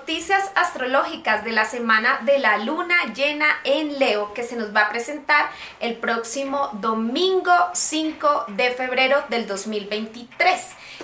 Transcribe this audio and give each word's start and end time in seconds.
noticias 0.00 0.50
astrológicas 0.54 1.44
de 1.44 1.52
la 1.52 1.66
semana 1.66 2.20
de 2.24 2.38
la 2.38 2.56
luna 2.56 3.12
llena 3.14 3.46
en 3.64 3.98
Leo 3.98 4.32
que 4.32 4.44
se 4.44 4.56
nos 4.56 4.74
va 4.74 4.82
a 4.82 4.88
presentar 4.88 5.50
el 5.78 5.96
próximo 5.96 6.70
domingo 6.80 7.52
5 7.74 8.46
de 8.48 8.70
febrero 8.70 9.22
del 9.28 9.46
2023. 9.46 10.58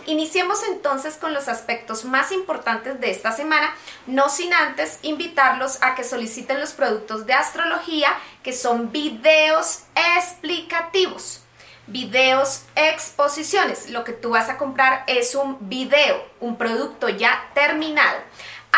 Iniciemos 0.07 0.63
entonces 0.67 1.17
con 1.17 1.35
los 1.35 1.47
aspectos 1.49 2.07
más 2.07 2.33
importantes 2.33 2.99
de 2.99 3.11
esta 3.11 3.33
semana, 3.33 3.75
no 4.07 4.31
sin 4.31 4.55
antes 4.55 4.99
invitarlos 5.03 5.83
a 5.83 5.95
que 5.95 6.03
soliciten 6.03 6.59
los 6.59 6.73
productos 6.73 7.27
de 7.27 7.35
astrología 7.35 8.09
que 8.43 8.55
son 8.55 8.93
videos 8.93 9.83
explicativos 10.17 11.43
videos, 11.87 12.65
exposiciones. 12.75 13.91
Lo 13.91 14.05
que 14.05 14.13
tú 14.13 14.31
vas 14.31 14.49
a 14.49 14.59
comprar 14.59 15.05
es 15.07 15.35
un 15.35 15.57
video, 15.69 16.25
un 16.41 16.57
producto 16.57 17.09
ya 17.09 17.51
terminado. 17.55 18.19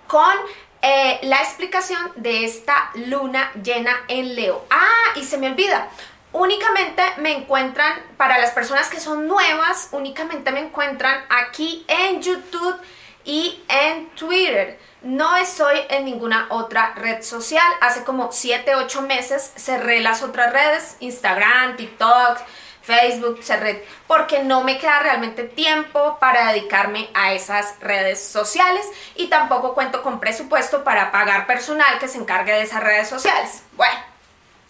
con 0.07 0.33
eh, 0.81 1.19
la 1.23 1.37
explicación 1.37 2.11
de 2.15 2.45
esta 2.45 2.91
luna 3.07 3.51
llena 3.63 3.95
en 4.07 4.35
Leo. 4.35 4.65
Ah, 4.69 5.13
y 5.15 5.23
se 5.23 5.37
me 5.37 5.47
olvida, 5.47 5.87
únicamente 6.33 7.01
me 7.17 7.31
encuentran, 7.31 8.01
para 8.17 8.37
las 8.37 8.51
personas 8.51 8.89
que 8.89 8.99
son 8.99 9.27
nuevas, 9.27 9.89
únicamente 9.91 10.51
me 10.51 10.59
encuentran 10.59 11.23
aquí 11.29 11.85
en 11.87 12.21
YouTube 12.21 12.75
y 13.23 13.63
en 13.69 14.09
Twitter. 14.09 14.79
No 15.01 15.35
estoy 15.37 15.79
en 15.89 16.05
ninguna 16.05 16.47
otra 16.49 16.93
red 16.95 17.21
social. 17.23 17.65
Hace 17.81 18.03
como 18.03 18.31
7, 18.31 18.75
8 18.75 19.01
meses 19.03 19.51
cerré 19.55 19.99
las 19.99 20.23
otras 20.23 20.51
redes, 20.51 20.97
Instagram, 20.99 21.75
TikTok, 21.75 22.39
Facebook, 22.83 23.39
cerré, 23.41 23.85
porque 24.07 24.43
no 24.43 24.63
me 24.63 24.77
queda 24.77 24.99
realmente 24.99 25.43
tiempo 25.43 26.17
para 26.19 26.51
dedicarme 26.51 27.09
a 27.13 27.33
esas 27.33 27.79
redes 27.79 28.21
sociales 28.21 28.85
y 29.15 29.27
tampoco 29.27 29.73
cuento 29.73 30.03
con 30.03 30.19
presupuesto 30.19 30.83
para 30.83 31.11
pagar 31.11 31.47
personal 31.47 31.97
que 31.99 32.09
se 32.09 32.17
encargue 32.17 32.51
de 32.51 32.63
esas 32.63 32.83
redes 32.83 33.07
sociales. 33.07 33.63
Bueno, 33.73 33.95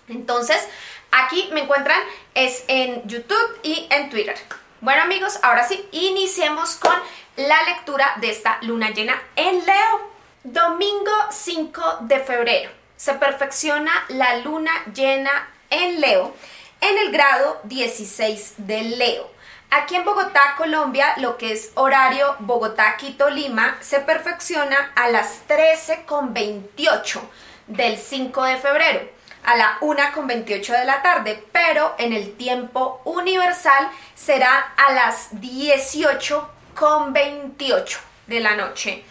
entonces 0.07 0.67
aquí 1.11 1.49
me 1.53 1.61
encuentran 1.61 1.99
es 2.35 2.63
en 2.67 3.07
YouTube 3.07 3.59
y 3.63 3.88
en 3.89 4.09
Twitter. 4.09 4.35
Bueno 4.81 5.01
amigos, 5.01 5.39
ahora 5.41 5.67
sí, 5.67 5.88
iniciemos 5.91 6.75
con 6.75 6.95
la 7.35 7.63
lectura 7.63 8.13
de 8.17 8.29
esta 8.29 8.59
luna 8.61 8.91
llena 8.91 9.21
en 9.35 9.65
Leo. 9.65 10.13
Domingo 10.43 11.11
5 11.31 11.99
de 12.01 12.19
febrero 12.19 12.69
se 12.95 13.13
perfecciona 13.15 13.91
la 14.09 14.38
luna 14.38 14.71
llena 14.93 15.49
en 15.69 15.99
Leo 15.99 16.35
en 16.83 16.97
el 16.97 17.11
grado 17.11 17.59
16 17.63 18.55
de 18.57 18.81
Leo. 18.83 19.31
Aquí 19.71 19.95
en 19.95 20.03
Bogotá, 20.03 20.55
Colombia, 20.57 21.13
lo 21.17 21.38
que 21.38 21.53
es 21.53 21.71
horario 21.75 22.35
Bogotá, 22.39 22.97
Quito, 22.97 23.29
Lima, 23.29 23.77
se 23.79 24.01
perfecciona 24.01 24.91
a 24.95 25.07
las 25.09 25.47
13.28 25.47 27.21
del 27.67 27.97
5 27.97 28.44
de 28.44 28.57
febrero, 28.57 28.99
a 29.45 29.55
la 29.55 29.79
1.28 29.79 30.77
de 30.77 30.85
la 30.85 31.01
tarde, 31.01 31.41
pero 31.53 31.95
en 31.97 32.11
el 32.11 32.35
tiempo 32.35 33.01
universal 33.05 33.89
será 34.13 34.73
a 34.75 34.91
las 34.91 35.31
18.28 35.35 37.97
de 38.27 38.39
la 38.41 38.57
noche 38.57 39.05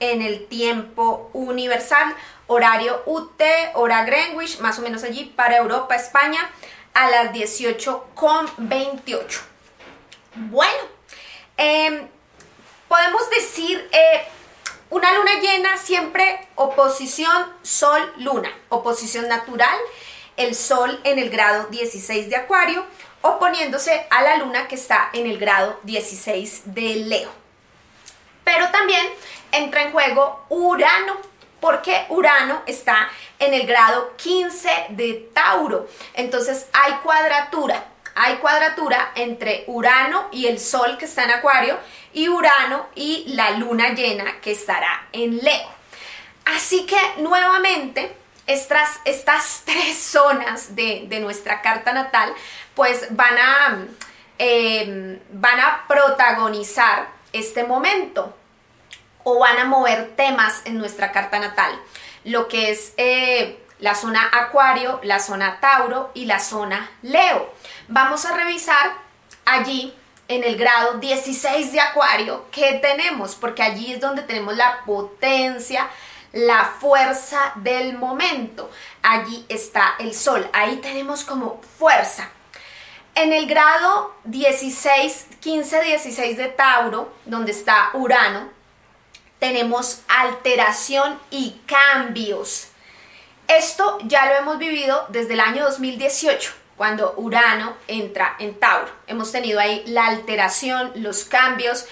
en 0.00 0.22
el 0.22 0.46
tiempo 0.46 1.30
universal, 1.32 2.14
horario 2.46 3.02
UT, 3.06 3.40
hora 3.74 4.04
Greenwich, 4.04 4.60
más 4.60 4.78
o 4.78 4.82
menos 4.82 5.02
allí 5.04 5.32
para 5.36 5.56
Europa, 5.56 5.96
España, 5.96 6.50
a 6.94 7.10
las 7.10 7.32
18.28. 7.32 9.40
Bueno, 10.34 10.82
em, 11.56 12.08
podemos 12.88 13.30
decir 13.30 13.88
eh, 13.92 14.26
una 14.90 15.12
luna 15.12 15.40
llena 15.40 15.76
siempre 15.76 16.48
oposición 16.54 17.52
sol-luna, 17.62 18.50
oposición 18.68 19.28
natural, 19.28 19.78
el 20.36 20.54
sol 20.54 21.00
en 21.04 21.18
el 21.18 21.30
grado 21.30 21.66
16 21.66 22.30
de 22.30 22.36
Acuario, 22.36 22.84
oponiéndose 23.22 24.06
a 24.10 24.22
la 24.22 24.36
luna 24.36 24.68
que 24.68 24.76
está 24.76 25.10
en 25.12 25.26
el 25.26 25.38
grado 25.38 25.78
16 25.82 26.74
de 26.74 26.96
Leo. 26.96 27.30
Pero 28.44 28.70
también 28.70 29.06
entra 29.52 29.82
en 29.82 29.92
juego 29.92 30.44
Urano, 30.48 31.16
porque 31.60 32.06
Urano 32.08 32.62
está 32.66 33.10
en 33.38 33.54
el 33.54 33.66
grado 33.66 34.14
15 34.16 34.68
de 34.90 35.30
Tauro. 35.32 35.88
Entonces 36.14 36.66
hay 36.72 36.94
cuadratura, 37.02 37.84
hay 38.14 38.36
cuadratura 38.36 39.12
entre 39.14 39.64
Urano 39.66 40.28
y 40.32 40.46
el 40.46 40.60
Sol 40.60 40.96
que 40.98 41.04
está 41.04 41.24
en 41.24 41.30
Acuario 41.32 41.78
y 42.12 42.28
Urano 42.28 42.86
y 42.94 43.24
la 43.34 43.52
luna 43.52 43.90
llena 43.90 44.40
que 44.40 44.52
estará 44.52 45.08
en 45.12 45.38
Leo. 45.38 45.70
Así 46.44 46.86
que 46.86 46.98
nuevamente 47.18 48.14
estas, 48.46 49.00
estas 49.04 49.62
tres 49.66 49.98
zonas 49.98 50.74
de, 50.74 51.06
nuestra 51.20 51.62
carta 51.62 51.92
natal 51.92 52.32
pues 52.74 53.06
van 53.10 53.38
a, 53.38 53.86
eh, 54.38 55.20
van 55.30 55.60
a 55.60 55.84
protagonizar 55.86 57.08
este 57.32 57.64
momento 57.64 58.34
o 59.28 59.38
van 59.38 59.58
a 59.58 59.66
mover 59.66 60.16
temas 60.16 60.62
en 60.64 60.78
nuestra 60.78 61.12
carta 61.12 61.38
natal, 61.38 61.78
lo 62.24 62.48
que 62.48 62.70
es 62.70 62.94
eh, 62.96 63.62
la 63.78 63.94
zona 63.94 64.26
Acuario, 64.32 65.00
la 65.02 65.20
zona 65.20 65.60
Tauro 65.60 66.10
y 66.14 66.24
la 66.24 66.40
zona 66.40 66.90
Leo. 67.02 67.52
Vamos 67.88 68.24
a 68.24 68.34
revisar 68.34 68.92
allí 69.44 69.94
en 70.28 70.44
el 70.44 70.56
grado 70.56 70.94
16 70.94 71.72
de 71.72 71.80
Acuario 71.80 72.46
qué 72.50 72.78
tenemos, 72.80 73.34
porque 73.34 73.62
allí 73.62 73.92
es 73.92 74.00
donde 74.00 74.22
tenemos 74.22 74.56
la 74.56 74.82
potencia, 74.86 75.88
la 76.32 76.64
fuerza 76.80 77.52
del 77.56 77.98
momento. 77.98 78.70
Allí 79.02 79.44
está 79.50 79.94
el 79.98 80.14
Sol, 80.14 80.48
ahí 80.54 80.76
tenemos 80.76 81.24
como 81.24 81.60
fuerza. 81.78 82.30
En 83.14 83.34
el 83.34 83.46
grado 83.46 84.14
16, 84.24 85.26
15, 85.40 85.82
16 85.82 86.36
de 86.38 86.46
Tauro, 86.48 87.12
donde 87.26 87.52
está 87.52 87.90
Urano, 87.92 88.57
tenemos 89.38 90.02
alteración 90.08 91.18
y 91.30 91.60
cambios. 91.66 92.68
Esto 93.46 93.98
ya 94.02 94.26
lo 94.26 94.34
hemos 94.34 94.58
vivido 94.58 95.06
desde 95.08 95.34
el 95.34 95.40
año 95.40 95.64
2018, 95.64 96.52
cuando 96.76 97.14
Urano 97.16 97.74
entra 97.86 98.36
en 98.38 98.58
Tauro. 98.58 98.90
Hemos 99.06 99.32
tenido 99.32 99.58
ahí 99.60 99.82
la 99.86 100.06
alteración, 100.06 100.92
los 100.96 101.24
cambios 101.24 101.86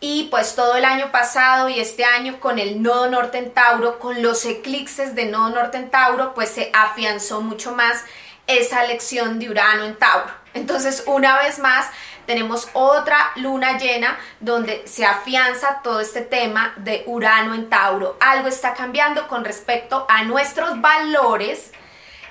y 0.00 0.24
pues 0.30 0.54
todo 0.54 0.76
el 0.76 0.84
año 0.84 1.10
pasado 1.10 1.68
y 1.68 1.80
este 1.80 2.04
año 2.04 2.40
con 2.40 2.58
el 2.58 2.82
nodo 2.82 3.08
norte 3.08 3.38
en 3.38 3.52
Tauro, 3.52 3.98
con 3.98 4.22
los 4.22 4.44
eclipses 4.44 5.14
de 5.14 5.26
nodo 5.26 5.50
norte 5.50 5.78
en 5.78 5.90
Tauro, 5.90 6.34
pues 6.34 6.50
se 6.50 6.70
afianzó 6.74 7.40
mucho 7.40 7.72
más 7.72 8.04
esa 8.46 8.84
lección 8.84 9.38
de 9.38 9.50
Urano 9.50 9.84
en 9.84 9.96
Tauro. 9.96 10.30
Entonces, 10.54 11.02
una 11.06 11.38
vez 11.38 11.58
más, 11.58 11.86
tenemos 12.26 12.68
otra 12.72 13.32
luna 13.36 13.78
llena 13.78 14.18
donde 14.40 14.86
se 14.86 15.06
afianza 15.06 15.80
todo 15.82 16.00
este 16.00 16.22
tema 16.22 16.74
de 16.76 17.04
Urano 17.06 17.54
en 17.54 17.68
Tauro. 17.68 18.16
Algo 18.20 18.48
está 18.48 18.74
cambiando 18.74 19.28
con 19.28 19.44
respecto 19.44 20.06
a 20.08 20.24
nuestros 20.24 20.80
valores, 20.80 21.72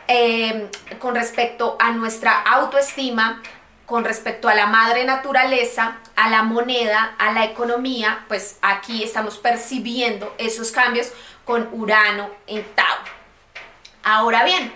em, 0.08 0.70
con 1.00 1.16
respecto 1.16 1.78
a 1.80 1.92
nuestra 1.92 2.42
autoestima, 2.42 3.42
con 3.86 4.04
respecto 4.04 4.50
a 4.50 4.56
la 4.56 4.66
madre 4.66 5.06
naturaleza, 5.06 5.98
a 6.16 6.30
la 6.30 6.44
moneda, 6.44 7.16
a 7.18 7.32
la 7.32 7.46
economía, 7.46 8.26
pues 8.28 8.58
aquí 8.62 9.04
estamos 9.04 9.38
percibiendo 9.38 10.34
esos 10.38 10.72
cambios 10.72 11.12
con 11.46 11.70
Urano 11.72 12.30
en 12.48 12.64
Tauro. 12.76 13.12
Ahora 14.04 14.44
bien, 14.44 14.74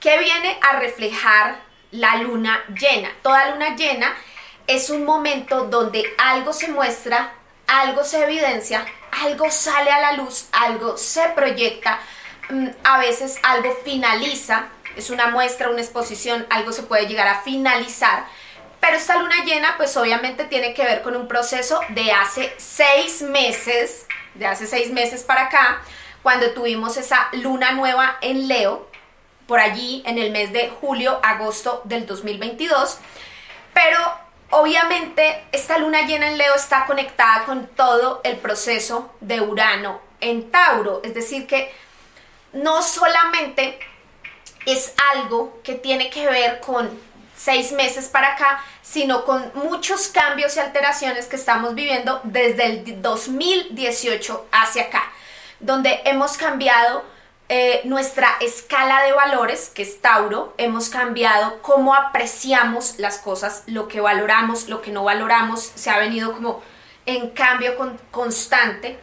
¿qué 0.00 0.18
viene 0.18 0.58
a 0.62 0.78
reflejar 0.78 1.60
la 1.90 2.16
luna 2.16 2.64
llena? 2.68 3.10
Toda 3.22 3.50
luna 3.50 3.76
llena 3.76 4.14
es 4.68 4.90
un 4.90 5.04
momento 5.04 5.64
donde 5.64 6.04
algo 6.18 6.52
se 6.52 6.68
muestra, 6.68 7.32
algo 7.66 8.04
se 8.04 8.22
evidencia, 8.22 8.84
algo 9.24 9.50
sale 9.50 9.90
a 9.90 10.00
la 10.00 10.12
luz, 10.12 10.46
algo 10.52 10.98
se 10.98 11.26
proyecta, 11.30 11.98
mm, 12.50 12.68
a 12.84 12.98
veces 12.98 13.38
algo 13.42 13.74
finaliza, 13.82 14.66
es 14.94 15.08
una 15.08 15.28
muestra, 15.28 15.70
una 15.70 15.80
exposición, 15.80 16.46
algo 16.50 16.72
se 16.72 16.82
puede 16.82 17.06
llegar 17.06 17.26
a 17.26 17.40
finalizar, 17.40 18.26
Pero 18.80 18.96
esta 18.96 19.16
luna 19.16 19.44
llena, 19.44 19.74
pues 19.76 19.96
obviamente 19.96 20.44
tiene 20.44 20.72
que 20.72 20.84
ver 20.84 21.02
con 21.02 21.16
un 21.16 21.26
proceso 21.26 21.80
de 21.88 22.12
hace 22.12 22.54
seis 22.58 23.22
meses, 23.22 24.06
de 24.34 24.46
hace 24.46 24.68
seis 24.68 24.92
meses 24.92 25.24
para 25.24 25.46
acá, 25.46 25.82
cuando 26.22 26.52
tuvimos 26.52 26.96
esa 26.96 27.28
luna 27.32 27.72
nueva 27.72 28.18
en 28.20 28.46
Leo, 28.46 28.88
por 29.48 29.58
allí 29.58 30.04
en 30.06 30.16
el 30.16 30.30
mes 30.30 30.52
de 30.52 30.68
julio, 30.68 31.18
agosto 31.24 31.82
del 31.86 32.06
2022. 32.06 32.98
Pero 33.74 33.98
obviamente 34.58 35.44
esta 35.52 35.78
luna 35.78 36.02
llena 36.02 36.28
en 36.28 36.38
Leo 36.38 36.54
está 36.54 36.86
conectada 36.86 37.44
con 37.44 37.66
todo 37.68 38.20
el 38.24 38.36
proceso 38.36 39.14
de 39.20 39.40
Urano 39.40 40.00
en 40.20 40.50
Tauro. 40.50 41.00
Es 41.04 41.14
decir, 41.14 41.46
que 41.46 41.72
no 42.52 42.82
solamente 42.82 43.78
es 44.66 44.92
algo 45.12 45.60
que 45.62 45.74
tiene 45.74 46.10
que 46.10 46.26
ver 46.26 46.60
con 46.60 46.90
seis 47.36 47.72
meses 47.72 48.08
para 48.08 48.34
acá, 48.34 48.64
sino 48.82 49.24
con 49.24 49.50
muchos 49.54 50.08
cambios 50.08 50.56
y 50.56 50.60
alteraciones 50.60 51.26
que 51.26 51.36
estamos 51.36 51.74
viviendo 51.74 52.20
desde 52.24 52.66
el 52.66 53.00
2018 53.00 54.48
hacia 54.50 54.84
acá, 54.84 55.04
donde 55.60 56.00
hemos 56.04 56.36
cambiado 56.36 57.04
eh, 57.50 57.80
nuestra 57.84 58.28
escala 58.40 59.02
de 59.04 59.12
valores, 59.12 59.70
que 59.74 59.82
es 59.82 60.02
Tauro, 60.02 60.52
hemos 60.58 60.90
cambiado 60.90 61.62
cómo 61.62 61.94
apreciamos 61.94 62.98
las 62.98 63.18
cosas, 63.18 63.62
lo 63.66 63.88
que 63.88 64.00
valoramos, 64.02 64.68
lo 64.68 64.82
que 64.82 64.90
no 64.90 65.04
valoramos, 65.04 65.62
se 65.74 65.88
ha 65.88 65.98
venido 65.98 66.32
como 66.32 66.62
en 67.06 67.30
cambio 67.30 67.74
constante. 68.10 68.98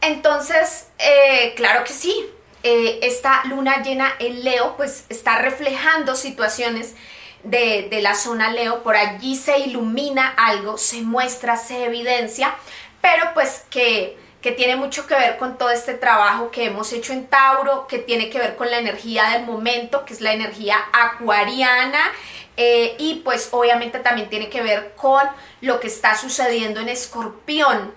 Entonces, 0.00 0.86
eh, 0.98 1.54
claro 1.56 1.82
que 1.82 1.92
sí, 1.92 2.30
eh, 2.62 3.00
esta 3.02 3.42
luna 3.46 3.82
llena 3.82 4.12
en 4.20 4.44
Leo, 4.44 4.76
pues 4.76 5.04
está 5.08 5.38
reflejando 5.38 6.14
situaciones 6.14 6.94
de, 7.42 7.88
de, 7.90 8.00
la 8.00 8.14
zona 8.14 8.52
Leo, 8.52 8.84
por 8.84 8.96
allí 8.96 9.34
se 9.34 9.58
ilumina 9.58 10.34
algo, 10.36 10.78
se 10.78 11.02
muestra, 11.02 11.56
se 11.56 11.86
evidencia, 11.86 12.54
pero 13.00 13.34
pues 13.34 13.64
que, 13.70 14.18
que 14.40 14.52
tiene 14.52 14.76
mucho 14.76 15.06
que 15.06 15.14
ver 15.14 15.36
con 15.36 15.58
todo 15.58 15.70
este 15.70 15.94
trabajo 15.94 16.50
que 16.50 16.66
hemos 16.66 16.92
hecho 16.92 17.12
en 17.12 17.26
Tauro, 17.26 17.86
que 17.88 17.98
tiene 17.98 18.30
que 18.30 18.38
ver 18.38 18.56
con 18.56 18.70
la 18.70 18.78
energía 18.78 19.30
del 19.30 19.44
momento, 19.44 20.04
que 20.04 20.14
es 20.14 20.20
la 20.20 20.32
energía 20.32 20.78
acuariana, 20.92 22.12
eh, 22.56 22.96
y 22.98 23.16
pues 23.24 23.48
obviamente 23.52 23.98
también 23.98 24.28
tiene 24.28 24.48
que 24.48 24.62
ver 24.62 24.94
con 24.96 25.22
lo 25.60 25.80
que 25.80 25.88
está 25.88 26.16
sucediendo 26.16 26.80
en 26.80 26.88
Escorpión, 26.88 27.92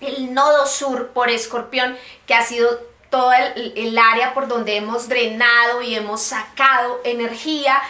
el 0.00 0.34
nodo 0.34 0.66
sur 0.66 1.08
por 1.08 1.28
Escorpión, 1.28 1.96
que 2.26 2.34
ha 2.34 2.42
sido 2.42 2.80
todo 3.10 3.32
el, 3.32 3.98
área 3.98 4.32
por 4.34 4.48
donde 4.48 4.76
hemos 4.76 5.08
drenado 5.08 5.82
y 5.82 5.94
hemos 5.94 6.22
sacado 6.22 7.00
energía, 7.04 7.82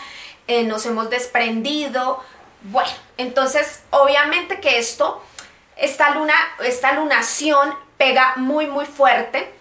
eh, 0.48 0.64
nos 0.64 0.86
hemos 0.86 1.10
desprendido. 1.10 2.22
Bueno, 2.62 2.90
entonces 3.18 3.80
obviamente 3.90 4.60
que 4.60 4.78
esto, 4.78 5.22
esta 5.80 6.10
luna, 6.10 6.34
esta 6.64 6.92
lunación 6.92 7.74
pega 7.96 8.34
muy 8.36 8.66
muy 8.66 8.86
fuerte 8.86 9.52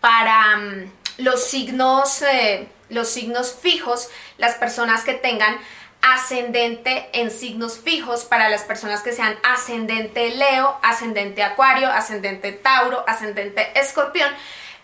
para 0.00 0.56
mm, 0.56 0.92
los 1.18 1.44
signos, 1.44 2.22
eh, 2.22 2.68
los 2.90 3.08
signos 3.08 3.54
fijos, 3.60 4.10
las 4.38 4.54
personas 4.56 5.02
que 5.02 5.14
tengan 5.14 5.58
ascendente 6.02 7.08
en 7.14 7.30
signos 7.30 7.78
fijos 7.78 8.24
para 8.24 8.50
las 8.50 8.62
personas 8.62 9.02
que 9.02 9.12
sean 9.12 9.38
ascendente 9.42 10.30
Leo, 10.34 10.78
ascendente 10.82 11.42
Acuario, 11.42 11.88
ascendente 11.90 12.52
Tauro, 12.52 13.04
ascendente 13.08 13.72
Escorpión. 13.78 14.30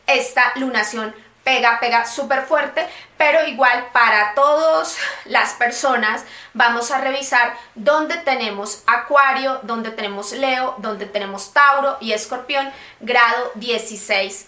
Esta 0.06 0.52
lunación 0.56 1.14
pega, 1.44 1.78
pega 1.80 2.06
súper 2.06 2.46
fuerte, 2.46 2.86
pero 3.20 3.46
igual 3.46 3.88
para 3.92 4.32
todas 4.32 4.96
las 5.26 5.52
personas 5.52 6.24
vamos 6.54 6.90
a 6.90 7.02
revisar 7.02 7.54
dónde 7.74 8.16
tenemos 8.16 8.82
Acuario, 8.86 9.60
dónde 9.62 9.90
tenemos 9.90 10.32
Leo, 10.32 10.74
dónde 10.78 11.04
tenemos 11.04 11.52
Tauro 11.52 11.98
y 12.00 12.12
Escorpión, 12.12 12.72
grado 12.98 13.52
16 13.56 14.46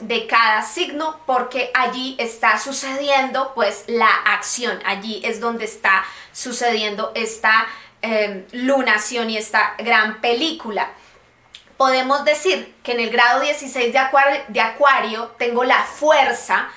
de 0.00 0.26
cada 0.26 0.62
signo 0.62 1.20
porque 1.26 1.70
allí 1.74 2.16
está 2.18 2.58
sucediendo 2.58 3.52
pues 3.54 3.84
la 3.88 4.08
acción, 4.24 4.80
allí 4.86 5.20
es 5.22 5.38
donde 5.38 5.66
está 5.66 6.02
sucediendo 6.32 7.12
esta 7.14 7.66
em, 8.00 8.46
lunación 8.52 9.28
y 9.28 9.36
esta 9.36 9.74
gran 9.76 10.22
película. 10.22 10.92
Podemos 11.76 12.24
decir 12.24 12.74
que 12.82 12.92
en 12.92 13.00
el 13.00 13.10
grado 13.10 13.40
16 13.40 13.92
de 13.92 13.98
acuario, 13.98 14.40
de 14.48 14.62
acuario 14.62 15.34
tengo 15.36 15.62
la 15.62 15.82
fuerza, 15.82 16.70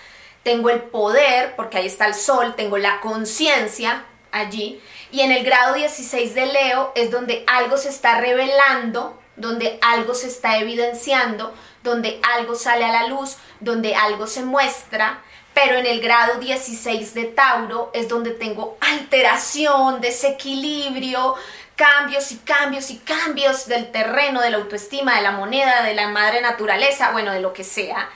tengo 0.49 0.71
el 0.71 0.81
poder, 0.81 1.55
porque 1.55 1.77
ahí 1.77 1.85
está 1.85 2.07
el 2.07 2.15
sol, 2.15 2.55
tengo 2.55 2.79
la 2.79 3.01
conciencia 3.01 4.03
allí, 4.31 4.81
y 5.11 5.21
en 5.21 5.31
el 5.31 5.45
grado 5.45 5.75
16 5.75 6.33
de 6.33 6.47
Leo 6.47 6.91
es 6.95 7.11
donde 7.11 7.43
algo 7.45 7.77
se 7.77 7.89
está 7.89 8.19
revelando, 8.19 9.15
donde 9.35 9.77
algo 9.83 10.15
se 10.15 10.25
está 10.25 10.57
evidenciando, 10.57 11.53
donde 11.83 12.19
algo 12.35 12.55
sale 12.55 12.83
a 12.83 12.91
la 12.91 13.05
luz, 13.05 13.37
donde 13.59 13.93
algo 13.93 14.25
se 14.25 14.41
muestra, 14.41 15.21
pero 15.53 15.75
en 15.75 15.85
el 15.85 16.01
grado 16.01 16.39
16 16.39 17.13
de 17.13 17.25
Tauro 17.25 17.91
es 17.93 18.07
donde 18.09 18.31
tengo 18.31 18.75
alteración, 18.81 20.01
desequilibrio, 20.01 21.35
cambios 21.75 22.31
y 22.31 22.37
cambios 22.37 22.89
y 22.89 22.97
cambios 22.97 23.67
del 23.67 23.91
terreno, 23.91 24.41
de 24.41 24.49
la 24.49 24.57
autoestima, 24.57 25.15
de 25.15 25.21
la 25.21 25.31
moneda, 25.31 25.83
de 25.83 25.93
la 25.93 26.07
madre 26.07 26.41
naturaleza, 26.41 27.11
bueno, 27.11 27.33
de 27.33 27.39
lo 27.39 27.53
que 27.53 27.63
sea, 27.63 28.09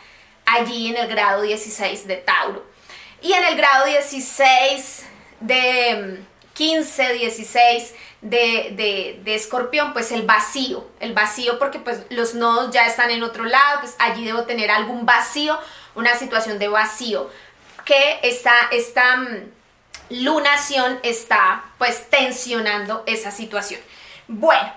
allí 0.46 0.90
en 0.90 0.98
el 0.98 1.08
grado 1.08 1.42
16 1.42 2.08
de 2.08 2.18
Tauro. 2.18 2.66
Y 3.22 3.34
en 3.34 3.44
el 3.46 3.56
grado 3.56 3.86
16 3.86 5.06
de 5.40 6.24
15, 6.54 7.14
16 7.14 7.94
de, 8.22 9.20
de, 9.24 9.36
escorpión, 9.36 9.94
pues 9.94 10.12
el 10.12 10.24
vacío, 10.24 10.88
el 11.00 11.14
vacío 11.14 11.60
porque 11.60 11.80
pues 11.80 12.04
los 12.10 12.36
nodos 12.36 12.72
ya 12.72 12.86
están 12.86 13.10
en 13.10 13.24
otro 13.24 13.44
lado, 13.44 13.82
pues 13.82 13.96
allí 14.00 14.26
debo 14.26 14.44
tener 14.44 14.72
algún 14.72 15.06
vacío, 15.06 15.58
una 15.96 16.16
situación 16.16 16.60
de 16.60 16.68
vacío, 16.68 17.30
que 17.86 18.20
esta, 18.24 18.54
esta 18.72 19.18
mm, 19.18 19.52
lunación 20.10 21.00
está 21.04 21.66
pues 21.78 22.10
tensionando 22.10 23.04
esa 23.06 23.32
situación. 23.32 23.82
Bueno, 24.28 24.74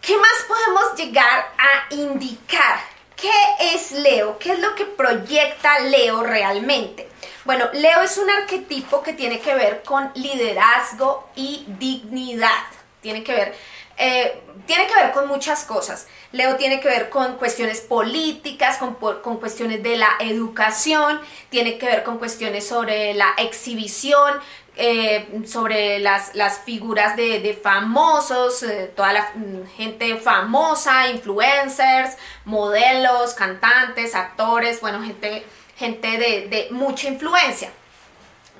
¿qué 0.00 0.16
más 0.16 0.44
podemos 0.48 0.94
llegar 0.96 1.52
a 1.58 1.94
indicar? 1.94 2.80
¿Qué 3.20 3.74
es 3.74 3.92
Leo? 3.92 4.38
¿Qué 4.38 4.52
es 4.52 4.58
lo 4.60 4.74
que 4.74 4.86
proyecta 4.86 5.78
Leo 5.80 6.22
realmente? 6.22 7.08
Bueno, 7.44 7.66
Leo 7.74 8.00
es 8.02 8.16
un 8.16 8.30
arquetipo 8.30 9.02
que 9.02 9.12
tiene 9.12 9.40
que 9.40 9.54
ver 9.54 9.82
con 9.82 10.10
liderazgo 10.14 11.28
y 11.36 11.66
dignidad. 11.78 12.64
Tiene 13.02 13.22
que 13.22 13.32
ver, 13.32 13.54
eh, 13.98 14.42
tiene 14.66 14.86
que 14.86 14.94
ver 14.94 15.12
con 15.12 15.28
muchas 15.28 15.64
cosas. 15.64 16.06
Leo 16.32 16.56
tiene 16.56 16.80
que 16.80 16.88
ver 16.88 17.10
con 17.10 17.36
cuestiones 17.36 17.80
políticas, 17.80 18.78
con, 18.78 18.94
cuestiones 19.38 19.82
de 19.82 19.96
la 19.96 20.10
educación, 20.20 21.20
tiene 21.48 21.76
que 21.76 21.86
ver 21.86 22.02
con 22.04 22.18
cuestiones 22.18 22.66
sobre 22.66 23.14
la 23.14 23.34
exhibición, 23.36 24.38
eh, 24.76 25.42
sobre 25.46 25.98
las, 25.98 26.32
figuras 26.64 27.16
de, 27.16 27.58
famosos, 27.62 28.62
eh, 28.62 28.92
toda 28.94 29.12
la 29.12 29.32
mm, 29.34 29.66
gente 29.76 30.16
famosa, 30.16 31.08
influencers, 31.08 32.16
modelos, 32.44 33.34
cantantes, 33.34 34.14
actores, 34.14 34.80
bueno, 34.80 35.02
gente 35.02 35.44
gente 35.80 36.18
de, 36.18 36.68
mucha 36.72 37.08
influencia. 37.08 37.72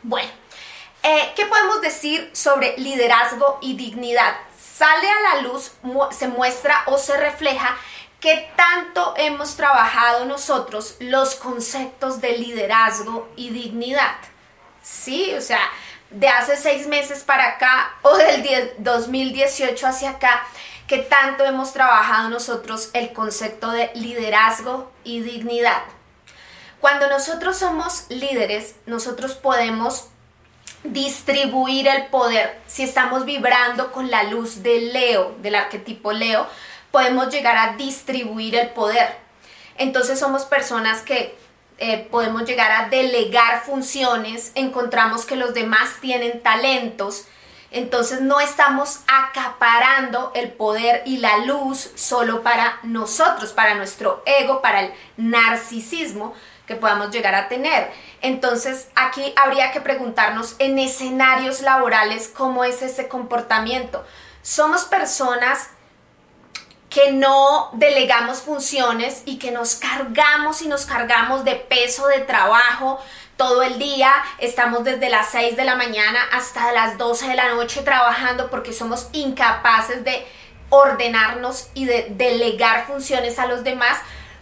Bueno, 0.03 0.31
eh, 1.03 1.33
¿qué 1.37 1.45
podemos 1.45 1.83
decir 1.83 2.31
sobre 2.33 2.79
liderazgo 2.79 3.59
y 3.61 3.77
dignidad? 3.77 4.35
Sale 4.59 5.07
a 5.07 5.35
la 5.35 5.43
luz, 5.43 5.73
se 6.13 6.29
muestra 6.29 6.83
o 6.87 6.97
se 6.97 7.19
refleja 7.19 7.77
qué 8.21 8.51
tanto 8.57 9.13
hemos 9.19 9.55
trabajado 9.55 10.25
nosotros 10.25 10.97
los 10.99 11.35
conceptos 11.35 12.23
de 12.23 12.39
liderazgo 12.39 13.29
y 13.37 13.51
dignidad. 13.51 14.17
Sí, 14.83 15.35
o 15.37 15.43
sea, 15.43 15.61
de 16.11 16.29
hace 16.29 16.57
seis 16.57 16.87
meses 16.87 17.23
para 17.25 17.51
acá 17.51 17.95
o 18.03 18.17
del 18.17 18.73
2018 18.79 19.87
hacia 19.87 20.11
acá, 20.11 20.47
qué 20.87 20.99
tanto 20.99 21.45
hemos 21.45 21.73
trabajado 21.73 22.29
nosotros 22.29 22.91
el 22.93 23.13
concepto 23.13 23.71
de 23.71 23.91
liderazgo 23.95 24.91
y 25.05 25.21
dignidad. 25.21 25.83
Cuando 26.81 27.09
nosotros 27.09 27.59
somos 27.59 28.07
líderes, 28.09 28.75
nosotros 28.87 29.35
podemos 29.35 30.07
distribuir 30.83 31.87
el 31.89 32.07
poder. 32.07 32.59
Si 32.67 32.83
estamos 32.83 33.27
vibrando 33.27 33.93
con 33.93 34.11
la 34.11 34.23
luz 34.25 34.63
de 34.63 34.81
Leo, 34.81 35.37
del 35.43 35.57
arquetipo 35.57 36.13
Leo, 36.13 36.47
podemos 36.91 37.29
llegar 37.29 37.57
a 37.57 37.77
distribuir 37.77 38.55
el 38.57 38.71
poder. 38.71 39.15
Entonces 39.77 40.19
somos 40.19 40.45
personas 40.45 41.03
que 41.03 41.39
eh, 41.81 42.07
podemos 42.11 42.45
llegar 42.45 42.71
a 42.71 42.89
delegar 42.89 43.65
funciones, 43.65 44.53
encontramos 44.55 45.25
que 45.25 45.37
los 45.37 45.55
demás 45.55 45.97
tienen 46.01 46.43
talentos 46.43 47.27
entonces 47.71 48.21
no 48.21 48.41
estamos 48.41 49.01
acaparando 49.07 50.33
el 50.35 50.51
poder 50.53 51.03
y 51.07 51.19
la 51.19 51.39
luz 51.39 51.93
solo 51.95 52.43
para 52.43 52.81
nosotros, 52.83 53.53
para 53.53 53.75
nuestro 53.75 54.23
ego, 54.27 54.61
para 54.61 54.81
el 54.81 54.93
narcisismo 55.17 56.35
que 56.67 56.75
podamos 56.75 57.11
llegar 57.11 57.35
a 57.35 57.49
tener. 57.49 57.91
Entonces 58.23 58.89
aquí 58.97 59.33
habría 59.37 59.71
que 59.71 59.81
preguntarnos 59.81 60.57
en 60.59 60.79
escenarios 60.79 61.61
laborales 61.61 62.29
cómo 62.29 62.65
es 62.65 62.83
ese 62.83 63.07
comportamiento. 63.09 64.05
Somos 64.43 64.85
personas 64.85 65.71
que 66.91 67.13
no 67.13 67.71
delegamos 67.73 68.43
funciones 68.43 69.23
y 69.25 69.39
que 69.39 69.53
nos 69.53 69.77
cargamos 69.77 70.61
y 70.61 70.69
nos 70.69 70.85
cargamos 70.85 71.45
de 71.45 71.55
peso 71.55 72.09
de 72.09 72.19
trabajo 72.19 72.99
todo 73.37 73.63
el 73.63 73.79
día, 73.79 74.13
estamos 74.39 74.85
desde 74.85 75.09
las 75.09 75.31
6 75.31 75.57
de 75.57 75.65
la 75.65 75.77
mañana 75.77 76.19
hasta 76.33 76.73
las 76.73 76.99
12 76.99 77.29
de 77.29 77.37
la 77.37 77.55
noche 77.55 77.81
trabajando 77.81 78.51
porque 78.51 78.75
somos 78.75 79.09
incapaces 79.13 80.05
de 80.05 80.27
ordenarnos 80.69 81.69
y 81.73 81.87
de 81.87 82.09
delegar 82.11 82.87
funciones 82.87 83.39
a 83.39 83.47
los 83.47 83.65
demás 83.65 83.97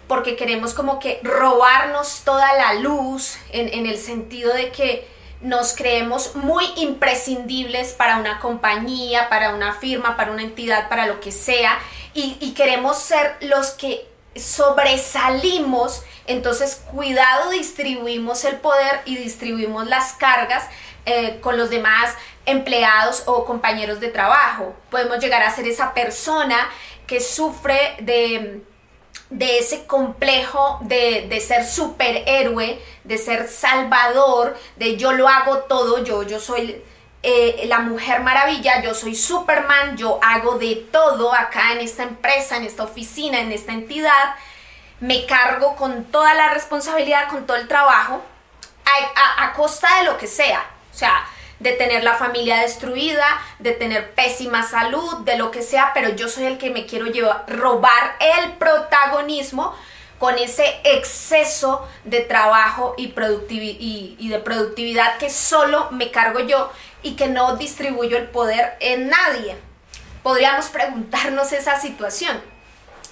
porque 0.08 0.34
queremos 0.34 0.74
como 0.74 0.98
que 0.98 1.20
robarnos 1.22 2.22
toda 2.24 2.52
la 2.54 2.74
luz 2.74 3.36
en, 3.50 3.72
en 3.72 3.86
el 3.86 3.98
sentido 3.98 4.52
de 4.52 4.72
que 4.72 5.06
nos 5.40 5.74
creemos 5.74 6.34
muy 6.34 6.64
imprescindibles 6.76 7.92
para 7.92 8.18
una 8.18 8.40
compañía, 8.40 9.28
para 9.28 9.54
una 9.54 9.74
firma, 9.74 10.16
para 10.16 10.32
una 10.32 10.42
entidad, 10.42 10.88
para 10.88 11.06
lo 11.06 11.20
que 11.20 11.32
sea, 11.32 11.78
y, 12.14 12.52
queremos 12.56 12.98
ser 12.98 13.36
los 13.40 13.70
que 13.70 14.08
sobresalimos, 14.34 16.02
entonces 16.26 16.82
cuidado 16.90 17.50
distribuimos 17.50 18.44
el 18.44 18.56
poder 18.56 19.02
y 19.04 19.16
distribuimos 19.16 19.86
las 19.86 20.14
cargas 20.14 20.64
eh, 21.06 21.38
con 21.40 21.56
los 21.56 21.70
demás 21.70 22.14
empleados 22.44 23.22
o 23.26 23.44
compañeros 23.44 24.00
de 24.00 24.08
trabajo. 24.08 24.74
Podemos 24.90 25.20
llegar 25.20 25.42
a 25.42 25.54
ser 25.54 25.68
esa 25.68 25.94
persona 25.94 26.68
que 27.06 27.20
sufre 27.20 27.96
de 28.00 28.62
de 29.30 29.58
ese 29.58 29.86
complejo 29.86 30.78
de, 30.82 31.42
ser 31.46 31.66
superhéroe, 31.66 32.80
de 33.04 33.18
ser 33.18 33.48
salvador, 33.48 34.56
de 34.76 34.96
yo 34.96 35.12
lo 35.12 35.28
hago 35.28 35.58
todo, 35.64 36.02
yo, 36.02 36.22
yo 36.22 36.40
soy 36.40 36.82
eh, 37.22 37.64
la 37.66 37.80
mujer 37.80 38.20
maravilla, 38.20 38.82
yo 38.82 38.94
soy 38.94 39.14
Superman, 39.14 39.96
yo 39.96 40.18
hago 40.22 40.58
de 40.58 40.76
todo 40.90 41.34
acá 41.34 41.72
en 41.72 41.80
esta 41.80 42.04
empresa, 42.04 42.56
en 42.56 42.64
esta 42.64 42.84
oficina, 42.84 43.40
en 43.40 43.52
esta 43.52 43.72
entidad, 43.72 44.34
me 45.00 45.26
cargo 45.26 45.76
con 45.76 46.04
toda 46.04 46.34
la 46.34 46.54
responsabilidad, 46.54 47.28
con 47.28 47.46
todo 47.46 47.56
el 47.56 47.68
trabajo, 47.68 48.22
a, 48.84 49.44
a 49.44 49.52
costa 49.52 49.98
de 49.98 50.04
lo 50.04 50.16
que 50.16 50.26
sea. 50.26 50.64
O 50.92 50.96
sea, 50.96 51.26
de 51.60 51.72
tener 51.72 52.04
la 52.04 52.14
familia 52.14 52.60
destruida, 52.60 53.26
de 53.58 53.72
tener 53.72 54.14
pésima 54.14 54.62
salud, 54.62 55.18
de 55.24 55.36
lo 55.36 55.50
que 55.50 55.62
sea, 55.62 55.92
pero 55.94 56.10
yo 56.10 56.28
soy 56.28 56.44
el 56.44 56.58
que 56.58 56.70
me 56.70 56.86
quiero 56.86 57.06
llevar, 57.06 57.44
robar 57.48 58.16
el 58.20 58.52
protagonismo 58.52 59.74
con 60.18 60.36
ese 60.36 60.80
exceso 60.84 61.86
de 62.04 62.20
trabajo 62.20 62.94
y, 62.96 63.14
y, 64.18 64.28
de 64.28 64.38
productividad 64.40 65.16
que 65.18 65.30
solo 65.30 65.90
me 65.92 66.10
cargo 66.10 66.40
yo 66.40 66.72
y 67.02 67.14
que 67.14 67.28
no 67.28 67.56
distribuyo 67.56 68.16
el 68.16 68.28
poder 68.28 68.76
en 68.80 69.08
nadie. 69.08 69.56
Podríamos 70.22 70.66
preguntarnos 70.66 71.52
esa 71.52 71.80
situación, 71.80 72.40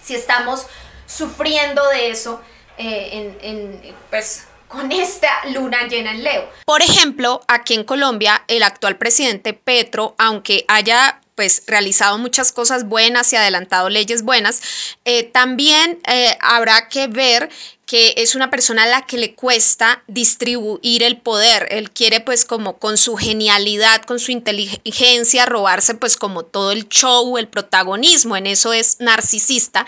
si 0.02 0.16
estamos 0.16 0.66
sufriendo 1.06 1.88
de 1.90 2.10
eso 2.10 2.40
eh, 2.76 3.10
en, 3.12 3.38
en, 3.40 3.94
pues, 4.10 4.48
con 4.68 4.92
esta 4.92 5.28
luna 5.52 5.86
llena 5.88 6.12
en 6.12 6.24
Leo. 6.24 6.48
Por 6.64 6.82
ejemplo, 6.82 7.42
aquí 7.48 7.74
en 7.74 7.84
Colombia, 7.84 8.44
el 8.48 8.62
actual 8.62 8.96
presidente 8.96 9.52
Petro, 9.52 10.14
aunque 10.18 10.64
haya 10.68 11.20
pues 11.34 11.64
realizado 11.66 12.16
muchas 12.18 12.50
cosas 12.50 12.88
buenas 12.88 13.32
y 13.32 13.36
adelantado 13.36 13.90
leyes 13.90 14.22
buenas, 14.22 14.62
eh, 15.04 15.22
también 15.22 16.00
eh, 16.08 16.36
habrá 16.40 16.88
que 16.88 17.08
ver 17.08 17.50
que 17.86 18.14
es 18.16 18.34
una 18.34 18.50
persona 18.50 18.82
a 18.82 18.86
la 18.86 19.06
que 19.06 19.16
le 19.16 19.34
cuesta 19.34 20.02
distribuir 20.08 21.04
el 21.04 21.18
poder. 21.18 21.68
Él 21.70 21.92
quiere 21.92 22.20
pues 22.20 22.44
como 22.44 22.78
con 22.78 22.98
su 22.98 23.16
genialidad, 23.16 24.02
con 24.02 24.18
su 24.18 24.32
inteligencia, 24.32 25.46
robarse 25.46 25.94
pues 25.94 26.16
como 26.16 26.44
todo 26.44 26.72
el 26.72 26.88
show, 26.88 27.38
el 27.38 27.46
protagonismo. 27.46 28.36
En 28.36 28.48
eso 28.48 28.72
es 28.72 28.96
narcisista 28.98 29.86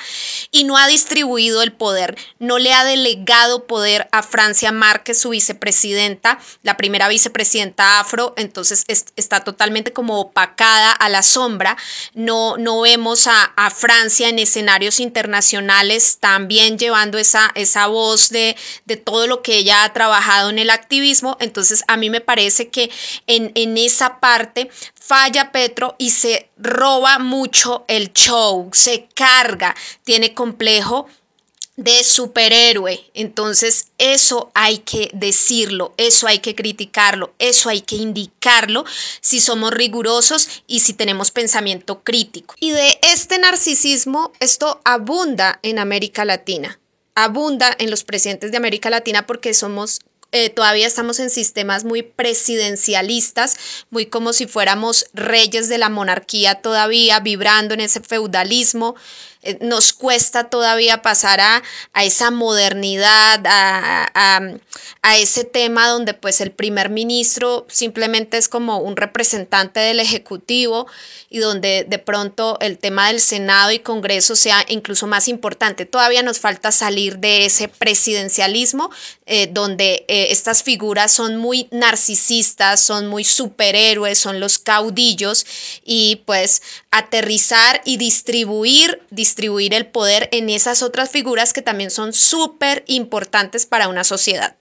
y 0.52 0.62
no 0.62 0.76
ha 0.76 0.86
distribuido 0.86 1.60
el 1.62 1.72
poder. 1.72 2.16
No 2.38 2.58
le 2.58 2.72
ha 2.72 2.84
delegado 2.84 3.66
poder 3.66 4.08
a 4.12 4.22
Francia 4.22 4.70
Márquez, 4.70 5.20
su 5.20 5.30
vicepresidenta, 5.30 6.38
la 6.62 6.76
primera 6.76 7.08
vicepresidenta 7.08 7.98
afro. 7.98 8.32
Entonces 8.36 8.84
está 9.16 9.42
totalmente 9.42 9.92
como 9.92 10.20
opacada 10.20 10.92
a 10.92 11.08
la 11.08 11.24
sombra. 11.24 11.76
No, 12.14 12.56
no 12.58 12.80
vemos 12.80 13.26
a, 13.26 13.42
a 13.42 13.70
Francia 13.70 14.28
en 14.28 14.38
escenarios 14.38 15.00
internacionales 15.00 16.18
también 16.20 16.78
llevando 16.78 17.18
esa, 17.18 17.50
esa 17.56 17.87
voz 17.88 18.30
de, 18.30 18.56
todo 19.04 19.26
lo 19.26 19.42
que 19.42 19.58
ella 19.58 19.84
ha 19.84 19.92
trabajado 19.92 20.50
en 20.50 20.58
el 20.58 20.70
activismo. 20.70 21.36
Entonces 21.40 21.84
a 21.88 21.96
mí 21.96 22.10
me 22.10 22.20
parece 22.20 22.68
que 22.68 22.90
en, 23.26 23.52
en 23.54 23.76
esa 23.76 24.20
parte 24.20 24.70
falla 24.94 25.52
Petro 25.52 25.96
y 25.98 26.10
se 26.10 26.48
roba 26.56 27.18
mucho 27.18 27.84
el 27.88 28.12
show, 28.12 28.70
se 28.72 29.08
carga, 29.14 29.74
tiene 30.04 30.34
complejo 30.34 31.06
de 31.78 32.02
superhéroe. 32.02 33.08
Entonces, 33.14 33.86
eso 33.98 34.50
hay 34.52 34.78
que 34.78 35.10
decirlo, 35.14 35.94
eso 35.96 36.26
hay 36.26 36.40
que 36.40 36.56
criticarlo, 36.56 37.32
eso 37.38 37.68
hay 37.68 37.82
que 37.82 37.94
indicarlo 37.94 38.84
si 39.20 39.40
somos 39.40 39.72
rigurosos 39.72 40.48
y 40.66 40.80
si 40.80 40.92
tenemos 40.92 41.30
pensamiento 41.30 42.02
crítico. 42.02 42.56
Y 42.58 42.72
de 42.72 42.98
este 43.02 43.38
narcisismo, 43.38 44.32
esto 44.40 44.80
abunda 44.84 45.60
en 45.62 45.78
América 45.78 46.24
Latina 46.24 46.80
abunda 47.24 47.74
en 47.80 47.90
los 47.90 48.04
presidentes 48.04 48.52
de 48.52 48.56
América 48.56 48.90
Latina 48.90 49.26
porque 49.26 49.52
somos 49.52 50.00
eh, 50.30 50.50
todavía 50.50 50.86
estamos 50.86 51.20
en 51.20 51.30
sistemas 51.30 51.84
muy 51.84 52.02
presidencialistas, 52.02 53.56
muy 53.90 54.06
como 54.06 54.32
si 54.32 54.46
fuéramos 54.46 55.06
reyes 55.14 55.68
de 55.68 55.78
la 55.78 55.88
monarquía 55.88 56.56
todavía, 56.56 57.20
vibrando 57.20 57.74
en 57.74 57.80
ese 57.80 58.00
feudalismo, 58.00 58.94
eh, 59.42 59.56
nos 59.60 59.92
cuesta 59.92 60.50
todavía 60.50 61.00
pasar 61.00 61.40
a, 61.40 61.62
esa 62.02 62.30
modernidad, 62.30 63.40
a, 63.46 65.16
ese 65.16 65.44
tema 65.44 65.88
donde 65.88 66.14
pues 66.14 66.40
el 66.40 66.50
primer 66.52 66.90
ministro 66.90 67.66
simplemente 67.68 68.36
es 68.36 68.48
como 68.48 68.78
un 68.78 68.96
representante 68.96 69.80
del 69.80 70.00
Ejecutivo 70.00 70.86
y 71.30 71.38
donde 71.38 71.84
de 71.88 71.98
pronto 71.98 72.58
el 72.60 72.78
tema 72.78 73.08
del 73.08 73.20
Senado 73.20 73.72
y 73.72 73.78
Congreso 73.80 74.36
sea 74.36 74.64
incluso 74.68 75.06
más 75.06 75.28
importante. 75.28 75.86
Todavía 75.86 76.22
nos 76.22 76.38
falta 76.40 76.70
salir 76.70 77.18
de 77.18 77.46
ese 77.46 77.68
presidencialismo 77.68 78.90
eh, 79.26 79.48
donde 79.50 80.04
eh, 80.18 80.32
estas 80.32 80.62
figuras 80.62 81.12
son 81.12 81.36
muy 81.36 81.68
narcisistas, 81.70 82.80
son 82.80 83.06
muy 83.06 83.24
superhéroes, 83.24 84.18
son 84.18 84.40
los 84.40 84.58
caudillos 84.58 85.46
y 85.84 86.22
pues 86.26 86.62
aterrizar 86.90 87.80
y 87.84 87.96
distribuir, 87.96 89.02
distribuir 89.10 89.74
el 89.74 89.86
poder 89.86 90.28
en 90.32 90.50
esas 90.50 90.82
otras 90.82 91.10
figuras 91.10 91.52
que 91.52 91.62
también 91.62 91.90
son 91.90 92.12
súper 92.12 92.84
importantes 92.86 93.66
para 93.66 93.88
una 93.88 94.04
sociedad. 94.04 94.56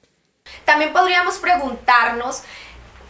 También 0.65 0.93
podríamos 0.93 1.35
preguntarnos 1.35 2.41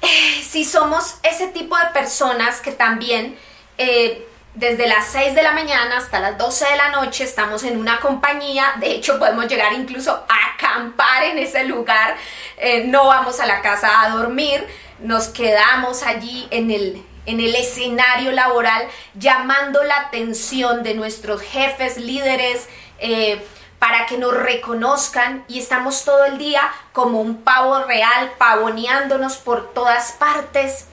eh, 0.02 0.44
si 0.48 0.64
somos 0.64 1.16
ese 1.24 1.48
tipo 1.48 1.78
de 1.78 1.88
personas 1.94 2.62
que 2.62 2.72
también 2.72 3.38
eh, 3.78 4.28
desde 4.58 4.88
las 4.88 5.06
6 5.10 5.36
de 5.36 5.44
la 5.44 5.52
mañana 5.52 5.98
hasta 5.98 6.20
las 6.20 6.36
12 6.36 6.66
de 6.66 6.78
la 6.78 6.90
noche 6.90 7.24
estamos 7.24 7.62
en 7.62 7.80
una 7.80 8.00
compañía, 8.00 8.74
de 8.80 8.90
hecho 8.90 9.20
podemos 9.20 9.48
llegar 9.48 9.72
incluso 9.74 10.12
a 10.12 10.56
acampar 10.56 11.26
en 11.26 11.38
ese 11.38 11.66
lugar, 11.66 12.16
eh, 12.58 12.86
no 12.86 13.06
vamos 13.06 13.40
a 13.40 13.46
la 13.46 13.62
casa 13.62 14.02
a 14.02 14.10
dormir, 14.10 14.66
nos 15.00 15.28
quedamos 15.28 16.02
allí 16.02 16.48
en 16.50 16.72
el, 16.72 17.06
en 17.28 17.40
el 17.40 17.54
escenario 17.54 18.32
laboral, 18.32 18.88
llamando 19.14 19.84
la 19.84 19.98
atención 19.98 20.82
de 20.82 20.96
nuestros 20.96 21.42
jefes, 21.42 21.98
líderes, 21.98 22.68
eh, 22.98 23.46
para 23.78 24.08
que 24.08 24.18
nos 24.18 24.36
reconozcan. 24.36 25.46
Y 25.48 25.60
estamos 25.60 26.04
todo 26.04 26.26
el 26.26 26.40
día 26.40 26.64
como 26.94 27.22
un 27.22 27.44
pavo 27.44 27.84
real, 27.84 28.32
pavoneándonos 28.40 29.38
por 29.38 29.72
todas 29.72 30.14
partes, 30.14 30.86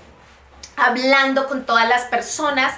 hablando 0.77 1.47
con 1.47 1.65
todas 1.65 1.89
las 1.89 2.03
personas, 2.03 2.75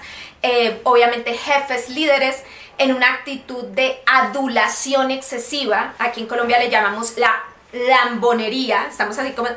eh, 0.47 0.81
obviamente 0.85 1.35
jefes, 1.35 1.89
líderes, 1.89 2.43
en 2.79 2.95
una 2.95 3.15
actitud 3.15 3.65
de 3.65 4.01
adulación 4.07 5.11
excesiva. 5.11 5.95
Aquí 5.99 6.21
en 6.21 6.27
Colombia 6.27 6.59
le 6.59 6.71
llamamos 6.71 7.17
la 7.17 7.43
lambonería, 7.73 8.87
estamos 8.89 9.19
así 9.19 9.33
como 9.33 9.49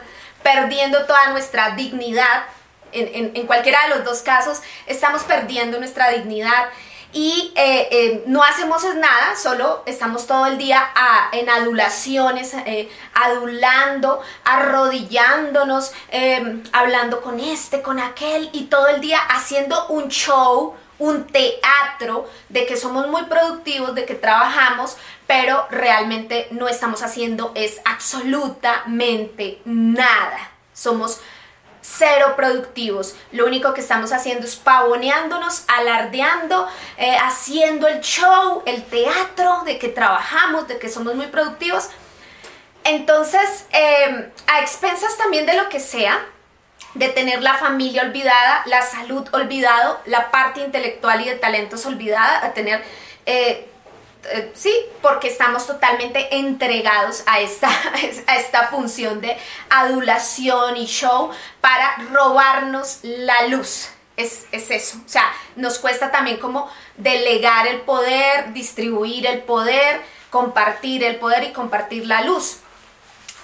perdiendo 0.42 1.06
toda 1.06 1.30
nuestra 1.32 1.72
dignidad. 1.76 2.46
En, 2.92 3.46
cualquiera 3.46 3.84
de 3.84 3.90
los 3.96 4.04
dos 4.04 4.24
casos 4.24 4.62
estamos 4.88 5.22
perdiendo 5.22 5.78
nuestra 5.78 6.10
dignidad 6.10 6.70
y 7.12 7.52
eh, 7.56 7.88
eh, 7.92 8.24
no 8.28 8.44
hacemos 8.44 8.84
nada, 8.96 9.36
solo 9.36 9.82
estamos 9.88 10.28
todo 10.28 10.46
el 10.46 10.58
día 10.60 10.92
en 11.32 11.50
adulaciones, 11.50 12.54
eh, 12.54 12.90
adulando, 13.16 14.22
arrodillándonos, 14.44 15.92
em, 16.10 16.64
hablando 16.72 17.22
con 17.22 17.40
este, 17.40 17.82
con 17.82 18.00
aquel 18.00 18.50
y 18.54 18.66
todo 18.66 18.88
el 18.90 19.02
día 19.02 19.20
haciendo 19.20 19.88
un 19.88 20.10
show, 20.10 20.76
un 21.00 21.26
teatro 21.26 22.30
de 22.50 22.66
que 22.68 22.78
somos 22.78 23.08
muy 23.08 23.24
productivos, 23.24 23.96
de 23.96 24.06
que 24.06 24.16
trabajamos, 24.16 24.98
pero 25.26 25.66
realmente 25.72 26.48
no 26.52 26.68
estamos 26.68 27.02
haciendo 27.02 27.54
es 27.56 27.82
absolutamente 27.86 29.62
nada. 29.66 30.52
Somos 30.74 31.22
cero 31.98 32.34
productivos. 32.36 33.16
Lo 33.32 33.46
único 33.46 33.74
que 33.74 33.82
estamos 33.82 34.12
haciendo 34.12 34.46
es 34.46 34.56
pavoneándonos, 34.56 35.64
alardeando, 35.68 36.68
eh, 36.98 37.18
haciendo 37.18 37.88
el 37.88 38.02
show, 38.02 38.64
el 38.66 38.84
teatro 38.84 39.64
de 39.66 39.80
que 39.80 39.90
trabajamos, 39.90 40.68
de 40.68 40.78
que 40.78 40.90
somos 40.90 41.16
muy 41.16 41.28
productivos. 41.28 41.90
Entonces, 42.84 43.66
em, 43.72 44.30
a 44.48 44.62
expensas 44.62 45.18
también 45.18 45.46
de 45.46 45.56
lo 45.56 45.70
que 45.70 45.80
sea, 45.80 46.26
de 46.94 47.10
tener 47.10 47.42
la 47.42 47.56
familia 47.56 48.04
olvidada, 48.04 48.64
la 48.66 48.82
salud 48.82 49.28
olvidado, 49.32 50.00
la 50.06 50.32
parte 50.32 50.62
intelectual 50.62 51.22
y 51.22 51.26
de 51.26 51.36
talentos 51.36 51.86
olvidada, 51.86 52.44
a 52.46 52.54
tener 52.54 52.84
eh, 53.26 53.69
eh, 54.26 54.52
sí, 54.54 54.74
porque 55.02 55.30
estamos 55.30 55.66
totalmente 55.66 56.36
entregados 56.36 57.24
a 57.26 57.40
esta, 57.40 57.70
a 58.28 58.36
esta 58.36 58.68
función 58.68 59.22
de 59.22 59.38
adulación 59.70 60.78
y 60.78 60.86
show 60.86 61.32
para 61.62 61.96
robarnos 62.12 63.00
la 63.04 63.48
luz. 63.48 63.90
Es, 64.18 64.46
es, 64.52 64.70
eso. 64.70 64.98
O 65.06 65.10
sea, 65.10 65.24
nos 65.56 65.80
cuesta 65.80 66.12
también 66.12 66.38
como 66.38 66.70
delegar 66.98 67.68
el 67.68 67.82
poder, 67.82 68.52
distribuir 68.52 69.26
el 69.26 69.44
poder, 69.44 70.02
compartir 70.30 71.06
el 71.06 71.16
poder 71.16 71.46
y 71.46 71.54
compartir 71.54 72.06
la 72.06 72.22
luz. 72.22 72.58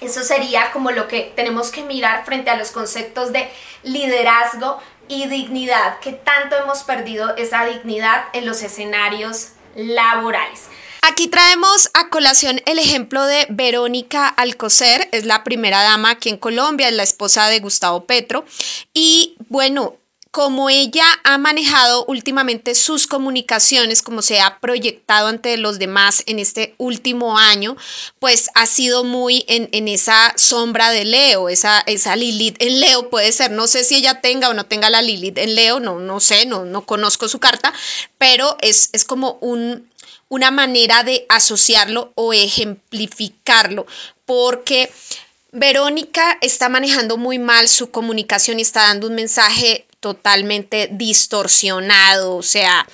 Eso 0.01 0.21
sería 0.23 0.71
como 0.71 0.91
lo 0.91 1.07
que 1.07 1.31
tenemos 1.33 1.71
que 1.71 1.81
mirar 1.81 2.25
frente 2.25 2.49
a 2.49 2.57
los 2.57 2.71
conceptos 2.71 3.31
de 3.31 3.49
liderazgo 3.83 4.79
y 5.07 5.27
dignidad, 5.27 5.99
que 5.99 6.11
tanto 6.11 6.57
hemos 6.57 6.83
perdido 6.83 7.35
esa 7.37 7.63
dignidad 7.63 8.25
en 8.33 8.45
los 8.45 8.61
escenarios 8.61 9.54
laborales. 9.75 10.69
Aquí 11.07 11.27
traemos 11.27 11.91
a 11.93 12.09
colación 12.09 12.61
el 12.65 12.79
ejemplo 12.79 13.25
de 13.25 13.45
Verónica 13.49 14.27
Alcocer, 14.27 15.07
es 15.11 15.25
la 15.25 15.43
primera 15.43 15.83
dama 15.83 16.09
aquí 16.11 16.29
en 16.29 16.37
Colombia, 16.37 16.87
es 16.87 16.95
la 16.95 17.03
esposa 17.03 17.47
de 17.47 17.59
Gustavo 17.59 18.05
Petro. 18.05 18.43
Y 18.91 19.35
bueno, 19.49 19.97
como 20.35 20.69
ella 20.69 21.05
ha 21.23 21.37
manejado 21.37 22.03
últimamente 22.09 22.75
sus 22.75 23.07
comunicaciones, 23.07 24.01
como 24.01 24.21
se 24.21 24.41
ha 24.41 24.59
proyectado 24.59 25.29
ante 25.29 25.55
los 25.55 25.79
demás 25.79 26.23
en 26.25 26.39
este 26.39 26.75
último 26.77 27.37
año, 27.37 27.77
pues 28.19 28.49
ha 28.53 28.65
sido 28.65 29.05
muy 29.05 29.45
en, 29.47 29.87
esa 29.87 30.33
sombra 30.35 30.91
de 30.91 31.05
Leo, 31.05 31.47
esa, 31.47 31.79
esa 31.87 32.17
Lilith 32.17 32.61
en 32.61 32.81
Leo 32.81 33.09
puede 33.09 33.31
ser, 33.31 33.51
no 33.51 33.65
sé 33.65 33.85
si 33.85 33.95
ella 33.95 34.19
tenga 34.19 34.49
o 34.49 34.53
no 34.53 34.65
tenga 34.65 34.89
la 34.89 35.01
Lilith 35.01 35.37
en 35.37 35.55
Leo, 35.55 35.79
no, 35.79 35.99
no 35.99 36.19
sé, 36.19 36.45
no, 36.45 36.65
no 36.65 36.85
conozco 36.85 37.29
su 37.29 37.39
carta, 37.39 37.73
pero 38.17 38.57
es, 38.59 38.89
es 38.91 39.05
como 39.05 39.37
un, 39.39 39.89
una 40.27 40.51
manera 40.51 41.03
de 41.03 41.25
asociarlo 41.29 42.11
o 42.15 42.33
ejemplificarlo, 42.33 43.85
porque 44.25 44.91
Verónica 45.53 46.37
está 46.41 46.67
manejando 46.67 47.15
muy 47.15 47.39
mal 47.39 47.69
su 47.69 47.89
comunicación 47.89 48.59
y 48.59 48.63
está 48.63 48.81
dando 48.81 49.07
un 49.07 49.15
mensaje 49.15 49.85
totalmente 50.05 50.87
distorsionado, 50.91 52.35
o 52.35 52.43
sea, 52.43 52.85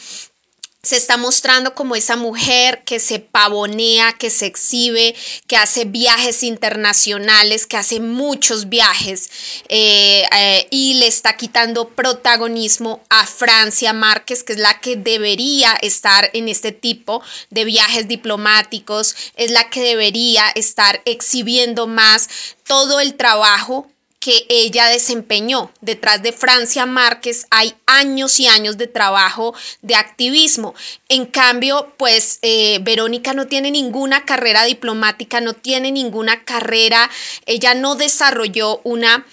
se 0.81 0.95
está 0.95 1.17
mostrando 1.17 1.75
como 1.75 1.97
esa 1.97 2.15
mujer 2.15 2.83
que 2.85 3.01
se 3.01 3.19
pavonea, 3.19 4.13
que 4.13 4.29
se 4.29 4.45
exhibe, 4.45 5.13
que 5.45 5.57
hace 5.57 5.83
viajes 5.83 6.41
internacionales, 6.41 7.67
que 7.67 7.75
hace 7.75 7.99
muchos 7.99 8.69
viajes 8.69 9.29
eh, 9.67 10.23
eh, 10.33 10.67
y 10.71 10.93
le 10.93 11.07
está 11.07 11.35
quitando 11.35 11.89
protagonismo 11.89 13.03
a 13.09 13.27
Francia 13.27 13.91
Márquez, 13.91 14.43
que 14.43 14.53
es 14.53 14.59
la 14.59 14.79
que 14.79 14.95
debería 14.95 15.73
estar 15.81 16.29
en 16.31 16.47
este 16.47 16.71
tipo 16.71 17.21
de 17.49 17.65
viajes 17.65 18.07
diplomáticos, 18.07 19.17
es 19.35 19.51
la 19.51 19.69
que 19.69 19.81
debería 19.81 20.47
estar 20.55 21.01
exhibiendo 21.03 21.87
más 21.87 22.29
todo 22.63 23.01
el 23.01 23.15
trabajo 23.15 23.90
que 24.21 24.45
ella 24.49 24.87
desempeñó. 24.87 25.71
Detrás 25.81 26.21
de 26.23 26.31
Francia 26.31 26.85
Márquez 26.85 27.47
hay 27.49 27.73
años 27.87 28.39
y 28.39 28.47
años 28.47 28.77
de 28.77 28.87
trabajo 28.87 29.53
de 29.81 29.95
activismo. 29.95 30.75
En 31.09 31.25
cambio, 31.25 31.91
pues 31.97 32.37
eh, 32.43 32.79
Verónica 32.83 33.33
no 33.33 33.47
tiene 33.47 33.71
ninguna 33.71 34.23
carrera 34.23 34.63
diplomática, 34.63 35.41
no 35.41 35.53
tiene 35.53 35.91
ninguna 35.91 36.45
carrera, 36.45 37.09
ella 37.47 37.73
no 37.73 37.95
desarrolló 37.95 38.79
una 38.83 39.25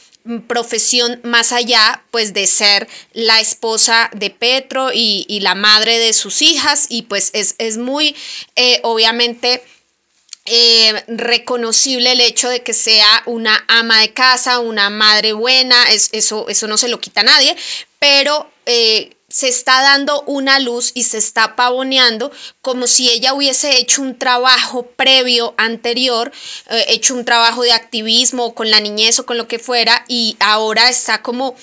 profesión 0.47 1.21
más 1.23 1.53
allá 1.53 2.03
pues 2.11 2.35
de 2.35 2.47
ser 2.47 2.89
la 3.13 3.41
esposa 3.41 4.11
de 4.15 4.31
Petro 4.31 4.91
y, 4.93 5.41
la 5.41 5.55
madre 5.55 5.99
de 5.99 6.13
sus 6.13 6.43
hijas 6.43 6.87
y 6.89 7.03
pues 7.03 7.31
es, 7.33 7.79
muy 7.79 8.17
eh, 8.57 8.81
obviamente 8.83 9.63
eh, 10.51 11.05
reconocible 11.09 12.13
el 12.13 12.21
hecho 12.21 12.49
de 12.49 12.63
que 12.63 12.73
sea 12.73 13.23
una 13.27 13.65
ama 13.69 14.01
de 14.01 14.13
casa, 14.13 14.61
una 14.61 14.91
madre 14.91 15.33
buena, 15.33 15.91
es, 15.91 16.09
eso, 16.13 16.49
eso 16.49 16.67
no 16.67 16.79
se 16.79 16.89
lo 16.89 17.01
quita 17.01 17.21
a 17.21 17.25
nadie, 17.25 17.57
pero 17.99 18.51
eh, 18.67 19.17
se 19.29 19.49
está 19.49 19.83
dando 19.83 20.23
una 20.23 20.59
luz 20.59 20.93
y 20.95 21.03
se 21.03 21.19
está 21.19 21.55
pavoneando 21.55 22.33
como 22.63 22.87
si 22.87 23.11
ella 23.11 23.35
hubiese 23.35 23.79
hecho 23.79 24.01
un 24.01 24.19
trabajo 24.19 24.87
previo, 24.87 25.55
anterior, 25.59 26.33
eh, 26.71 26.87
hecho 26.89 27.15
un 27.15 27.27
trabajo 27.27 27.63
de 27.63 27.73
activismo 27.73 28.55
con 28.55 28.71
la 28.71 28.81
niñez 28.81 29.19
o 29.19 29.27
con 29.27 29.37
lo 29.37 29.47
que 29.47 29.59
fuera 29.59 30.05
y 30.09 30.37
ahora 30.41 30.89
está 30.89 31.23
como 31.23 31.55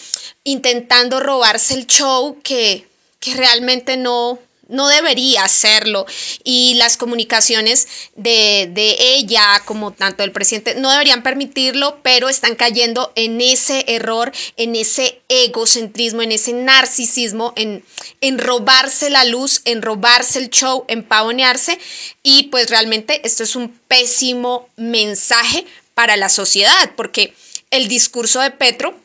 intentando 0.43 1.19
robarse 1.19 1.73
el 1.73 1.87
show 1.87 2.39
que, 2.43 2.87
que 3.19 3.33
realmente 3.33 3.97
no, 3.97 4.37
no 4.67 4.87
debería 4.87 5.43
hacerlo. 5.43 6.05
Y 6.43 6.75
las 6.75 6.97
comunicaciones 6.97 7.87
de, 8.15 8.95
ella 8.99 9.61
como 9.65 9.91
tanto 9.91 10.23
del 10.23 10.31
presidente 10.31 10.75
no 10.75 10.91
deberían 10.91 11.23
permitirlo, 11.23 11.99
pero 12.01 12.29
están 12.29 12.55
cayendo 12.55 13.11
en 13.15 13.41
ese 13.41 13.85
error, 13.87 14.31
en 14.57 14.75
ese 14.75 15.21
egocentrismo, 15.29 16.21
en 16.21 16.31
ese 16.31 16.53
narcisismo, 16.53 17.53
en, 17.55 17.83
en 18.21 18.37
robarse 18.39 19.09
la 19.09 19.25
luz, 19.25 19.61
en 19.65 19.81
robarse 19.81 20.39
el 20.39 20.49
show, 20.49 20.85
en 20.87 21.03
pavonearse. 21.03 21.79
Y 22.23 22.43
pues 22.43 22.69
realmente 22.69 23.21
esto 23.23 23.43
es 23.43 23.55
un 23.55 23.69
pésimo 23.87 24.67
mensaje 24.75 25.65
para 25.93 26.17
la 26.17 26.29
sociedad 26.29 26.91
porque 26.95 27.33
el 27.71 27.87
discurso 27.87 28.41
de 28.41 28.51
Petro 28.51 28.95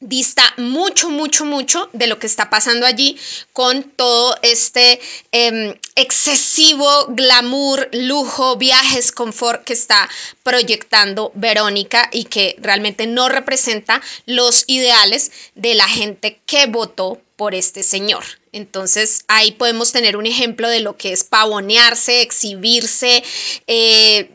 dista 0.00 0.54
mucho, 0.56 1.10
mucho, 1.10 1.44
mucho 1.44 1.90
de 1.92 2.06
lo 2.06 2.18
que 2.18 2.28
está 2.28 2.50
pasando 2.50 2.86
allí 2.86 3.18
con 3.52 3.82
todo 3.82 4.36
este 4.42 5.00
em, 5.32 5.74
excesivo 5.96 7.06
glamour, 7.08 7.88
lujo, 7.92 8.56
viajes, 8.56 9.10
confort 9.10 9.64
que 9.64 9.72
está 9.72 10.08
proyectando 10.44 11.32
Verónica 11.34 12.08
y 12.12 12.24
que 12.24 12.56
realmente 12.60 13.06
no 13.06 13.28
representa 13.28 14.00
los 14.24 14.64
ideales 14.68 15.32
de 15.56 15.74
la 15.74 15.88
gente 15.88 16.40
que 16.46 16.66
votó 16.66 17.20
por 17.34 17.54
este 17.54 17.82
señor. 17.82 18.24
Entonces 18.52 19.24
ahí 19.28 19.52
podemos 19.52 19.92
tener 19.92 20.16
un 20.16 20.26
ejemplo 20.26 20.68
de 20.68 20.80
lo 20.80 20.96
que 20.96 21.12
es 21.12 21.24
pavonearse, 21.24 22.22
exhibirse, 22.22 23.22
eh, 23.66 24.30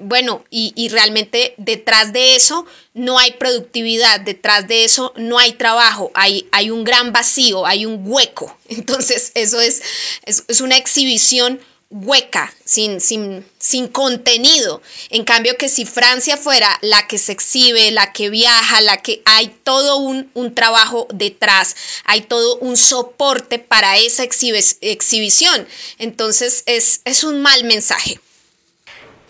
bueno, 0.00 0.44
y, 0.50 0.88
realmente 0.88 1.54
detrás 1.56 2.12
de 2.12 2.36
eso 2.36 2.66
no 2.94 3.18
hay 3.18 3.32
productividad, 3.32 4.20
detrás 4.20 4.66
de 4.68 4.84
eso 4.84 5.12
no 5.16 5.38
hay 5.38 5.52
trabajo, 5.52 6.10
hay, 6.14 6.48
hay 6.52 6.70
un 6.70 6.84
gran 6.84 7.12
vacío, 7.12 7.66
hay 7.66 7.86
un 7.86 8.02
hueco. 8.04 8.56
Entonces, 8.68 9.32
eso 9.34 9.60
es, 9.60 9.82
es, 10.24 10.60
una 10.60 10.76
exhibición 10.76 11.60
hueca, 11.90 12.52
sin, 12.64 13.00
sin, 13.00 13.44
sin, 13.58 13.86
contenido. 13.88 14.80
En 15.10 15.24
cambio 15.24 15.56
que 15.56 15.68
si 15.68 15.84
Francia 15.84 16.36
fuera 16.36 16.78
la 16.80 17.06
que 17.06 17.18
se 17.18 17.32
exhibe, 17.32 17.90
la 17.90 18.12
que 18.12 18.30
viaja, 18.30 18.80
la 18.80 19.02
que 19.02 19.22
hay 19.24 19.48
todo 19.62 19.98
un, 19.98 20.30
un 20.34 20.54
trabajo 20.54 21.06
detrás, 21.12 21.76
hay 22.04 22.22
todo 22.22 22.56
un 22.58 22.76
soporte 22.76 23.58
para 23.58 23.98
esa 23.98 24.24
exhibición. 24.24 25.66
Entonces 25.98 26.62
es, 26.66 27.02
es 27.04 27.24
un 27.24 27.42
mal 27.42 27.64
mensaje. 27.64 28.18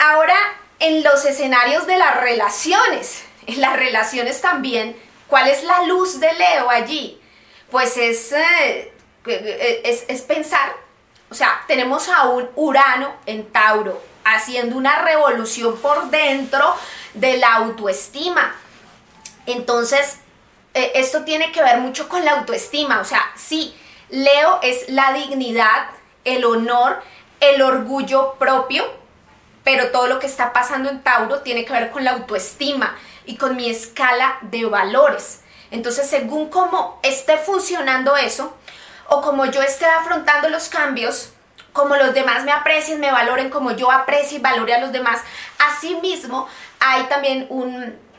Ahora, 0.04 0.36
en 0.80 1.04
los 1.04 1.24
escenarios 1.24 1.86
de 1.86 1.96
las 1.96 2.20
relaciones, 2.20 3.22
en 3.46 3.60
las 3.60 3.76
relaciones 3.76 4.40
también, 4.40 5.00
¿cuál 5.28 5.48
es 5.48 5.62
la 5.62 5.84
luz 5.84 6.18
de 6.18 6.32
Leo 6.32 6.68
allí? 6.68 7.20
Pues 7.70 7.96
es, 7.96 8.32
eh, 8.32 8.92
es, 9.84 10.04
es 10.08 10.22
pensar, 10.22 10.74
o 11.30 11.34
sea, 11.34 11.62
tenemos 11.68 12.08
a 12.08 12.24
un 12.24 12.50
Urano 12.56 13.14
en 13.26 13.52
Tauro 13.52 14.02
haciendo 14.24 14.76
una 14.76 15.02
revolución 15.02 15.76
por 15.78 16.10
dentro 16.10 16.74
de 17.14 17.36
la 17.36 17.54
autoestima. 17.54 18.56
Entonces, 19.46 20.16
eh, 20.74 20.90
esto 20.96 21.22
tiene 21.22 21.52
que 21.52 21.62
ver 21.62 21.78
mucho 21.78 22.08
con 22.08 22.24
la 22.24 22.32
autoestima, 22.32 23.00
o 23.00 23.04
sea, 23.04 23.22
sí, 23.36 23.72
Leo 24.08 24.58
es 24.62 24.88
la 24.88 25.12
dignidad, 25.12 25.90
el 26.24 26.44
honor, 26.44 27.00
el 27.38 27.62
orgullo 27.62 28.34
propio, 28.40 29.01
pero 29.64 29.90
todo 29.90 30.07
lo 30.07 30.18
que 30.18 30.27
está 30.27 30.53
pasando 30.53 30.90
en 30.90 31.03
Tauro 31.03 31.40
tiene 31.40 31.64
que 31.64 31.72
ver 31.72 31.90
con 31.90 32.05
la 32.05 32.12
autoestima 32.12 32.96
y 33.27 33.37
con 33.37 33.57
mi 33.57 33.70
escala 33.70 34.38
de 34.42 34.64
valores. 34.64 35.40
Entonces, 35.70 36.09
según 36.09 36.48
cómo 36.48 37.01
esté 37.03 37.38
funcionando 37.38 38.16
eso, 38.16 38.55
o 39.09 39.20
como 39.20 39.46
yo 39.46 39.62
esté 39.62 39.87
afrontando 39.87 40.48
los 40.48 40.68
cambios, 40.68 41.33
como 41.72 41.96
los 41.96 42.12
demás 42.14 42.44
me 42.44 42.53
aprecien, 42.53 43.01
me 43.01 43.11
valoren, 43.11 43.51
como 43.51 43.72
yo 43.72 43.90
aprecio 43.90 44.38
y 44.38 44.40
valore 44.40 44.75
a 44.75 44.81
los 44.81 44.92
demás, 44.92 45.20
asimismo 45.59 46.46
hay 46.81 47.05
también 47.05 47.46
un, 47.48 48.12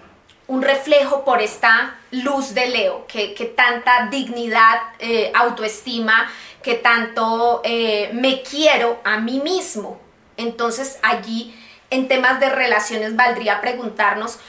reflejo 0.62 1.26
por 1.26 1.42
esta 1.42 1.96
luz 2.12 2.54
de 2.54 2.68
Leo, 2.68 3.08
que, 3.08 3.54
tanta 3.56 4.08
dignidad, 4.08 4.82
eh, 5.00 5.32
autoestima, 5.34 6.30
que 6.62 6.76
tanto 6.76 7.62
eh, 7.64 8.12
me 8.14 8.44
quiero 8.44 9.02
a 9.04 9.18
mí 9.18 9.40
mismo. 9.40 10.03
Entonces 10.38 11.00
allí 11.04 11.58
en 11.90 12.08
temas 12.08 12.40
de 12.40 12.50
relaciones 12.50 13.16
valdría 13.16 13.62
preguntarnos 13.62 14.40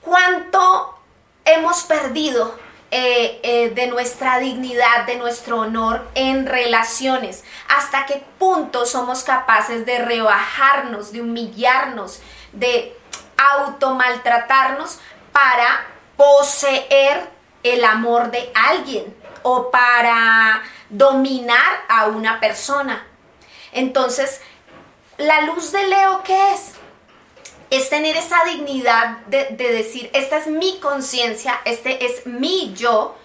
cuánto 0.00 0.98
hemos 1.44 1.82
perdido 1.84 2.58
eh, 2.92 3.40
eh, 3.42 3.70
de 3.70 3.86
nuestra 3.86 4.38
dignidad, 4.38 5.06
de 5.06 5.16
nuestro 5.16 5.60
honor 5.60 6.08
en 6.14 6.46
relaciones, 6.46 7.44
hasta 7.68 8.04
qué 8.06 8.24
punto 8.38 8.84
somos 8.84 9.22
capaces 9.22 9.86
de 9.86 9.98
rebajarnos, 10.00 11.12
de 11.12 11.22
humillarnos, 11.22 12.20
de 12.52 12.96
automaltratarnos 13.36 14.98
para 15.32 15.86
poseer 16.16 17.30
el 17.62 17.84
amor 17.84 18.30
de 18.30 18.50
alguien 18.54 19.14
o 19.42 19.70
para 19.70 20.62
dominar 20.88 21.84
a 21.88 22.06
una 22.06 22.40
persona. 22.40 23.06
Entonces, 23.72 24.40
la 25.20 25.42
luz 25.42 25.70
de 25.70 25.86
Leo, 25.86 26.22
¿qué 26.24 26.54
es? 26.54 26.72
Es 27.68 27.90
tener 27.90 28.16
esa 28.16 28.42
dignidad 28.44 29.18
de, 29.26 29.44
decir, 29.54 30.10
esta 30.14 30.38
es 30.38 30.46
mi 30.46 30.80
conciencia, 30.80 31.60
este 31.64 32.06
es 32.06 32.26
mi 32.26 32.72
yo, 32.74 33.16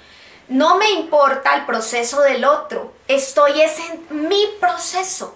no 0.49 0.75
me 0.75 0.89
importa 0.91 1.55
el 1.55 1.65
proceso 1.65 2.21
del 2.21 2.43
otro, 2.43 2.93
estoy 3.07 3.61
es 3.61 3.79
en 3.79 4.27
mi 4.27 4.45
proceso. 4.59 5.35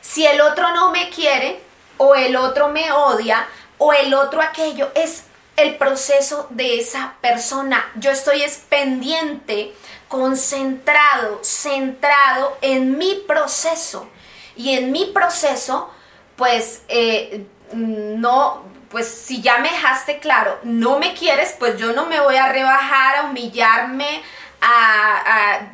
Si 0.00 0.26
el 0.26 0.40
otro 0.40 0.72
no 0.74 0.90
me 0.90 1.08
quiere, 1.10 1.62
o 1.96 2.14
el 2.14 2.36
otro 2.36 2.68
me 2.68 2.90
odia, 2.92 3.46
o 3.78 3.92
el 3.92 4.12
otro 4.12 4.42
aquello, 4.42 4.90
es 4.94 5.24
el 5.56 5.76
proceso 5.76 6.48
de 6.50 6.80
esa 6.80 7.14
persona. 7.20 7.90
Yo 7.94 8.10
estoy 8.10 8.42
es 8.42 8.56
pendiente, 8.68 9.72
concentrado, 10.08 11.38
centrado 11.42 12.58
en 12.60 12.98
mi 12.98 13.14
proceso. 13.26 14.08
Y 14.56 14.76
en 14.76 14.92
mi 14.92 15.06
proceso, 15.06 15.90
pues 16.36 16.82
eh, 16.88 17.46
no, 17.72 18.62
pues 18.90 19.08
si 19.08 19.42
ya 19.42 19.58
me 19.58 19.70
dejaste 19.70 20.20
claro, 20.20 20.58
no 20.62 20.98
me 20.98 21.14
quieres, 21.14 21.56
pues 21.58 21.76
yo 21.76 21.92
no 21.92 22.06
me 22.06 22.20
voy 22.20 22.36
a 22.36 22.52
rebajar, 22.52 23.16
a 23.16 23.22
humillarme, 23.24 24.22
a, 24.60 25.70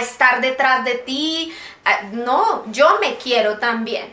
estar 0.00 0.40
detrás 0.40 0.84
de 0.84 0.94
ti. 0.96 1.54
no, 2.12 2.64
yo 2.72 2.98
me 3.00 3.16
quiero 3.16 3.58
también. 3.58 4.12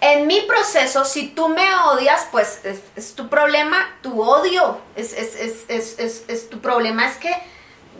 En 0.00 0.28
mi 0.28 0.42
proceso, 0.42 1.04
si 1.04 1.28
tú 1.30 1.48
me 1.48 1.74
odias, 1.74 2.28
pues 2.30 2.60
es, 2.94 3.14
tu 3.16 3.28
problema, 3.28 3.96
tu 4.00 4.22
odio, 4.22 4.80
es, 4.94 5.12
es, 5.12 6.50
tu 6.50 6.60
problema, 6.60 7.08
es 7.08 7.16
que 7.16 7.34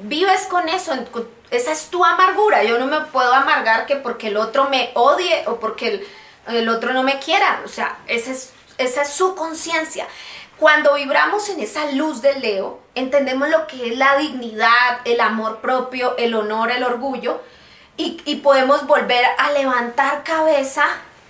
vives 0.02 0.42
con 0.46 0.68
eso, 0.68 0.94
esa 1.50 1.72
es 1.72 1.90
tu 1.90 2.04
amargura. 2.04 2.62
Yo 2.64 2.78
no 2.78 2.86
me 2.86 3.00
puedo 3.06 3.32
amargar 3.32 3.86
que 3.86 3.96
porque 3.96 4.28
el 4.28 4.36
otro 4.36 4.68
me 4.68 4.90
odie 4.94 5.44
o 5.46 5.60
porque 5.60 6.06
el, 6.46 6.68
otro 6.68 6.92
no 6.92 7.02
me 7.02 7.18
quiera. 7.18 7.62
O 7.64 7.68
sea, 7.68 7.98
esa 8.06 8.30
es, 8.32 8.52
esa 8.78 9.02
es 9.02 9.10
su 9.10 9.34
conciencia. 9.34 10.06
Cuando 10.58 10.94
vibramos 10.94 11.48
en 11.50 11.60
esa 11.60 11.92
luz 11.92 12.20
del 12.20 12.40
Leo, 12.40 12.80
entendemos 12.96 13.48
lo 13.48 13.68
que 13.68 13.90
es 13.90 13.96
la 13.96 14.16
dignidad, 14.16 15.00
el 15.04 15.20
amor 15.20 15.60
propio, 15.60 16.16
el 16.18 16.34
honor, 16.34 16.72
el 16.72 16.82
orgullo, 16.82 17.40
y, 17.96 18.36
podemos 18.36 18.86
volver 18.86 19.24
a 19.38 19.50
levantar 19.50 20.22
cabeza, 20.22 20.84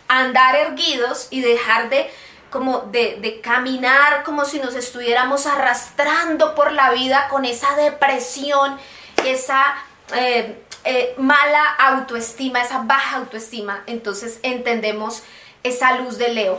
andar 0.07 0.55
erguidos 0.55 1.29
y 1.31 1.41
dejar 1.41 1.89
de 1.89 2.11
como 2.51 2.81
de, 2.91 3.41
caminar 3.43 4.23
como 4.23 4.45
si 4.45 4.61
nos 4.61 4.75
estuviéramos 4.75 5.47
arrastrando 5.47 6.55
por 6.55 6.73
la 6.73 6.91
vida 6.91 7.29
con 7.29 7.47
esa 7.47 7.75
depresión, 7.77 8.79
esa 9.25 9.77
eh, 10.15 10.63
eh, 10.85 11.15
mala 11.19 11.65
autoestima, 11.79 12.63
esa 12.63 12.83
baja 12.83 13.19
autoestima. 13.19 13.83
Entonces 13.87 14.39
entendemos 14.43 15.23
esa 15.63 15.99
luz 15.99 16.19
de 16.19 16.29
Leo. 16.31 16.59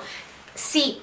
Sí, 0.56 1.02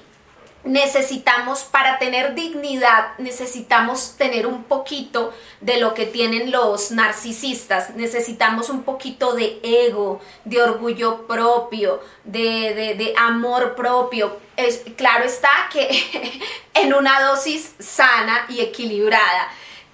necesitamos, 0.67 1.63
para 1.63 1.97
tener 1.97 2.35
dignidad, 2.35 3.17
necesitamos 3.17 4.15
tener 4.17 4.45
un 4.45 4.63
poquito 4.63 5.33
de 5.61 5.79
lo 5.79 5.93
que 5.93 6.05
tienen 6.05 6.51
los 6.51 6.91
narcisistas, 6.91 7.95
necesitamos 7.95 8.69
un 8.69 8.83
poquito 8.83 9.33
de 9.33 9.59
ego, 9.63 10.21
de 10.45 10.61
orgullo 10.61 11.25
propio, 11.27 12.01
de, 12.23 13.13
amor 13.17 13.75
propio. 13.75 14.37
Es, 14.55 14.83
claro 14.95 15.25
está 15.25 15.49
que 15.71 16.41
en 16.73 16.93
una 16.93 17.21
dosis 17.21 17.73
sana 17.79 18.45
y 18.49 18.61
equilibrada. 18.61 19.49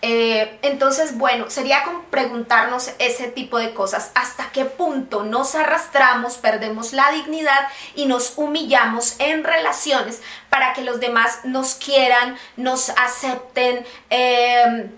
Eh, 0.06 0.60
entonces, 0.64 1.18
bueno, 1.18 1.50
sería 1.50 1.86
como 1.86 2.04
preguntarnos 2.04 2.92
ese 3.00 3.30
tipo 3.30 3.58
de 3.58 3.74
cosas. 3.74 4.12
¿Hasta 4.16 4.52
qué 4.52 4.66
punto 4.66 5.24
nos 5.24 5.56
arrastramos, 5.56 6.36
perdemos 6.36 6.92
la 6.92 7.10
dignidad 7.12 7.70
y 7.96 8.06
nos 8.06 8.34
humillamos 8.36 9.16
en 9.20 9.46
relaciones 9.46 10.22
para 10.50 10.74
que 10.74 10.82
los 10.82 11.00
demás 11.00 11.46
nos 11.46 11.76
quieran, 11.76 12.38
nos 12.58 12.90
acepten, 12.90 13.86
eh, 14.10 14.92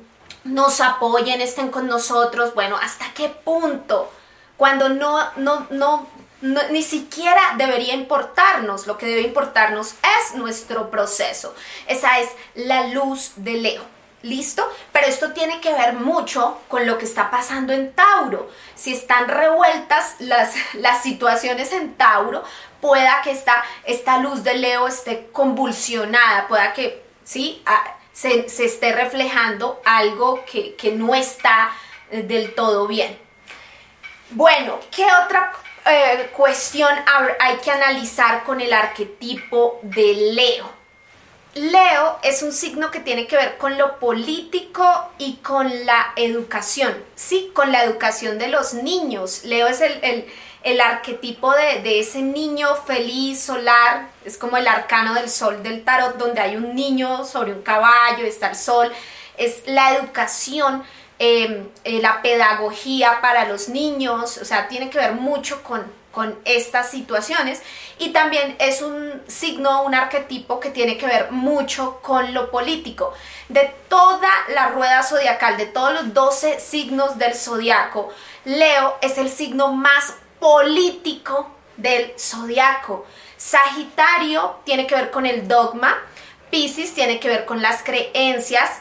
nos 0.44 0.82
apoyen, 0.82 1.40
estén 1.40 1.70
con 1.70 1.86
nosotros? 1.86 2.56
Bueno, 2.56 2.76
¿hasta 2.76 3.06
qué 3.14 3.30
punto? 3.30 4.12
Cuando 4.58 4.90
no, 4.90 5.20
no, 5.36 5.68
no, 5.70 6.08
ni 6.42 6.82
siquiera 6.82 7.54
debería 7.60 7.94
importarnos, 7.94 8.88
lo 8.88 8.98
que 8.98 9.06
debe 9.06 9.22
importarnos 9.22 9.92
es 9.92 10.34
nuestro 10.34 10.90
proceso. 10.90 11.54
Esa 11.86 12.18
es 12.22 12.30
la 12.56 12.88
luz 12.88 13.34
de 13.36 13.54
Leo. 13.54 13.95
¿Listo? 14.26 14.68
Pero 14.92 15.06
esto 15.06 15.34
tiene 15.34 15.62
que 15.62 15.72
ver 15.72 15.94
mucho 15.94 16.60
con 16.68 16.88
lo 16.88 16.98
que 16.98 17.06
está 17.06 17.30
pasando 17.30 17.74
en 17.74 17.94
Tauro. 17.94 18.50
Si 18.74 18.92
están 18.92 19.28
revueltas 19.28 20.16
las, 20.18 20.56
las 20.74 21.04
situaciones 21.04 21.72
en 21.72 21.94
Tauro, 21.94 22.44
pueda 22.82 23.22
que 23.22 23.30
esta, 23.30 23.64
esta 23.84 24.18
luz 24.18 24.44
de 24.44 24.56
Leo 24.56 24.88
esté 24.88 25.28
convulsionada, 25.32 26.48
pueda 26.48 26.74
que, 26.74 27.04
¿sí? 27.24 27.62
Ah, 27.68 27.98
se, 28.14 28.48
esté 28.48 28.94
reflejando 28.94 29.80
algo 29.86 30.44
que, 30.46 30.92
no 30.98 31.14
está 31.14 31.70
eh, 32.10 32.24
del 32.24 32.56
todo 32.56 32.88
bien. 32.88 33.20
Bueno, 34.32 34.80
¿qué 34.90 35.06
otra 35.24 35.54
eh, 35.86 36.32
cuestión 36.36 36.90
hay 37.40 37.58
que 37.58 37.70
analizar 37.70 38.44
con 38.44 38.60
el 38.60 38.74
arquetipo 38.74 39.80
de 39.84 40.16
Leo? 40.34 40.75
Leo 41.56 42.20
es 42.22 42.44
un 42.44 42.52
signo 42.52 42.92
que 42.92 43.00
tiene 43.00 43.28
que 43.28 43.38
ver 43.38 43.58
con 43.58 43.78
lo 43.78 43.98
político 43.98 44.86
y 45.18 45.38
con 45.38 45.86
la 45.86 46.12
educación, 46.18 46.94
sí, 47.16 47.50
con 47.54 47.72
la 47.72 47.82
educación 47.86 48.38
de 48.38 48.50
los 48.50 48.74
niños. 48.74 49.46
Leo 49.46 49.68
es 49.68 49.80
el, 49.80 50.82
arquetipo 50.82 51.54
de, 51.54 52.02
ese 52.02 52.22
niño 52.22 52.76
feliz, 52.86 53.40
solar, 53.40 54.10
es 54.26 54.38
como 54.38 54.58
el 54.58 54.68
arcano 54.68 55.14
del 55.14 55.30
sol 55.30 55.64
del 55.64 55.86
tarot, 55.86 56.18
donde 56.18 56.42
hay 56.42 56.58
un 56.58 56.76
niño 56.76 57.24
sobre 57.24 57.54
un 57.54 57.62
caballo, 57.62 58.26
está 58.26 58.50
el 58.50 58.58
sol, 58.58 58.92
es 59.38 59.64
la 59.66 59.96
educación. 59.96 60.84
Em, 61.18 61.70
eh, 61.86 62.02
la 62.02 62.22
pedagogía 62.22 63.22
para 63.22 63.46
los 63.46 63.70
niños, 63.70 64.38
o 64.38 64.44
sea, 64.44 64.68
tiene 64.68 64.90
que 64.90 64.98
ver 64.98 65.14
mucho 65.14 65.64
con, 65.64 65.90
con 66.16 66.40
estas 66.46 66.90
situaciones 66.90 67.62
y 68.00 68.10
también 68.14 68.56
es 68.60 68.82
un 68.82 69.22
signo, 69.28 69.84
un 69.84 69.94
arquetipo 69.94 70.62
que 70.62 70.70
tiene 70.70 70.98
que 70.98 71.06
ver 71.06 71.32
mucho 71.32 72.00
con 72.02 72.34
lo 72.34 72.50
político. 72.50 73.14
De 73.50 73.76
toda 73.90 74.32
la 74.48 74.70
rueda 74.70 75.04
zodiacal, 75.04 75.58
de 75.58 75.66
todos 75.66 75.94
los 75.94 76.14
12 76.14 76.62
signos 76.62 77.18
del 77.18 77.36
zodiaco, 77.36 78.10
Leo 78.46 78.98
es 79.02 79.18
el 79.18 79.30
signo 79.30 79.74
más 79.74 80.16
político 80.40 81.52
del 81.76 82.14
zodiaco. 82.18 83.06
Sagitario 83.36 84.62
tiene 84.64 84.88
que 84.88 84.96
ver 84.96 85.12
con 85.12 85.26
el 85.26 85.50
dogma, 85.50 85.98
Pisces 86.50 86.94
tiene 86.94 87.20
que 87.20 87.28
ver 87.28 87.44
con 87.44 87.62
las 87.62 87.84
creencias, 87.84 88.72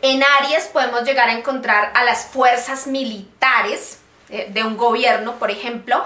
en 0.00 0.20
Aries 0.40 0.64
podemos 0.64 1.04
llegar 1.04 1.28
a 1.28 1.32
encontrar 1.32 1.92
a 1.94 2.02
las 2.02 2.26
fuerzas 2.26 2.88
militares 2.88 4.00
eh, 4.32 4.48
de 4.50 4.64
un 4.64 4.76
gobierno, 4.78 5.34
por 5.34 5.50
ejemplo, 5.50 6.04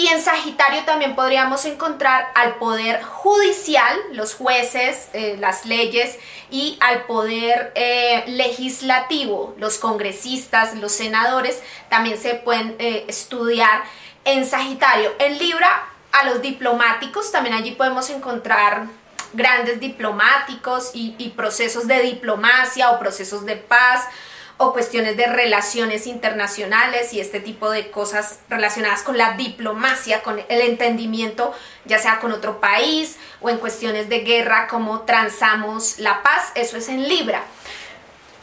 Y 0.00 0.06
en 0.06 0.22
Sagitario 0.22 0.82
también 0.84 1.14
podríamos 1.14 1.66
encontrar 1.66 2.32
al 2.34 2.54
poder 2.54 3.02
judicial, 3.02 3.94
los 4.12 4.34
jueces, 4.34 5.10
eh, 5.12 5.36
las 5.38 5.66
leyes, 5.66 6.18
y 6.50 6.78
al 6.80 7.04
poder 7.04 7.70
eh, 7.74 8.24
legislativo, 8.28 9.54
los 9.58 9.76
congresistas, 9.76 10.74
los 10.76 10.92
senadores, 10.92 11.62
también 11.90 12.16
se 12.16 12.34
pueden 12.34 12.76
eh, 12.78 13.04
estudiar 13.08 13.82
en 14.24 14.46
Sagitario. 14.46 15.12
En 15.18 15.38
Libra, 15.38 15.68
a 16.12 16.24
los 16.24 16.40
diplomáticos, 16.40 17.30
también 17.30 17.54
allí 17.54 17.72
podemos 17.72 18.08
encontrar 18.08 18.86
grandes 19.34 19.80
diplomáticos 19.80 20.92
y 20.94 21.28
procesos 21.36 21.86
de 21.86 22.00
diplomacia 22.00 22.90
o 22.90 22.98
procesos 22.98 23.44
de 23.44 23.56
paz 23.56 24.08
o 24.62 24.74
cuestiones 24.74 25.16
de 25.16 25.26
relaciones 25.26 26.06
internacionales 26.06 27.14
y 27.14 27.20
este 27.20 27.40
tipo 27.40 27.70
de 27.70 27.90
cosas 27.90 28.40
relacionadas 28.50 29.02
con 29.02 29.16
la 29.16 29.32
diplomacia, 29.32 30.22
con 30.22 30.38
el 30.38 30.60
entendimiento, 30.60 31.54
ya 31.86 31.98
sea 31.98 32.20
con 32.20 32.30
otro 32.30 32.60
país 32.60 33.16
o 33.40 33.48
en 33.48 33.56
cuestiones 33.56 34.10
de 34.10 34.20
guerra, 34.20 34.68
como 34.68 35.00
transamos 35.06 35.98
la 35.98 36.22
paz, 36.22 36.52
eso 36.56 36.76
es 36.76 36.90
en 36.90 37.08
Libra. 37.08 37.42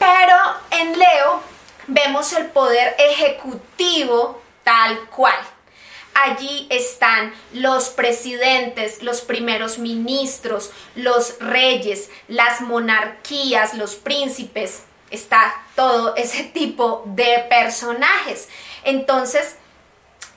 Pero 0.00 0.34
en 0.72 0.98
Leo 0.98 1.40
vemos 1.86 2.32
el 2.32 2.46
poder 2.46 2.96
ejecutivo 2.98 4.42
tal 4.64 4.98
cual. 5.10 5.38
Allí 6.14 6.66
están 6.68 7.32
los 7.52 7.90
presidentes, 7.90 9.04
los 9.04 9.20
primeros 9.20 9.78
ministros, 9.78 10.72
los 10.96 11.38
reyes, 11.38 12.10
las 12.26 12.60
monarquías, 12.60 13.74
los 13.74 13.94
príncipes, 13.94 14.82
está 15.10 15.54
todo 15.74 16.14
ese 16.16 16.44
tipo 16.44 17.02
de 17.06 17.46
personajes. 17.48 18.48
Entonces, 18.84 19.56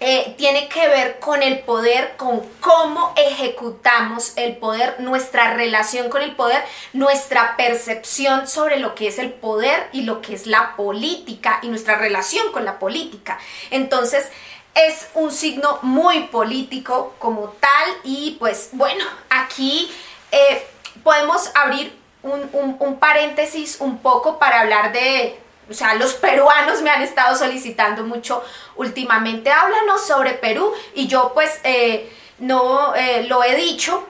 eh, 0.03 0.33
tiene 0.35 0.67
que 0.67 0.87
ver 0.87 1.19
con 1.19 1.43
el 1.43 1.59
poder, 1.59 2.15
con 2.17 2.41
cómo 2.59 3.13
ejecutamos 3.15 4.33
el 4.35 4.57
poder, 4.57 4.99
nuestra 4.99 5.53
relación 5.53 6.09
con 6.09 6.23
el 6.23 6.35
poder, 6.35 6.63
nuestra 6.91 7.55
percepción 7.55 8.47
sobre 8.47 8.79
lo 8.79 8.95
que 8.95 9.09
es 9.09 9.19
el 9.19 9.31
poder 9.31 9.89
y 9.93 10.01
lo 10.01 10.21
que 10.23 10.33
es 10.33 10.47
la 10.47 10.75
política 10.75 11.59
y 11.61 11.67
nuestra 11.67 11.97
relación 11.97 12.51
con 12.51 12.65
la 12.65 12.79
política. 12.79 13.37
Entonces, 13.69 14.31
es 14.73 15.07
un 15.13 15.31
signo 15.31 15.77
muy 15.83 16.21
político 16.29 17.13
como 17.19 17.49
tal 17.59 17.89
y 18.03 18.37
pues 18.39 18.69
bueno, 18.71 19.05
aquí 19.29 19.91
eh, 20.31 20.65
podemos 21.03 21.51
abrir 21.53 22.00
un, 22.23 22.97
paréntesis 22.99 23.77
un 23.79 23.99
poco 23.99 24.39
para 24.39 24.61
hablar 24.61 24.91
de, 24.91 25.39
o 25.69 25.73
sea, 25.73 25.95
los 25.95 26.13
peruanos 26.13 26.81
me 26.81 26.89
han 26.89 27.01
estado 27.01 27.35
solicitando 27.35 28.03
mucho 28.03 28.43
últimamente, 28.75 29.51
háblanos 29.51 30.05
sobre 30.05 30.33
Perú. 30.33 30.73
Y 30.93 31.07
yo 31.07 31.31
pues 31.33 31.59
eh, 31.63 32.11
no 32.39 32.95
eh, 32.95 33.23
lo 33.23 33.43
he 33.43 33.55
dicho 33.55 34.07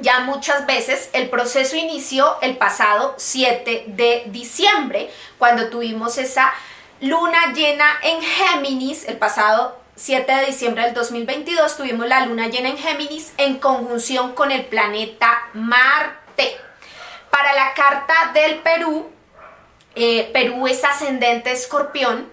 ya 0.00 0.20
muchas 0.20 0.66
veces, 0.66 1.10
el 1.12 1.28
proceso 1.28 1.76
inició 1.76 2.36
el 2.40 2.56
pasado 2.56 3.14
7 3.16 3.84
de 3.88 4.24
diciembre, 4.26 5.10
cuando 5.38 5.70
tuvimos 5.70 6.18
esa 6.18 6.52
luna 7.00 7.52
llena 7.52 7.86
en 8.02 8.20
Géminis, 8.22 9.08
el 9.08 9.16
pasado 9.16 9.78
7 9.96 10.32
de 10.32 10.46
diciembre 10.46 10.84
del 10.84 10.94
2022 10.94 11.76
tuvimos 11.76 12.06
la 12.06 12.24
luna 12.26 12.48
llena 12.48 12.68
en 12.68 12.78
Géminis 12.78 13.32
en 13.36 13.58
conjunción 13.58 14.32
con 14.34 14.52
el 14.52 14.64
planeta 14.64 15.48
Marte. 15.54 16.56
Para 17.30 17.52
la 17.54 17.74
carta 17.74 18.32
del 18.34 18.58
Perú, 18.58 19.10
eh, 19.94 20.30
Perú 20.32 20.66
es 20.66 20.84
ascendente 20.84 21.52
escorpión, 21.52 22.30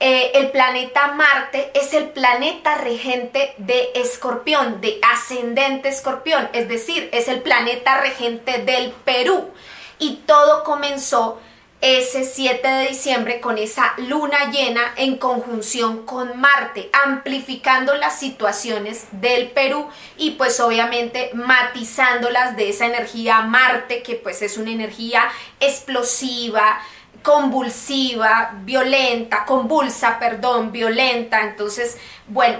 eh, 0.00 0.30
el 0.34 0.52
planeta 0.52 1.08
Marte 1.08 1.72
es 1.74 1.92
el 1.92 2.10
planeta 2.10 2.76
regente 2.76 3.54
de 3.58 3.90
escorpión, 3.96 4.80
de 4.80 5.00
ascendente 5.02 5.88
escorpión, 5.88 6.48
es 6.52 6.68
decir, 6.68 7.08
es 7.12 7.26
el 7.26 7.42
planeta 7.42 8.00
regente 8.00 8.58
del 8.58 8.92
Perú. 8.92 9.50
Y 9.98 10.22
todo 10.26 10.62
comenzó 10.62 11.40
ese 11.80 12.24
7 12.24 12.66
de 12.66 12.88
diciembre 12.88 13.40
con 13.40 13.56
esa 13.56 13.94
luna 13.98 14.50
llena 14.50 14.94
en 14.96 15.16
conjunción 15.16 16.04
con 16.04 16.40
Marte, 16.40 16.90
amplificando 17.04 17.94
las 17.94 18.18
situaciones 18.18 19.06
del 19.12 19.50
Perú 19.50 19.88
y 20.16 20.32
pues 20.32 20.58
obviamente 20.58 21.30
matizándolas 21.34 22.56
de 22.56 22.70
esa 22.70 22.86
energía 22.86 23.42
Marte 23.42 24.02
que 24.02 24.16
pues 24.16 24.42
es 24.42 24.56
una 24.56 24.72
energía 24.72 25.22
explosiva, 25.60 26.80
convulsiva, 27.22 28.54
violenta, 28.64 29.44
convulsa, 29.44 30.18
perdón, 30.18 30.72
violenta. 30.72 31.42
Entonces, 31.42 31.96
bueno, 32.26 32.58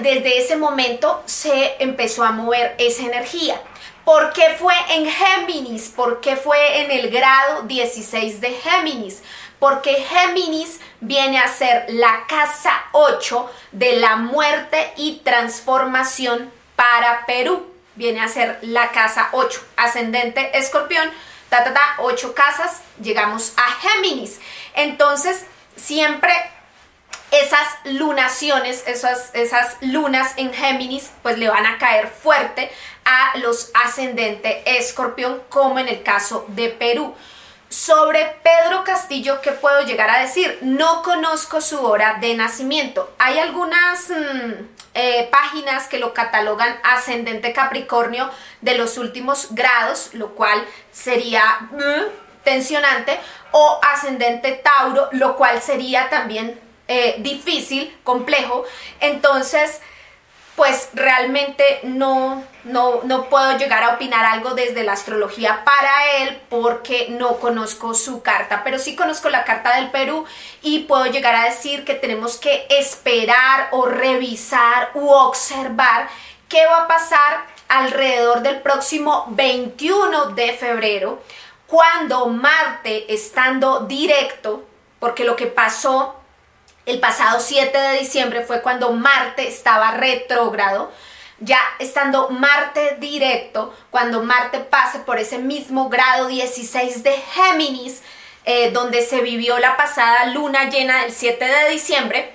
desde 0.00 0.38
ese 0.38 0.56
momento 0.56 1.22
se 1.26 1.74
empezó 1.80 2.24
a 2.24 2.32
mover 2.32 2.74
esa 2.78 3.02
energía. 3.02 3.60
¿Por 4.06 4.32
qué 4.32 4.54
fue 4.56 4.72
en 4.90 5.10
Géminis? 5.10 5.88
¿Por 5.88 6.20
qué 6.20 6.36
fue 6.36 6.82
en 6.82 6.92
el 6.92 7.10
grado 7.10 7.62
16 7.62 8.40
de 8.40 8.52
Géminis? 8.52 9.20
Porque 9.58 9.94
Géminis 9.96 10.78
viene 11.00 11.40
a 11.40 11.48
ser 11.48 11.86
la 11.88 12.24
casa 12.28 12.84
8 12.92 13.50
de 13.72 13.96
la 13.96 14.14
muerte 14.14 14.92
y 14.96 15.22
transformación 15.24 16.52
para 16.76 17.26
Perú. 17.26 17.66
Viene 17.96 18.20
a 18.20 18.28
ser 18.28 18.60
la 18.62 18.92
casa 18.92 19.30
8, 19.32 19.60
ascendente 19.76 20.56
escorpión, 20.56 21.10
ta, 21.48 21.64
ta, 21.64 21.74
ta, 21.74 21.96
8 21.98 22.32
casas, 22.32 22.82
llegamos 23.02 23.54
a 23.56 23.72
Géminis. 23.88 24.38
Entonces, 24.74 25.46
siempre 25.74 26.32
esas 27.32 27.66
lunaciones, 27.82 28.84
esas, 28.86 29.34
esas 29.34 29.78
lunas 29.80 30.32
en 30.36 30.54
Géminis, 30.54 31.10
pues 31.24 31.38
le 31.38 31.48
van 31.48 31.66
a 31.66 31.78
caer 31.78 32.06
fuerte 32.06 32.70
a 33.06 33.38
los 33.38 33.70
ascendentes 33.72 34.56
escorpión, 34.66 35.40
como 35.48 35.78
en 35.78 35.88
el 35.88 36.02
caso 36.02 36.44
de 36.48 36.68
Perú. 36.68 37.14
Sobre 37.68 38.36
Pedro 38.42 38.84
Castillo, 38.84 39.40
¿qué 39.40 39.52
puedo 39.52 39.82
llegar 39.82 40.10
a 40.10 40.20
decir? 40.20 40.58
No 40.60 41.02
conozco 41.02 41.60
su 41.60 41.80
hora 41.84 42.18
de 42.20 42.34
nacimiento. 42.34 43.12
Hay 43.18 43.38
algunas 43.38 44.10
mm, 44.10 44.52
eh, 44.94 45.28
páginas 45.30 45.88
que 45.88 45.98
lo 45.98 46.14
catalogan 46.14 46.78
ascendente 46.82 47.52
Capricornio 47.52 48.30
de 48.60 48.76
los 48.76 48.98
últimos 48.98 49.48
grados, 49.50 50.10
lo 50.12 50.34
cual 50.34 50.64
sería 50.92 51.42
mm, 51.70 52.44
tensionante, 52.44 53.18
o 53.52 53.80
ascendente 53.82 54.52
Tauro, 54.52 55.08
lo 55.12 55.36
cual 55.36 55.60
sería 55.62 56.08
también 56.08 56.60
eh, 56.88 57.16
difícil, 57.18 57.96
complejo. 58.04 58.64
Entonces, 59.00 59.80
pues 60.56 60.88
realmente 60.94 61.80
no, 61.82 62.42
no, 62.64 63.02
no 63.04 63.28
puedo 63.28 63.58
llegar 63.58 63.84
a 63.84 63.94
opinar 63.94 64.24
algo 64.24 64.54
desde 64.54 64.84
la 64.84 64.94
astrología 64.94 65.62
para 65.64 66.16
él 66.16 66.40
porque 66.48 67.08
no 67.10 67.36
conozco 67.36 67.92
su 67.92 68.22
carta, 68.22 68.62
pero 68.64 68.78
sí 68.78 68.96
conozco 68.96 69.28
la 69.28 69.44
carta 69.44 69.76
del 69.76 69.90
Perú 69.90 70.24
y 70.62 70.80
puedo 70.80 71.06
llegar 71.06 71.34
a 71.34 71.44
decir 71.44 71.84
que 71.84 71.94
tenemos 71.94 72.38
que 72.38 72.66
esperar 72.70 73.68
o 73.72 73.84
revisar 73.84 74.90
u 74.94 75.10
observar 75.10 76.08
qué 76.48 76.64
va 76.64 76.84
a 76.84 76.88
pasar 76.88 77.44
alrededor 77.68 78.40
del 78.40 78.60
próximo 78.62 79.26
21 79.30 80.30
de 80.30 80.52
febrero, 80.54 81.22
cuando 81.66 82.26
Marte 82.28 83.12
estando 83.12 83.80
directo, 83.80 84.64
porque 85.00 85.24
lo 85.24 85.36
que 85.36 85.46
pasó 85.46 86.14
el 86.86 87.00
pasado 87.00 87.40
7 87.40 87.76
de 87.76 87.98
diciembre 87.98 88.42
fue 88.42 88.62
cuando 88.62 88.92
Marte 88.92 89.48
estaba 89.48 89.90
retrógrado. 89.90 90.92
Ya 91.40 91.60
estando 91.80 92.30
Marte 92.30 92.96
directo, 92.98 93.74
cuando 93.90 94.22
Marte 94.22 94.60
pase 94.60 95.00
por 95.00 95.18
ese 95.18 95.38
mismo 95.38 95.90
grado 95.90 96.28
16 96.28 97.02
de 97.02 97.12
Géminis, 97.12 98.02
eh, 98.44 98.70
donde 98.70 99.02
se 99.02 99.20
vivió 99.20 99.58
la 99.58 99.76
pasada 99.76 100.26
luna 100.26 100.70
llena 100.70 101.02
del 101.02 101.12
7 101.12 101.44
de 101.44 101.70
diciembre, 101.70 102.32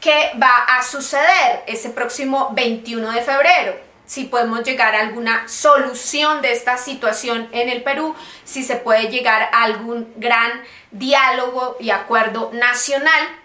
¿qué 0.00 0.30
va 0.40 0.64
a 0.68 0.82
suceder 0.84 1.64
ese 1.66 1.90
próximo 1.90 2.50
21 2.52 3.10
de 3.10 3.20
febrero? 3.20 3.74
Si 4.06 4.24
podemos 4.24 4.62
llegar 4.62 4.94
a 4.94 5.00
alguna 5.00 5.46
solución 5.48 6.40
de 6.40 6.52
esta 6.52 6.78
situación 6.78 7.48
en 7.52 7.68
el 7.68 7.82
Perú, 7.82 8.14
si 8.44 8.62
se 8.62 8.76
puede 8.76 9.08
llegar 9.08 9.50
a 9.52 9.64
algún 9.64 10.12
gran 10.16 10.62
diálogo 10.92 11.76
y 11.78 11.90
acuerdo 11.90 12.50
nacional 12.52 13.39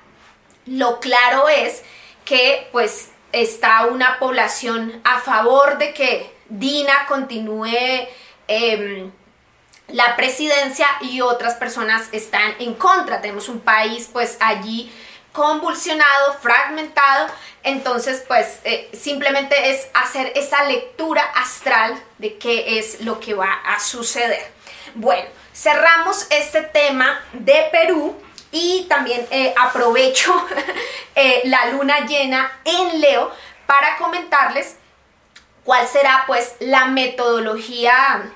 lo 0.66 1.00
claro 1.00 1.48
es 1.50 1.84
que 2.24 2.68
pues 2.72 3.10
está 3.32 3.86
una 3.86 4.18
población 4.20 5.02
a 5.04 5.20
favor 5.20 5.78
de 5.78 5.94
que 5.94 6.34
Dina 6.48 7.06
continúe 7.08 8.08
em, 8.48 9.12
la 9.88 10.16
presidencia 10.16 10.88
y 11.02 11.22
otras 11.22 11.56
personas 11.56 12.08
están 12.12 12.56
en 12.60 12.74
contra. 12.76 13.22
Tenemos 13.22 13.50
un 13.50 13.60
país 13.60 14.10
pues 14.12 14.38
allí 14.40 14.92
convulsionado, 15.32 16.34
fragmentado, 16.42 17.28
entonces 17.62 18.24
pues 18.26 18.60
eh, 18.64 18.90
simplemente 18.94 19.70
es 19.70 19.88
hacer 19.94 20.32
esa 20.36 20.64
lectura 20.64 21.24
astral 21.36 22.02
de 22.20 22.38
qué 22.38 22.80
es 22.80 23.02
lo 23.02 23.20
que 23.20 23.34
va 23.34 23.52
a 23.66 23.80
suceder. 23.80 24.50
Bueno, 24.94 25.28
cerramos 25.54 26.28
este 26.30 26.62
tema 26.62 27.22
de 27.34 27.68
Perú 27.72 28.16
y 28.56 28.86
también 28.88 29.28
eh, 29.32 29.54
aprovecho 29.58 30.34
eh, 31.16 31.42
la 31.44 31.66
luna 31.72 32.06
llena 32.06 32.50
en 32.64 33.02
Leo 33.02 33.30
para 33.66 33.98
comentarles 33.98 34.78
cuál 35.66 35.86
será 35.86 36.24
pues 36.26 36.56
la 36.62 36.86
metodología 36.86 38.32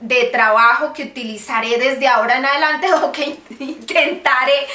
de 0.00 0.24
trabajo 0.32 0.94
que 0.94 1.02
utilizaré 1.02 1.76
desde 1.76 2.08
ahora 2.08 2.38
en 2.38 2.46
adelante 2.46 2.90
o 3.02 3.12
que 3.12 3.38
intentaré, 3.58 4.66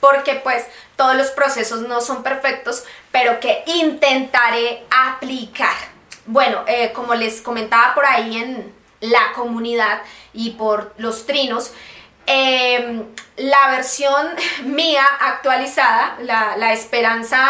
porque 0.00 0.34
pues 0.34 0.66
todos 0.96 1.14
los 1.14 1.28
procesos 1.28 1.82
no 1.82 2.00
son 2.00 2.24
perfectos, 2.24 2.82
pero 3.12 3.38
que 3.38 3.62
intentaré 3.66 4.82
aplicar. 4.90 5.76
Bueno, 6.26 6.64
eh, 6.66 6.90
como 6.92 7.14
les 7.14 7.40
comentaba 7.40 7.94
por 7.94 8.04
ahí 8.04 8.36
en 8.36 8.74
la 9.00 9.32
comunidad 9.36 10.02
y 10.32 10.50
por 10.50 10.92
los 10.96 11.24
trinos, 11.24 11.72
em, 12.26 13.04
la 13.36 13.70
versión 13.70 14.28
mía 14.64 15.04
actualizada, 15.20 16.16
la, 16.20 16.72
esperanza 16.72 17.46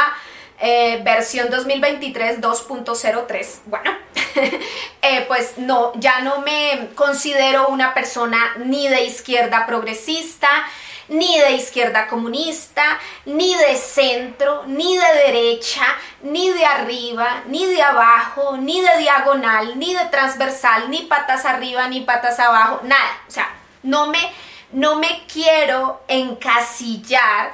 eh, 0.60 1.00
versión 1.02 1.50
2023 1.50 2.40
2.03. 2.40 3.60
Bueno, 3.66 3.90
eh, 5.02 5.24
pues 5.26 5.58
no, 5.58 5.92
ya 5.96 6.20
no 6.20 6.40
me 6.40 6.90
considero 6.94 7.68
una 7.68 7.94
persona 7.94 8.38
ni 8.58 8.88
de 8.88 9.04
izquierda 9.04 9.66
progresista, 9.66 10.48
ni 11.10 11.38
de 11.40 11.52
izquierda 11.52 12.06
comunista, 12.06 12.98
ni 13.26 13.54
de 13.54 13.76
centro, 13.76 14.62
ni 14.66 14.96
de 14.96 15.12
derecha, 15.26 15.82
ni 16.22 16.50
de 16.50 16.64
arriba, 16.64 17.42
ni 17.46 17.66
de 17.66 17.82
abajo, 17.82 18.56
ni 18.56 18.80
de 18.80 18.96
diagonal, 18.98 19.78
ni 19.78 19.92
de 19.92 20.04
transversal, 20.06 20.88
ni 20.88 21.02
patas 21.02 21.44
arriba, 21.44 21.88
ni 21.88 22.02
patas 22.02 22.38
abajo, 22.38 22.80
nada. 22.84 23.18
O 23.26 23.30
sea, 23.30 23.50
no 23.82 24.06
me, 24.06 24.20
no 24.72 24.96
me 24.96 25.24
quiero 25.26 26.02
encasillar 26.08 27.52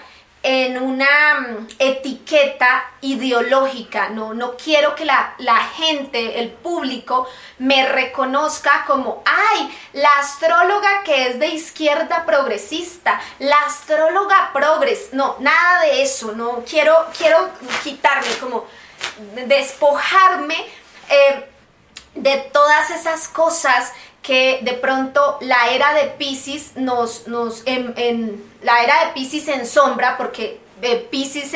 en 0.49 0.81
una 0.81 1.41
mm, 1.41 1.69
etiqueta 1.81 2.85
ideológica, 3.01 4.11
no, 4.11 4.33
no 4.33 4.57
quiero 4.57 4.95
que 4.95 5.05
la, 5.05 5.35
gente, 5.75 6.39
el 6.39 6.51
público, 6.51 7.29
me 7.59 7.89
reconozca 7.89 8.85
como, 8.87 9.25
ay, 9.25 9.77
la 9.93 10.09
astróloga 10.21 11.03
que 11.05 11.31
es 11.31 11.41
de 11.41 11.49
izquierda 11.49 12.25
progresista, 12.25 13.21
la 13.41 13.57
astróloga 13.67 14.51
progres, 14.53 15.09
no, 15.13 15.35
nada 15.41 15.83
de 15.83 16.03
eso, 16.03 16.31
no, 16.31 16.63
quiero, 16.65 16.95
quiero 17.19 17.51
quitarme, 17.83 18.31
como 18.39 18.67
despojarme 19.49 20.57
eh, 21.09 21.45
de 22.15 22.37
todas 22.53 22.91
esas 22.91 23.27
cosas 23.27 23.93
que 24.27 24.59
de 24.63 24.73
pronto 24.73 25.39
la 25.41 25.71
era 25.71 25.95
de 25.95 26.09
Pisces 26.09 26.73
nos, 26.75 27.29
nos 27.29 27.63
en, 27.65 28.45
la 28.63 28.83
era 28.83 29.05
de 29.05 29.13
Pisces 29.13 29.47
en 29.47 29.65
sombra, 29.65 30.17
porque 30.17 30.61
eh, 30.83 31.07
Pisces 31.11 31.53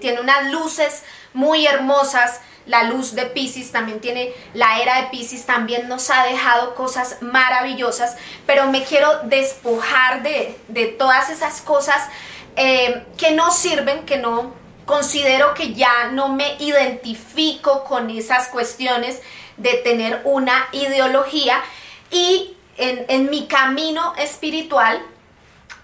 tiene 0.00 0.20
unas 0.20 0.52
luces 0.52 1.02
muy 1.32 1.66
hermosas, 1.66 2.40
la 2.66 2.84
luz 2.84 3.14
de 3.14 3.26
Pisces 3.26 3.72
también 3.72 4.00
tiene, 4.00 4.32
la 4.54 4.80
era 4.80 5.02
de 5.02 5.08
Pisces 5.08 5.44
también 5.44 5.88
nos 5.88 6.08
ha 6.10 6.24
dejado 6.24 6.76
cosas 6.76 7.18
maravillosas, 7.20 8.16
pero 8.46 8.70
me 8.70 8.84
quiero 8.84 9.20
despojar 9.24 10.22
de, 10.22 10.96
todas 10.96 11.30
esas 11.30 11.62
cosas 11.62 12.08
eh, 12.54 13.04
que 13.18 13.32
no 13.32 13.50
sirven, 13.50 14.06
que 14.06 14.18
no 14.18 14.54
considero 14.86 15.54
que 15.54 15.74
ya 15.74 16.10
no 16.12 16.28
me 16.28 16.56
identifico 16.60 17.82
con 17.84 18.08
esas 18.08 18.48
cuestiones 18.48 19.20
de 19.56 19.74
tener 19.74 20.20
una 20.24 20.68
ideología 20.72 21.60
y 22.10 22.56
en, 22.76 23.30
mi 23.30 23.46
camino 23.46 24.14
espiritual, 24.16 25.00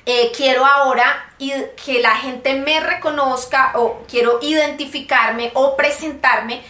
eh, 0.06 0.33
quiero 0.37 0.64
ahora 0.64 1.33
que 1.38 2.00
la 2.00 2.16
gente 2.16 2.54
me 2.54 2.80
reconozca 2.80 3.72
o 3.76 4.02
quiero 4.09 4.38
identificarme 4.42 5.50
o 5.54 5.76
presentarme 5.76 6.62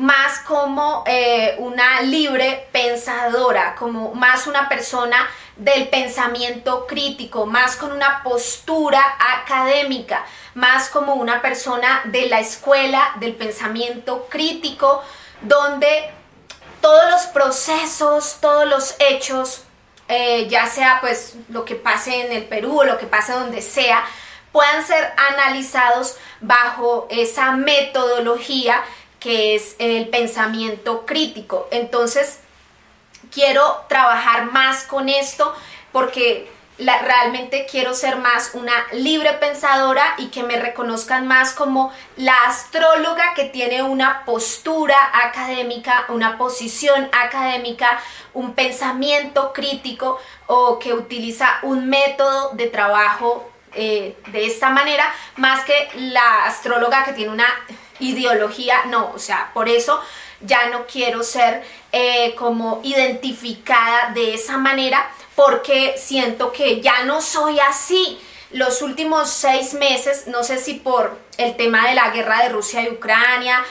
más 0.00 0.40
como 0.40 1.04
eh, 1.06 1.56
una 1.58 2.00
libre 2.00 2.68
pensadora, 2.72 3.74
como 3.74 4.14
más 4.14 4.46
una 4.46 4.68
persona 4.68 5.28
del 5.56 5.88
pensamiento 5.88 6.86
crítico, 6.86 7.44
más 7.44 7.76
con 7.76 7.92
una 7.92 8.22
postura 8.22 9.02
académica, 9.42 10.24
más 10.54 10.88
como 10.88 11.14
una 11.14 11.42
persona 11.42 12.00
de 12.06 12.26
la 12.26 12.40
escuela 12.40 13.12
del 13.20 13.34
pensamiento 13.34 14.26
crítico, 14.30 15.02
donde 15.42 16.10
todos 16.80 17.10
los 17.10 17.22
procesos, 17.26 18.38
todos 18.40 18.68
los 18.68 18.96
hechos, 18.98 19.62
eh, 20.08 20.48
ya 20.48 20.66
sea 20.66 20.98
pues 21.00 21.34
lo 21.48 21.64
que 21.64 21.74
pase 21.74 22.26
en 22.26 22.32
el 22.32 22.44
Perú 22.44 22.80
o 22.80 22.84
lo 22.84 22.98
que 22.98 23.06
pase 23.06 23.32
donde 23.32 23.62
sea, 23.62 24.04
puedan 24.52 24.84
ser 24.86 25.12
analizados 25.16 26.16
bajo 26.40 27.06
esa 27.10 27.52
metodología 27.52 28.82
que 29.20 29.54
es 29.54 29.76
el 29.78 30.08
pensamiento 30.08 31.06
crítico. 31.06 31.68
Entonces, 31.70 32.40
quiero 33.32 33.84
trabajar 33.88 34.50
más 34.50 34.82
con 34.84 35.08
esto 35.08 35.54
porque 35.92 36.50
realmente 36.80 37.66
quiero 37.70 37.94
ser 37.94 38.16
más 38.16 38.52
una 38.54 38.72
libre 38.92 39.32
pensadora 39.34 40.14
y 40.18 40.28
que 40.28 40.42
me 40.42 40.56
reconozcan 40.56 41.26
más 41.26 41.52
como 41.52 41.92
la 42.16 42.34
astróloga 42.46 43.34
que 43.34 43.44
tiene 43.44 43.82
una 43.82 44.24
postura 44.24 44.96
académica, 45.12 46.06
una 46.08 46.38
posición 46.38 47.08
académica, 47.12 48.00
un 48.32 48.54
pensamiento 48.54 49.52
crítico 49.52 50.18
o 50.46 50.78
que 50.78 50.94
utiliza 50.94 51.58
un 51.62 51.88
método 51.88 52.50
de 52.54 52.66
trabajo 52.68 53.50
eh, 53.74 54.16
de 54.32 54.46
esta 54.46 54.70
manera, 54.70 55.12
más 55.36 55.64
que 55.64 55.88
la 55.94 56.46
astróloga 56.46 57.04
que 57.04 57.12
tiene 57.12 57.32
una 57.32 57.46
ideología, 58.00 58.86
no, 58.86 59.12
o 59.14 59.18
sea, 59.18 59.50
por 59.52 59.68
eso 59.68 60.00
ya 60.40 60.70
no 60.70 60.86
quiero 60.86 61.22
ser 61.22 61.62
eh, 61.92 62.34
como 62.34 62.80
identificada 62.82 64.10
de 64.12 64.34
esa 64.34 64.56
manera 64.56 65.10
porque 65.40 65.94
siento 65.96 66.52
que 66.52 66.82
ya 66.82 67.04
no 67.04 67.22
soy 67.22 67.60
así. 67.60 68.20
Los 68.50 68.82
últimos 68.82 69.30
seis 69.30 69.72
meses, 69.72 70.26
no 70.26 70.44
sé 70.44 70.58
si 70.58 70.74
por 70.74 71.16
el 71.38 71.56
tema 71.56 71.88
de 71.88 71.94
la 71.94 72.10
guerra 72.10 72.42
de 72.42 72.50
Rusia 72.50 72.82
y 72.82 72.90
Ucrania, 72.90 73.64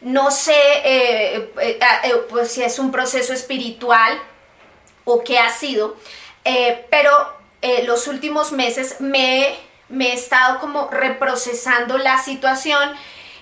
no 0.00 0.30
sé 0.30 0.52
eh, 0.52 1.50
eh, 1.60 1.80
eh, 2.04 2.12
pues 2.30 2.52
si 2.52 2.62
es 2.62 2.78
un 2.78 2.92
proceso 2.92 3.32
espiritual 3.32 4.16
o 5.04 5.24
qué 5.24 5.40
ha 5.40 5.50
sido, 5.50 5.96
pero 6.88 7.10
los 7.84 8.06
últimos 8.06 8.52
meses 8.52 9.00
me, 9.00 9.56
he 9.90 10.12
estado 10.12 10.60
como 10.60 10.88
reprocesando 10.88 11.98
la 11.98 12.22
situación 12.22 12.94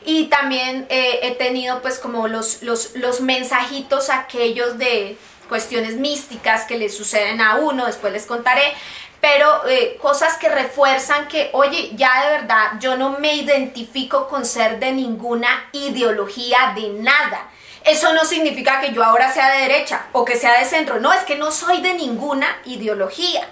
y 0.06 0.28
también 0.28 0.86
he 0.88 1.34
tenido 1.38 1.82
pues 1.82 1.98
como 1.98 2.26
los, 2.26 2.62
los, 2.62 2.94
los 2.94 3.20
mensajitos 3.20 4.08
aquellos 4.08 4.78
de 4.78 5.18
cuestiones 5.48 5.96
místicas 5.96 6.64
que 6.64 6.78
le 6.78 6.88
suceden 6.88 7.40
a 7.40 7.56
uno, 7.56 7.86
después 7.86 8.12
les 8.12 8.26
contaré, 8.26 8.74
pero 9.20 9.66
eh, 9.68 9.96
cosas 10.00 10.36
que 10.36 10.48
refuerzan 10.48 11.28
que, 11.28 11.50
oye, 11.52 11.92
ya 11.94 12.24
de 12.24 12.38
verdad 12.38 12.72
yo 12.80 12.96
no 12.96 13.18
me 13.18 13.34
identifico 13.34 14.28
con 14.28 14.44
ser 14.44 14.78
de 14.78 14.92
ninguna 14.92 15.68
ideología 15.72 16.72
de 16.76 16.90
nada. 16.90 17.50
Eso 17.84 18.12
no 18.12 18.24
significa 18.24 18.80
que 18.80 18.92
yo 18.92 19.02
ahora 19.02 19.32
sea 19.32 19.52
de 19.52 19.62
derecha 19.62 20.06
o 20.12 20.24
que 20.24 20.36
sea 20.36 20.58
de 20.58 20.64
centro, 20.64 21.00
no, 21.00 21.12
es 21.12 21.24
que 21.24 21.36
no 21.36 21.50
soy 21.50 21.80
de 21.80 21.94
ninguna 21.94 22.46
ideología. 22.64 23.48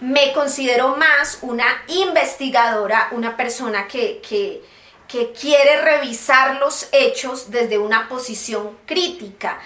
Me 0.00 0.32
considero 0.32 0.96
más 0.96 1.38
una 1.42 1.66
investigadora, 1.88 3.08
una 3.12 3.36
persona 3.36 3.88
que, 3.88 4.20
que, 4.20 4.62
que 5.08 5.32
quiere 5.32 5.80
revisar 5.80 6.56
los 6.56 6.88
hechos 6.92 7.50
desde 7.50 7.78
una 7.78 8.08
posición 8.08 8.76
crítica 8.86 9.60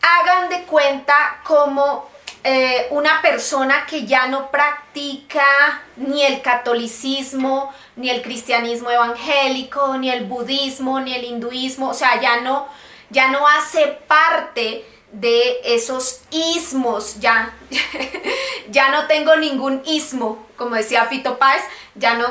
hagan 0.00 0.48
de 0.48 0.62
cuenta 0.64 1.40
como 1.44 2.08
eh, 2.48 2.86
una 2.90 3.22
persona 3.22 3.86
que 3.86 4.06
ya 4.06 4.28
no 4.28 4.52
practica 4.52 5.82
ni 5.96 6.22
el 6.22 6.42
catolicismo, 6.42 7.72
ni 7.96 8.08
el 8.08 8.22
cristianismo 8.22 8.88
evangélico, 8.88 9.96
ni 9.98 10.10
el 10.10 10.26
budismo, 10.26 11.00
ni 11.00 11.12
el 11.12 11.24
hinduismo, 11.24 11.88
o 11.88 11.94
sea, 11.94 12.20
ya 12.20 12.40
no, 12.42 12.68
ya 13.10 13.32
no 13.32 13.48
hace 13.48 13.98
parte 14.06 14.84
de 15.10 15.60
esos 15.64 16.20
ismos, 16.30 17.18
ya, 17.18 17.52
ya 18.70 18.90
no 18.90 19.08
tengo 19.08 19.34
ningún 19.34 19.82
ismo, 19.84 20.46
como 20.56 20.76
decía 20.76 21.06
Fito 21.06 21.38
Páez, 21.38 21.64
ya 21.96 22.14
no 22.14 22.28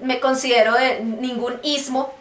me 0.00 0.20
considero 0.20 0.74
de 0.74 1.00
ningún 1.00 1.58
ismo, 1.64 2.14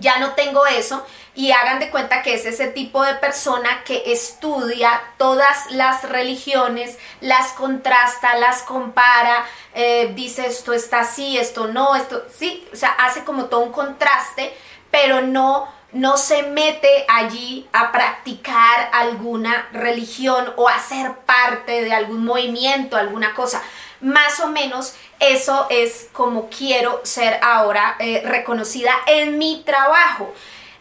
ya 0.00 0.18
no 0.18 0.32
tengo 0.32 0.66
eso 0.66 1.04
y 1.34 1.52
hagan 1.52 1.78
de 1.78 1.90
cuenta 1.90 2.22
que 2.22 2.34
es 2.34 2.46
ese 2.46 2.68
tipo 2.68 3.02
de 3.04 3.14
persona 3.14 3.84
que 3.84 4.04
estudia 4.12 5.02
todas 5.18 5.70
las 5.70 6.08
religiones, 6.08 6.98
las 7.20 7.52
contrasta, 7.52 8.36
las 8.36 8.62
compara, 8.62 9.44
eh, 9.74 10.12
dice 10.14 10.46
esto 10.46 10.72
está 10.72 11.00
así, 11.00 11.36
esto 11.36 11.66
no, 11.66 11.94
esto 11.94 12.24
sí, 12.34 12.66
o 12.72 12.76
sea, 12.76 12.90
hace 12.90 13.24
como 13.24 13.46
todo 13.46 13.60
un 13.60 13.72
contraste, 13.72 14.56
pero 14.90 15.20
no 15.20 15.74
no 15.92 16.16
se 16.18 16.42
mete 16.42 17.06
allí 17.08 17.68
a 17.72 17.90
practicar 17.90 18.90
alguna 18.92 19.68
religión 19.72 20.52
o 20.56 20.68
a 20.68 20.78
ser 20.78 21.12
parte 21.20 21.82
de 21.82 21.94
algún 21.94 22.24
movimiento, 22.24 22.96
alguna 22.96 23.34
cosa. 23.34 23.62
Más 24.00 24.40
o 24.40 24.48
menos 24.48 24.94
eso 25.20 25.66
es 25.70 26.08
como 26.12 26.48
quiero 26.50 27.00
ser 27.04 27.38
ahora 27.42 27.96
eh, 27.98 28.22
reconocida 28.24 28.92
en 29.06 29.38
mi 29.38 29.62
trabajo. 29.64 30.32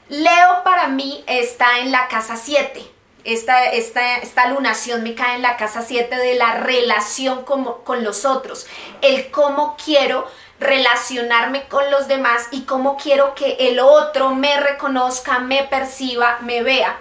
Leo 0.10 0.64
para 0.64 0.88
mí 0.88 1.24
está 1.28 1.80
en 1.80 1.92
la 1.92 2.08
casa 2.08 2.36
7. 2.36 2.92
Esta, 3.24 3.66
esta, 3.72 4.18
esta, 4.18 4.48
lunación 4.50 5.02
me 5.02 5.16
cae 5.16 5.36
en 5.36 5.42
la 5.42 5.58
casa 5.58 5.82
7 5.82 6.16
de 6.16 6.36
la 6.36 6.56
relación 6.60 7.44
con, 7.44 7.82
con 7.84 8.04
los 8.04 8.24
otros, 8.24 8.68
el 9.02 9.32
cómo 9.32 9.76
quiero 9.84 10.28
relacionarme 10.60 11.68
con 11.68 11.90
los 11.90 12.08
demás 12.08 12.48
y 12.52 12.62
cómo 12.62 12.98
quiero 12.98 13.34
que 13.34 13.58
el 13.60 13.80
otro 13.80 14.36
me 14.36 14.60
reconozca, 14.60 15.40
me 15.40 15.64
perciba, 15.64 16.38
me 16.42 16.62
vea. 16.62 16.98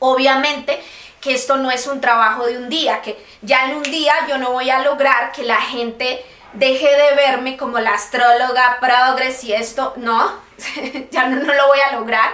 Obviamente 0.00 0.82
que 1.24 1.32
esto 1.32 1.56
no 1.56 1.70
es 1.70 1.86
un 1.86 2.02
trabajo 2.02 2.44
de 2.44 2.58
un 2.58 2.68
día, 2.68 3.00
que 3.00 3.16
ya 3.40 3.64
en 3.64 3.76
un 3.76 3.82
día 3.82 4.12
yo 4.28 4.36
no 4.36 4.52
voy 4.52 4.68
a 4.68 4.80
lograr 4.80 5.32
que 5.32 5.42
la 5.42 5.58
gente 5.58 6.22
deje 6.52 6.86
de 6.86 7.14
verme 7.16 7.56
como 7.56 7.78
la 7.78 7.94
astróloga 7.94 8.78
progres 8.78 9.42
y 9.42 9.54
esto, 9.54 9.94
no, 9.96 10.34
ya 11.10 11.26
no, 11.28 11.40
lo 11.40 11.66
voy 11.66 11.78
a 11.80 11.92
lograr 11.92 12.30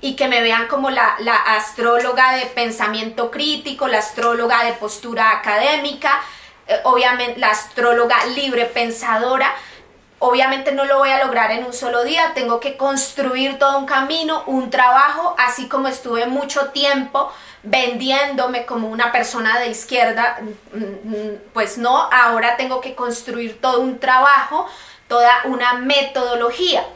y 0.00 0.16
que 0.16 0.26
me 0.26 0.42
vean 0.42 0.66
como 0.66 0.90
la, 0.90 1.14
la, 1.20 1.36
astróloga 1.36 2.34
de 2.34 2.46
pensamiento 2.46 3.30
crítico, 3.30 3.86
la 3.86 3.98
astróloga 3.98 4.64
de 4.64 4.72
postura 4.72 5.30
académica, 5.30 6.20
eh, 6.66 6.80
obviamente 6.82 7.38
la 7.38 7.50
astróloga 7.50 8.26
libre 8.26 8.64
pensadora. 8.64 9.54
Obviamente 10.24 10.70
no 10.70 10.84
lo 10.84 10.98
voy 10.98 11.10
a 11.10 11.18
lograr 11.24 11.50
en 11.50 11.64
un 11.64 11.72
solo 11.72 12.04
día, 12.04 12.30
tengo 12.32 12.60
que 12.60 12.76
construir 12.76 13.58
todo 13.58 13.76
un 13.76 13.86
camino, 13.86 14.44
un 14.46 14.70
trabajo, 14.70 15.34
así 15.36 15.66
como 15.66 15.88
estuve 15.88 16.26
mucho 16.26 16.66
tiempo 16.66 17.32
vendiéndome 17.64 18.64
como 18.64 18.86
una 18.86 19.10
persona 19.10 19.58
de 19.58 19.70
izquierda, 19.70 20.38
pues 21.52 21.76
no, 21.76 22.08
ahora 22.12 22.56
tengo 22.56 22.80
que 22.80 22.94
construir 22.94 23.60
todo 23.60 23.80
un 23.80 23.98
trabajo, 23.98 24.68
toda 25.08 25.28
una 25.46 25.72
metodología. 25.72 26.86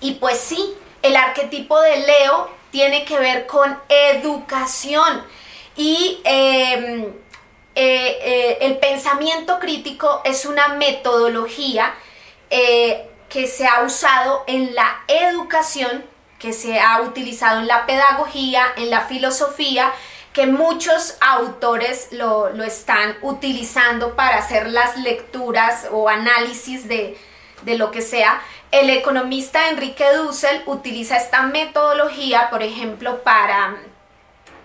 Y 0.00 0.12
pues 0.12 0.38
sí, 0.38 0.74
el 1.02 1.16
arquetipo 1.16 1.78
de 1.78 1.98
Leo 1.98 2.50
tiene 2.70 3.04
que 3.04 3.18
ver 3.18 3.46
con 3.46 3.78
educación 3.90 5.22
y 5.76 6.22
em, 6.24 7.04
eh, 7.74 8.18
eh, 8.22 8.58
el 8.62 8.78
pensamiento 8.78 9.58
crítico 9.58 10.22
es 10.24 10.46
una 10.46 10.68
metodología 10.68 11.94
eh, 12.50 13.08
que 13.28 13.46
se 13.46 13.66
ha 13.66 13.82
usado 13.82 14.44
en 14.46 14.74
la 14.74 15.02
educación, 15.06 16.04
que 16.38 16.52
se 16.52 16.80
ha 16.80 17.00
utilizado 17.02 17.60
en 17.60 17.66
la 17.66 17.84
pedagogía, 17.86 18.64
en 18.76 18.90
la 18.90 19.02
filosofía, 19.02 19.92
que 20.32 20.46
muchos 20.46 21.16
autores 21.20 22.08
lo, 22.12 22.50
lo 22.50 22.62
están 22.64 23.16
utilizando 23.22 24.14
para 24.14 24.38
hacer 24.38 24.68
las 24.68 24.96
lecturas 24.96 25.88
o 25.90 26.08
análisis 26.08 26.86
de, 26.86 27.18
de 27.62 27.76
lo 27.76 27.90
que 27.90 28.02
sea. 28.02 28.40
El 28.70 28.90
economista 28.90 29.68
Enrique 29.68 30.04
Dussel 30.14 30.62
utiliza 30.66 31.16
esta 31.16 31.42
metodología, 31.42 32.50
por 32.50 32.62
ejemplo, 32.62 33.22
para, 33.22 33.76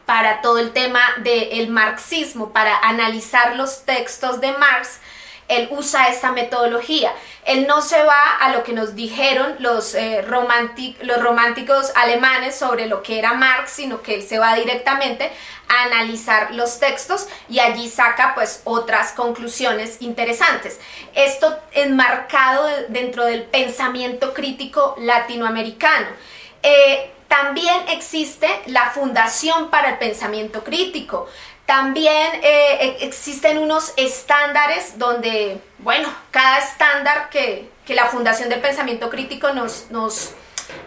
para 0.06 0.42
todo 0.42 0.60
el 0.60 0.74
tema 0.74 1.02
del 1.20 1.70
marxismo, 1.70 2.52
para 2.52 2.78
analizar 2.78 3.56
los 3.56 3.86
textos 3.86 4.42
de 4.42 4.52
Marx 4.52 5.00
él 5.58 5.68
usa 5.72 6.10
esta 6.10 6.32
metodología. 6.32 7.14
Él 7.46 7.68
no 7.68 7.82
se 7.82 8.02
va 8.04 8.38
a 8.40 8.52
lo 8.54 8.64
que 8.64 8.74
nos 8.74 8.96
dijeron 8.96 9.56
los, 9.60 9.96
eh, 9.96 10.26
los 11.02 11.22
románticos 11.22 11.92
alemanes 11.96 12.56
sobre 12.56 12.88
lo 12.88 13.04
que 13.04 13.20
era 13.20 13.34
Marx, 13.34 13.72
sino 13.72 14.02
que 14.02 14.16
él 14.16 14.24
se 14.24 14.40
va 14.40 14.56
directamente 14.56 15.32
a 15.68 15.84
analizar 15.84 16.54
los 16.54 16.80
textos 16.80 17.28
y 17.50 17.60
allí 17.60 17.90
saca 17.90 18.34
pues 18.36 18.62
otras 18.64 19.12
conclusiones 19.12 19.98
interesantes. 20.02 20.80
Esto 21.14 21.58
enmarcado 21.72 22.68
dentro 22.90 23.26
del 23.26 23.44
pensamiento 23.44 24.34
crítico 24.34 24.96
latinoamericano. 25.00 26.08
Eh, 26.62 27.14
también 27.28 27.76
existe 27.90 28.48
la 28.68 28.92
Fundación 28.92 29.72
para 29.72 29.90
el 29.90 29.98
Pensamiento 29.98 30.64
Crítico. 30.64 31.28
También 31.66 32.34
eh, 32.44 32.98
e, 33.00 33.06
existen 33.06 33.58
unos 33.58 33.94
estándares 33.96 35.00
donde, 35.00 35.62
bueno, 35.80 36.14
cada 36.32 36.60
estándar 36.60 37.30
que, 37.30 37.72
la 37.88 38.06
Fundación 38.06 38.50
del 38.50 38.62
Pensamiento 38.62 39.10
Crítico 39.10 39.52
nos, 39.54 39.92
nos, 39.92 40.32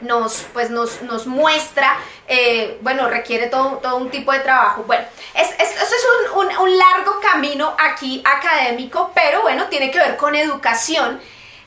nos, 0.00 0.46
pues 0.52 0.70
nos, 0.70 1.02
nos 1.02 1.26
muestra, 1.26 1.96
eh, 2.26 2.78
bueno, 2.80 3.08
requiere 3.08 3.46
todo, 3.46 3.78
todo, 3.78 3.96
un 3.96 4.10
tipo 4.10 4.32
de 4.32 4.40
trabajo. 4.40 4.82
Bueno, 4.86 5.04
es, 5.34 5.48
es, 5.50 5.70
eso 5.70 5.94
es 5.94 6.06
un, 6.34 6.56
un, 6.58 6.78
largo 6.78 7.20
camino 7.20 7.76
aquí 7.78 8.22
académico, 8.24 9.12
pero 9.14 9.42
bueno, 9.42 9.66
tiene 9.66 9.90
que 9.90 9.98
ver 9.98 10.16
con 10.16 10.34
educación 10.34 11.20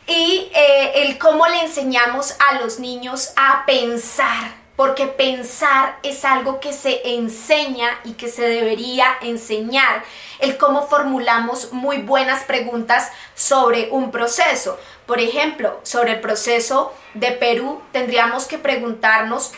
y 0.07 0.49
eh, 0.53 1.03
el 1.03 1.17
cómo 1.19 1.47
le 1.47 1.61
enseñamos 1.61 2.35
a 2.39 2.59
los 2.59 2.79
niños 2.79 3.31
a 3.35 3.65
pensar 3.65 4.58
porque 4.79 5.07
pensar 5.07 5.99
es 6.03 6.23
algo 6.23 6.61
que 6.61 6.71
se 6.71 7.01
enseña 7.15 7.99
y 8.05 8.13
que 8.13 8.29
se 8.29 8.47
debería 8.47 9.07
enseñar, 9.19 10.05
el 10.39 10.55
cómo 10.55 10.87
formulamos 10.87 11.73
muy 11.73 11.97
buenas 11.97 12.45
preguntas 12.45 13.11
sobre 13.35 13.89
un 13.91 14.09
proceso. 14.09 14.79
Por 15.05 15.19
ejemplo, 15.19 15.81
sobre 15.83 16.13
el 16.13 16.21
proceso 16.21 16.93
de 17.13 17.33
Perú, 17.33 17.81
tendríamos 17.91 18.45
que 18.45 18.57
preguntarnos 18.57 19.51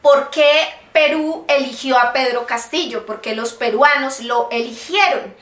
por 0.00 0.30
qué 0.30 0.66
Perú 0.94 1.44
eligió 1.46 1.98
a 1.98 2.14
Pedro 2.14 2.46
Castillo, 2.46 3.04
por 3.04 3.20
qué 3.20 3.34
los 3.34 3.52
peruanos 3.52 4.20
lo 4.20 4.48
eligieron. 4.50 5.34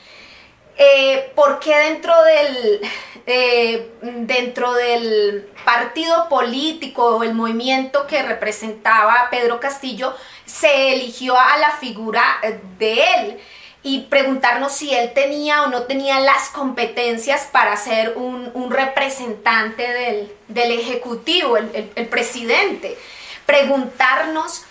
Eh, 0.77 1.33
¿Por 1.37 1.61
qué 1.61 1.77
dentro 1.77 2.15
del, 2.25 2.81
eh, 3.27 3.93
dentro 4.03 4.73
del 4.75 5.49
partido 5.65 6.29
político 6.29 7.17
o 7.17 7.23
el 7.23 7.33
movimiento 7.33 8.07
que 8.09 8.23
representaba 8.23 9.29
Pedro 9.31 9.61
Castillo 9.61 10.15
se 10.45 10.93
eligió 10.95 11.39
a 11.39 11.57
la 11.59 11.73
figura 11.73 12.25
eh, 12.43 12.61
de 12.79 13.05
él? 13.15 13.41
Y 13.85 14.01
preguntarnos 14.03 14.73
si 14.73 14.95
él 14.95 15.13
tenía 15.13 15.63
o 15.63 15.67
no 15.67 15.83
tenía 15.83 16.19
las 16.19 16.49
competencias 16.49 17.49
para 17.53 17.77
ser 17.77 18.15
un, 18.17 18.71
representante 18.71 20.29
del, 20.49 20.73
Ejecutivo, 20.73 21.59
el, 21.59 22.09
presidente. 22.09 22.97
Preguntarnos 23.45 24.65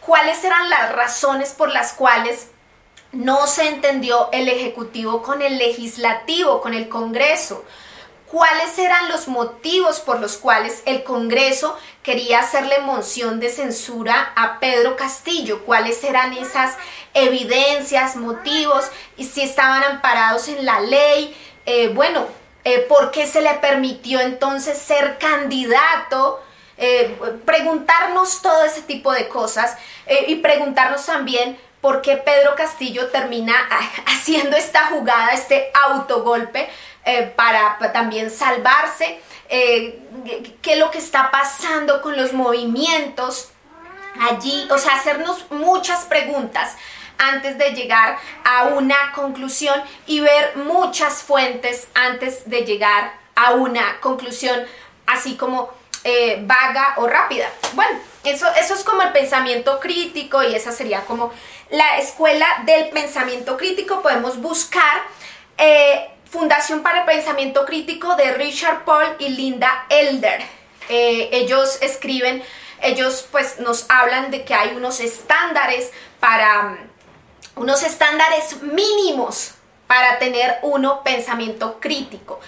cuáles 0.00 0.44
eran 0.44 0.70
las 0.70 0.92
razones 0.92 1.54
por 1.54 1.70
las 1.70 1.92
cuales 1.92 2.50
no 3.12 3.46
se 3.46 3.68
entendió 3.68 4.28
el 4.32 4.48
Ejecutivo 4.48 5.22
con 5.22 5.42
el 5.42 5.58
Legislativo, 5.58 6.60
con 6.60 6.74
el 6.74 6.88
Congreso. 6.88 7.64
¿Cuáles 8.30 8.78
eran 8.78 9.08
los 9.08 9.26
motivos 9.26 9.98
por 9.98 10.20
los 10.20 10.36
cuales 10.36 10.82
el 10.86 11.02
Congreso 11.02 11.76
quería 12.04 12.38
hacerle 12.38 12.78
moción 12.78 13.40
de 13.40 13.50
censura 13.50 14.32
a 14.36 14.60
Pedro 14.60 14.94
Castillo? 14.94 15.64
¿Cuáles 15.64 16.04
eran 16.04 16.32
esas 16.34 16.76
evidencias, 17.12 18.14
motivos? 18.14 18.84
Y 19.16 19.24
si 19.24 19.42
estaban 19.42 19.82
amparados 19.82 20.46
en 20.46 20.64
la 20.64 20.78
ley. 20.78 21.36
Eh, 21.66 21.88
bueno, 21.88 22.24
eh, 22.62 22.86
¿por 22.88 23.10
qué 23.10 23.26
se 23.26 23.40
le 23.40 23.54
permitió 23.54 24.20
entonces 24.20 24.78
ser 24.78 25.18
candidato? 25.18 26.40
Eh, 26.76 27.18
preguntarnos 27.44 28.42
todo 28.42 28.62
ese 28.62 28.82
tipo 28.82 29.12
de 29.12 29.28
cosas 29.28 29.76
y 30.28 30.36
preguntarnos 30.36 31.04
también 31.04 31.58
por 31.80 32.02
qué 32.02 32.16
Pedro 32.16 32.54
Castillo 32.56 33.08
termina 33.08 33.54
haciendo 34.06 34.56
esta 34.56 34.86
jugada, 34.86 35.32
este 35.32 35.70
autogolpe 35.88 36.68
eh, 37.04 37.32
para, 37.34 37.78
también 37.92 38.30
salvarse, 38.30 39.20
eh, 39.48 39.98
qué 40.62 40.74
es 40.74 40.78
lo 40.78 40.90
que 40.90 40.98
está 40.98 41.30
pasando 41.30 42.02
con 42.02 42.16
los 42.16 42.32
movimientos 42.32 43.50
allí, 44.20 44.68
o 44.70 44.78
sea, 44.78 44.96
hacernos 44.96 45.50
muchas 45.50 46.04
preguntas 46.04 46.76
antes 47.18 47.58
de 47.58 47.72
llegar 47.72 48.18
a 48.44 48.64
una 48.64 49.12
conclusión 49.12 49.80
y 50.06 50.20
ver 50.20 50.56
muchas 50.56 51.22
fuentes 51.22 51.88
antes 51.94 52.48
de 52.48 52.64
llegar 52.64 53.12
a 53.34 53.52
una 53.52 54.00
conclusión 54.00 54.60
así 55.06 55.36
como 55.36 55.70
eh, 56.04 56.38
vaga 56.42 56.94
o 56.96 57.06
rápida. 57.06 57.50
Bueno, 57.74 57.98
eso, 58.24 58.46
eso 58.58 58.74
es 58.74 58.84
como 58.84 59.02
el 59.02 59.12
pensamiento 59.12 59.80
crítico 59.80 60.42
y 60.42 60.54
esa 60.54 60.72
sería 60.72 61.02
como 61.02 61.32
la 61.70 61.98
escuela 61.98 62.46
del 62.64 62.88
pensamiento 62.90 63.56
crítico. 63.56 64.02
Podemos 64.02 64.40
buscar 64.40 65.02
eh, 65.58 66.10
Fundación 66.30 66.82
para 66.82 67.00
el 67.00 67.06
Pensamiento 67.06 67.66
Crítico 67.66 68.14
de 68.14 68.32
Richard 68.34 68.84
Paul 68.84 69.16
y 69.18 69.30
Linda 69.30 69.86
Elder. 69.88 70.40
Eh, 70.88 71.28
ellos 71.32 71.78
escriben, 71.82 72.44
ellos 72.80 73.26
pues 73.32 73.58
nos 73.58 73.86
hablan 73.88 74.30
de 74.30 74.44
que 74.44 74.54
hay 74.54 74.76
unos 74.76 75.00
estándares 75.00 75.90
para, 76.20 76.78
unos 77.56 77.82
estándares 77.82 78.62
mínimos 78.62 79.54
para 79.88 80.20
tener 80.20 80.58
uno 80.62 81.02
pensamiento 81.02 81.80
crítico. 81.80 82.38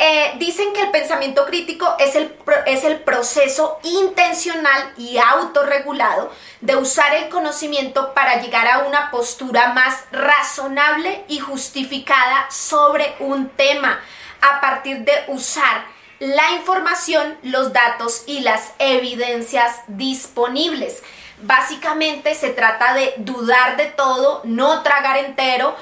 Eh, 0.00 0.34
dicen 0.38 0.72
que 0.72 0.82
el 0.82 0.90
pensamiento 0.92 1.44
crítico 1.44 1.96
es 1.98 2.14
el, 2.14 2.32
es 2.66 2.84
el 2.84 3.00
proceso 3.00 3.80
intencional 3.82 4.92
y 4.96 5.18
autorregulado 5.18 6.30
de 6.60 6.76
usar 6.76 7.14
el 7.16 7.28
conocimiento 7.28 8.14
para 8.14 8.40
llegar 8.40 8.68
a 8.68 8.86
una 8.86 9.10
postura 9.10 9.72
más 9.72 10.04
razonable 10.12 11.24
y 11.26 11.40
justificada 11.40 12.48
sobre 12.48 13.16
un 13.18 13.48
tema 13.48 14.00
a 14.40 14.60
partir 14.60 14.98
de 14.98 15.24
usar 15.26 15.84
la 16.20 16.52
información, 16.52 17.36
los 17.42 17.72
datos 17.72 18.22
y 18.26 18.40
las 18.40 18.72
evidencias 18.78 19.82
disponibles. 19.88 21.02
Básicamente 21.42 22.34
se 22.34 22.50
trata 22.50 22.94
de 22.94 23.14
dudar 23.18 23.76
de 23.76 23.86
todo, 23.86 24.42
no 24.44 24.82
tragar 24.82 25.16
entero, 25.18 25.76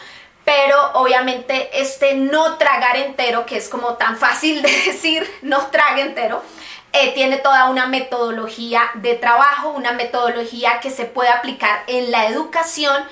pero 0.46 0.92
obviamente 0.94 1.70
este 1.82 2.14
no 2.14 2.56
tragar 2.56 2.96
entero, 2.96 3.44
que 3.46 3.56
es 3.56 3.68
como 3.68 3.94
tan 3.94 4.16
fácil 4.16 4.62
de 4.62 4.70
decir, 4.86 5.28
no 5.42 5.66
trague 5.66 6.02
entero, 6.02 6.40
eh, 6.92 7.12
tiene 7.14 7.38
toda 7.38 7.68
una 7.68 7.86
metodología 7.86 8.88
de 8.94 9.16
trabajo, 9.16 9.70
una 9.70 9.90
metodología 9.90 10.78
que 10.80 10.90
se 10.90 11.04
puede 11.04 11.30
aplicar 11.30 11.82
en 11.88 12.12
la 12.12 12.26
educación, 12.28 13.04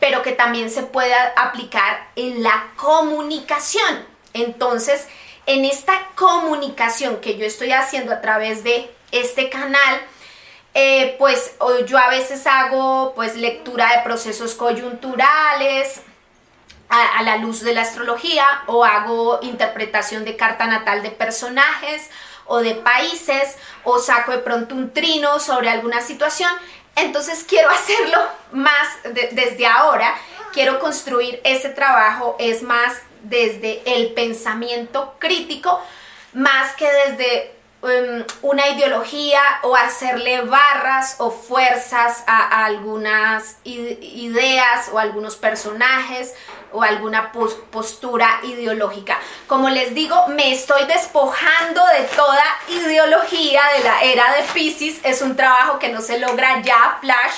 pero 0.00 0.22
que 0.22 0.32
también 0.32 0.68
se 0.68 0.82
puede 0.82 1.14
aplicar 1.36 2.08
en 2.16 2.42
la 2.42 2.72
comunicación. 2.74 4.04
Entonces, 4.34 5.06
en 5.46 5.64
esta 5.64 6.08
comunicación 6.16 7.20
que 7.20 7.36
yo 7.36 7.46
estoy 7.46 7.70
haciendo 7.70 8.12
a 8.12 8.20
través 8.20 8.64
de 8.64 8.90
este 9.12 9.48
canal, 9.48 10.00
eh, 10.74 11.14
pues 11.20 11.52
yo 11.86 11.98
a 11.98 12.08
veces 12.08 12.48
hago 12.48 13.12
pues 13.14 13.36
lectura 13.36 13.96
de 13.96 14.02
procesos 14.02 14.54
coyunturales 14.54 16.02
a, 16.90 17.18
a, 17.18 17.22
la 17.22 17.38
luz 17.38 17.60
de 17.62 17.72
la 17.72 17.82
astrología 17.82 18.44
o 18.66 18.84
hago 18.84 19.38
interpretación 19.42 20.24
de 20.24 20.36
carta 20.36 20.66
natal 20.66 21.02
de 21.02 21.10
personajes 21.10 22.10
o 22.46 22.58
de 22.58 22.74
países 22.74 23.56
o 23.84 23.98
saco 24.00 24.32
de 24.32 24.38
pronto 24.38 24.74
un 24.74 24.92
trino 24.92 25.38
sobre 25.38 25.70
alguna 25.70 26.02
situación. 26.02 26.50
Entonces 26.96 27.44
quiero 27.48 27.70
hacerlo 27.80 28.18
más 28.52 28.88
desde 29.04 29.66
ahora, 29.66 30.14
quiero 30.52 30.80
construir 30.80 31.40
ese 31.44 31.68
trabajo, 31.68 32.36
es 32.38 32.62
más 32.62 32.98
desde 33.22 33.82
el 33.94 34.12
pensamiento 34.14 35.14
crítico, 35.18 35.80
más 36.32 36.74
que 36.74 36.88
desde 37.06 37.54
em, 37.82 38.24
una 38.42 38.68
ideología 38.68 39.42
o 39.62 39.76
hacerle 39.76 40.42
barras 40.42 41.16
o 41.18 41.30
fuerzas 41.30 42.24
a, 42.26 42.64
algunas 42.64 43.58
ideas 43.64 44.90
o 44.92 44.98
algunos 44.98 45.36
personajes 45.36 46.34
o 46.72 46.82
alguna 46.82 47.32
postura 47.32 48.40
ideológica. 48.44 49.18
Como 49.46 49.68
les 49.68 49.94
digo, 49.94 50.28
me 50.28 50.52
estoy 50.52 50.84
despojando 50.86 51.84
de 51.86 52.04
toda 52.16 52.44
ideología 52.68 53.62
de 53.76 53.84
la 53.84 54.02
era 54.02 54.34
de 54.34 54.42
Pisces. 54.54 55.00
Es 55.04 55.22
un 55.22 55.36
trabajo 55.36 55.78
que 55.78 55.88
no 55.88 56.00
se 56.00 56.18
logra 56.18 56.62
ya, 56.62 56.98
flash. 57.00 57.34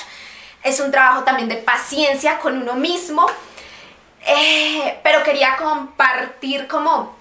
Es 0.63 0.81
un 0.81 0.91
trabajo 0.91 1.25
también 1.25 1.49
de 1.49 1.57
paciencia 1.57 2.39
con 2.39 2.57
uno 2.57 2.75
mismo. 2.75 3.27
Eh, 4.27 5.01
pero 5.03 5.23
quería 5.23 5.57
compartir 5.57 6.69
como 6.69 7.17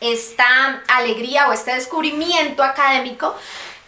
esta 0.00 0.82
alegría 0.88 1.48
o 1.48 1.52
este 1.52 1.74
descubrimiento 1.74 2.62
académico 2.62 3.34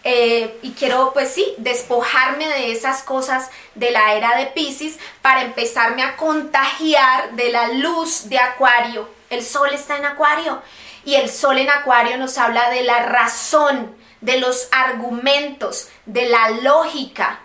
eh, 0.03 0.57
y 0.63 0.71
quiero, 0.71 1.13
pues 1.13 1.31
sí, 1.31 1.53
despojarme 1.57 2.47
de 2.47 2.71
esas 2.71 3.03
cosas 3.03 3.51
de 3.75 3.91
la 3.91 4.15
era 4.15 4.35
de 4.35 4.47
Pisces 4.47 4.97
para 5.21 5.43
empezarme 5.43 6.01
a 6.01 6.17
contagiar 6.17 7.33
de 7.33 7.51
la 7.51 7.67
luz 7.73 8.27
de 8.27 8.39
Acuario. 8.39 9.07
El 9.29 9.43
sol 9.43 9.69
está 9.73 9.97
en 9.97 10.05
Acuario 10.05 10.61
y 11.05 11.15
el 11.15 11.29
sol 11.29 11.59
en 11.59 11.69
Acuario 11.69 12.17
nos 12.17 12.37
habla 12.39 12.71
de 12.71 12.83
la 12.83 13.05
razón, 13.05 13.95
de 14.21 14.39
los 14.39 14.69
argumentos, 14.71 15.89
de 16.05 16.29
la 16.29 16.49
lógica, 16.49 17.39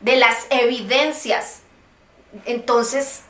de 0.00 0.16
las 0.16 0.46
evidencias. 0.50 1.60
Entonces, 2.44 3.22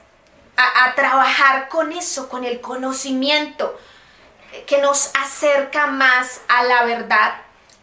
a, 0.56 0.86
a 0.86 0.94
trabajar 0.94 1.68
con 1.68 1.92
eso, 1.92 2.30
con 2.30 2.44
el 2.44 2.60
conocimiento 2.62 3.78
que 4.66 4.78
nos 4.78 5.10
acerca 5.14 5.86
más 5.86 6.40
a 6.48 6.64
la 6.64 6.82
verdad 6.84 7.34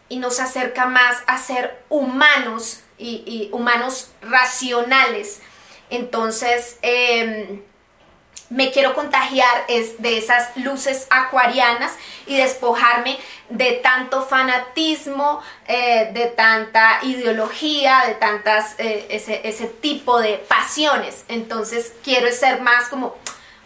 y 0.08 0.18
nos 0.18 0.40
acerca 0.40 0.86
más 0.86 1.22
a 1.26 1.38
ser 1.38 1.82
humanos 1.88 2.80
y, 2.98 3.48
humanos 3.52 4.10
racionales. 4.22 5.40
Entonces, 5.90 6.78
em, 6.82 7.62
me 8.50 8.70
quiero 8.70 8.94
contagiar 8.94 9.64
es 9.68 10.00
de 10.00 10.16
esas 10.16 10.56
luces 10.56 11.06
acuarianas 11.10 11.92
y 12.26 12.36
despojarme 12.36 13.18
de 13.50 13.72
tanto 13.72 14.22
fanatismo, 14.22 15.42
eh, 15.66 16.10
de 16.12 16.26
tanta 16.26 16.98
ideología, 17.02 18.04
de 18.06 18.14
tantas, 18.14 18.74
eh, 18.78 19.06
ese, 19.10 19.46
ese 19.46 19.66
tipo 19.66 20.20
de 20.20 20.38
pasiones. 20.48 21.24
Entonces, 21.28 21.92
quiero 22.02 22.30
ser 22.32 22.60
más 22.62 22.88
como 22.88 23.16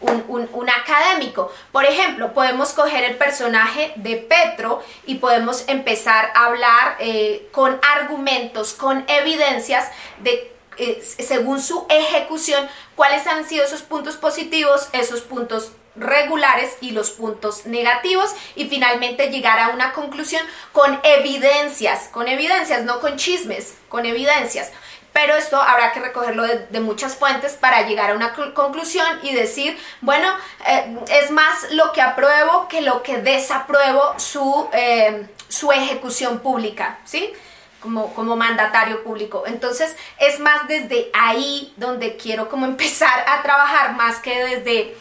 un, 0.03 0.69
académico. 0.69 1.53
Por 1.71 1.85
ejemplo, 1.85 2.33
podemos 2.33 2.73
coger 2.73 3.05
el 3.05 3.17
personaje 3.17 3.93
de 3.97 4.17
Petro 4.17 4.83
y 5.07 5.17
podemos 5.17 5.65
empezar 5.69 6.33
a 6.35 6.47
hablar 6.47 6.97
eh, 6.99 7.49
con 7.53 7.79
argumentos, 7.83 8.75
con 8.75 9.05
evidencias 9.09 9.91
de 10.21 10.53
eh, 10.79 11.05
según 11.19 11.61
su 11.61 11.85
ejecución, 11.91 12.67
cuáles 12.97 13.27
han 13.27 13.47
sido 13.47 13.65
esos 13.65 13.83
puntos 13.83 14.17
positivos, 14.17 14.89
esos 14.93 15.21
puntos 15.21 15.73
regulares 15.97 16.79
y 16.81 16.93
los 16.93 17.11
puntos 17.11 17.67
negativos 17.67 18.35
y 18.55 18.67
finalmente 18.69 19.31
llegar 19.31 19.59
a 19.59 19.69
una 19.69 19.93
conclusión 19.93 20.43
con 20.73 20.99
evidencias, 21.03 22.09
con 22.09 22.29
evidencias, 22.29 22.85
no 22.85 23.01
con 23.01 23.17
chismes, 23.17 23.75
con 23.89 24.07
evidencias. 24.07 24.73
Pero 25.13 25.35
esto 25.35 25.61
habrá 25.61 25.93
que 25.93 26.01
recogerlo 26.01 26.43
de, 26.45 26.81
muchas 26.81 27.17
fuentes 27.17 27.53
para 27.53 27.87
llegar 27.87 28.11
a 28.11 28.15
una 28.15 28.33
conclusión 28.33 29.07
y 29.23 29.35
decir, 29.35 29.79
bueno, 30.01 30.29
eh, 30.67 30.97
es 31.11 31.31
más 31.31 31.71
lo 31.73 31.93
que 31.93 32.01
apruebo 32.01 32.67
que 32.69 32.81
lo 32.81 33.03
que 33.03 33.19
desapruebo 33.19 34.19
su, 34.19 34.69
eh, 34.73 35.27
su 35.49 35.71
ejecución 35.71 36.41
pública, 36.41 36.99
¿sí? 37.05 37.33
Como, 37.81 38.15
como 38.15 38.37
mandatario 38.37 39.05
público. 39.05 39.45
Entonces, 39.47 39.95
es 40.19 40.39
más 40.41 40.67
desde 40.67 41.11
ahí 41.13 41.75
donde 41.77 42.17
quiero 42.17 42.49
como 42.49 42.65
empezar 42.73 43.25
a 43.29 43.43
trabajar, 43.43 43.95
más 43.95 44.19
que 44.19 44.45
desde 44.45 44.97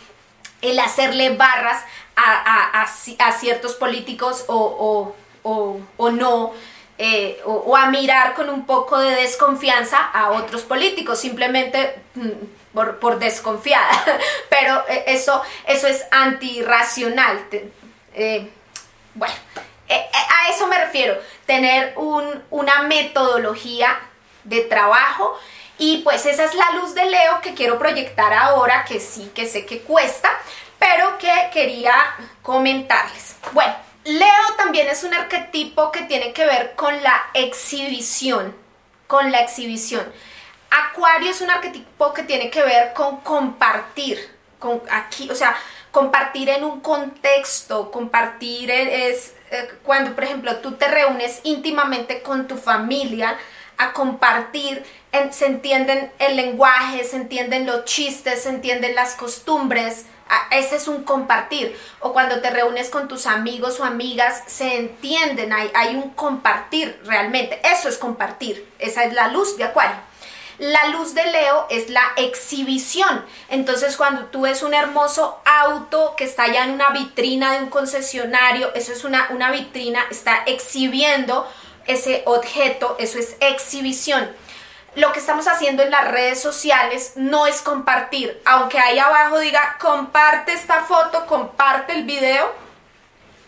el 0.61 0.77
hacerle 0.79 1.35
barras 1.37 1.83
a, 2.15 2.81
a, 2.81 3.31
ciertos 3.31 3.73
políticos 3.73 4.43
o, 4.47 5.15
o, 5.43 5.79
o 5.97 6.11
no 6.11 6.53
eh, 7.03 7.41
o, 7.45 7.75
a 7.75 7.89
mirar 7.89 8.35
con 8.35 8.47
un 8.47 8.67
poco 8.67 8.99
de 8.99 9.15
desconfianza 9.15 9.97
a 10.13 10.29
otros 10.33 10.61
políticos, 10.61 11.17
simplemente 11.19 11.95
mm, 12.13 12.75
por, 12.99 13.17
desconfiada. 13.17 13.89
Pero 14.51 14.83
eh, 14.87 15.05
eso, 15.07 15.41
eso 15.65 15.87
es 15.87 16.05
antirracional. 16.11 17.43
Eh, 18.13 18.47
bueno, 19.15 19.33
a 19.89 20.49
eso 20.51 20.67
me 20.67 20.77
refiero, 20.77 21.17
tener 21.47 21.95
una 21.97 22.83
metodología 22.83 23.99
de 24.43 24.61
trabajo 24.61 25.39
y 25.79 26.03
pues 26.03 26.27
esa 26.27 26.43
es 26.43 26.53
la 26.53 26.69
luz 26.73 26.93
de 26.93 27.05
Leo 27.05 27.41
que 27.41 27.55
quiero 27.55 27.79
proyectar 27.79 28.31
ahora, 28.31 28.85
que 28.85 28.99
sí, 28.99 29.31
que 29.33 29.47
sé 29.47 29.65
que 29.65 29.81
cuesta, 29.81 30.29
pero 30.77 31.17
que 31.17 31.49
quería 31.51 31.95
comentarles. 32.43 33.37
Bueno, 33.53 33.73
Leo 34.03 34.55
también 34.57 34.87
es 34.87 35.03
un 35.03 35.13
arquetipo 35.13 35.91
que 35.91 36.01
tiene 36.03 36.33
que 36.33 36.45
ver 36.45 36.73
con 36.75 37.01
la 37.03 37.21
exhibición, 37.33 38.55
con 39.07 39.31
la 39.31 39.41
exhibición. 39.41 40.11
Acuario 40.71 41.29
es 41.29 41.41
un 41.41 41.51
arquetipo 41.51 42.13
que 42.13 42.23
tiene 42.23 42.49
que 42.49 42.63
ver 42.63 42.93
con 42.93 43.17
compartir, 43.21 44.17
con 44.57 44.81
aquí, 44.89 45.29
o 45.29 45.35
sea, 45.35 45.55
compartir 45.91 46.49
en 46.49 46.63
un 46.63 46.79
contexto, 46.79 47.91
compartir 47.91 48.71
es 48.71 49.35
eh, 49.51 49.69
cuando, 49.83 50.15
por 50.15 50.23
ejemplo, 50.23 50.55
tú 50.57 50.73
te 50.73 50.87
reúnes 50.87 51.41
íntimamente 51.43 52.21
con 52.21 52.47
tu 52.47 52.57
familia 52.57 53.37
a 53.77 53.93
compartir, 53.93 54.83
se 55.31 55.45
entienden 55.45 56.11
el 56.19 56.37
lenguaje, 56.37 57.03
se 57.03 57.17
entienden 57.17 57.65
los 57.65 57.85
chistes, 57.85 58.43
se 58.43 58.49
entienden 58.49 58.95
las 58.95 59.15
costumbres, 59.15 60.05
ese 60.51 60.75
es 60.75 60.87
un 60.87 61.03
compartir. 61.03 61.77
O 61.99 62.13
cuando 62.13 62.41
te 62.41 62.49
reúnes 62.49 62.89
con 62.89 63.07
tus 63.07 63.25
amigos 63.25 63.79
o 63.79 63.83
amigas, 63.83 64.43
se 64.47 64.77
entienden, 64.77 65.53
hay, 65.53 65.71
hay 65.73 65.95
un 65.95 66.11
compartir 66.11 66.99
realmente. 67.05 67.59
Eso 67.63 67.89
es 67.89 67.97
compartir. 67.97 68.69
Esa 68.79 69.03
es 69.03 69.13
la 69.13 69.27
luz 69.29 69.57
de 69.57 69.65
Acuario. 69.65 69.97
La 70.59 70.89
luz 70.89 71.15
de 71.15 71.25
Leo 71.25 71.65
es 71.69 71.89
la 71.89 72.03
exhibición. 72.17 73.25
Entonces, 73.49 73.97
cuando 73.97 74.25
tú 74.25 74.41
ves 74.41 74.61
un 74.61 74.73
hermoso 74.73 75.41
auto 75.43 76.13
que 76.15 76.25
está 76.25 76.47
ya 76.47 76.65
en 76.65 76.71
una 76.71 76.89
vitrina 76.91 77.53
de 77.53 77.63
un 77.63 77.69
concesionario, 77.69 78.71
eso 78.75 78.91
es 78.91 79.03
una, 79.03 79.27
una 79.31 79.49
vitrina, 79.49 80.05
está 80.11 80.43
exhibiendo 80.45 81.51
ese 81.87 82.21
objeto, 82.25 82.95
eso 82.99 83.17
es 83.17 83.37
exhibición 83.39 84.29
lo 84.95 85.11
que 85.13 85.19
estamos 85.19 85.47
haciendo 85.47 85.83
en 85.83 85.91
las 85.91 86.09
redes 86.09 86.41
sociales 86.41 87.13
no 87.15 87.47
es 87.47 87.61
compartir, 87.61 88.41
aunque 88.45 88.79
ahí 88.79 88.99
abajo 88.99 89.39
diga 89.39 89.77
comparte 89.79 90.53
esta 90.53 90.83
foto, 90.83 91.25
comparte 91.27 91.93
el 91.93 92.03
video, 92.03 92.53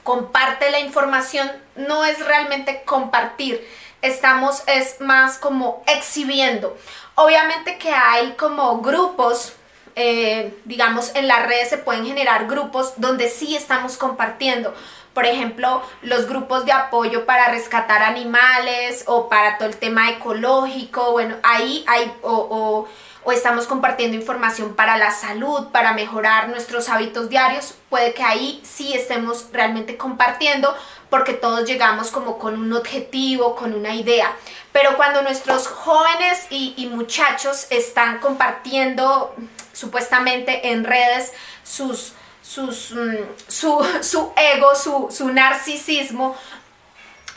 comparte 0.04 0.72
la 0.72 0.80
información, 0.80 1.52
no 1.76 2.06
es 2.06 2.26
realmente 2.26 2.84
compartir, 2.86 3.68
estamos 4.02 4.64
es 4.68 5.02
más 5.02 5.38
como 5.38 5.84
exhibiendo. 5.88 6.78
Obviamente 7.16 7.78
que 7.78 7.92
hay 7.92 8.34
como 8.34 8.82
grupos, 8.82 9.54
eh, 9.96 10.58
digamos, 10.64 11.12
en 11.14 11.28
las 11.28 11.46
redes 11.46 11.70
se 11.70 11.78
pueden 11.78 12.06
generar 12.06 12.48
grupos 12.48 12.94
donde 12.98 13.30
sí 13.30 13.56
estamos 13.56 13.98
compartiendo. 13.98 14.74
Por 15.14 15.26
ejemplo, 15.26 15.82
los 16.02 16.28
grupos 16.28 16.66
de 16.66 16.72
apoyo 16.72 17.26
para 17.26 17.50
rescatar 17.50 18.02
animales 18.02 19.04
o 19.08 19.30
para 19.30 19.58
todo 19.58 19.70
el 19.70 19.78
tema 19.78 20.10
ecológico, 20.10 21.12
bueno, 21.12 21.36
ahí 21.44 21.86
hay, 21.88 22.12
o, 22.22 22.88
o 23.24 23.32
estamos 23.32 23.68
compartiendo 23.68 24.18
información 24.18 24.76
para 24.76 24.98
la 24.98 25.12
salud, 25.12 25.68
para 25.72 25.94
mejorar 25.94 26.50
nuestros 26.50 26.90
hábitos 26.90 27.30
diarios, 27.30 27.76
puede 27.90 28.14
que 28.14 28.24
ahí 28.24 28.62
sí 28.64 28.94
estemos 28.94 29.48
realmente 29.52 29.98
compartiendo 29.98 30.76
porque 31.10 31.34
todos 31.34 31.66
llegamos 31.66 32.12
como 32.12 32.38
con 32.38 32.60
un 32.60 32.74
objetivo, 32.74 33.56
con 33.56 33.74
una 33.74 33.94
idea. 33.94 34.36
Pero 34.72 34.98
cuando 34.98 35.22
nuestros 35.22 35.68
jóvenes 35.68 36.48
y, 36.50 36.90
muchachos 36.92 37.68
están 37.70 38.20
compartiendo 38.20 39.36
supuestamente 39.74 40.72
en 40.72 40.84
redes 40.84 41.32
sus, 41.64 42.14
mm, 42.44 43.18
su, 43.48 43.86
su, 44.02 44.32
ego, 44.36 44.76
su, 44.76 45.08
su 45.12 45.30
narcisismo, 45.30 46.36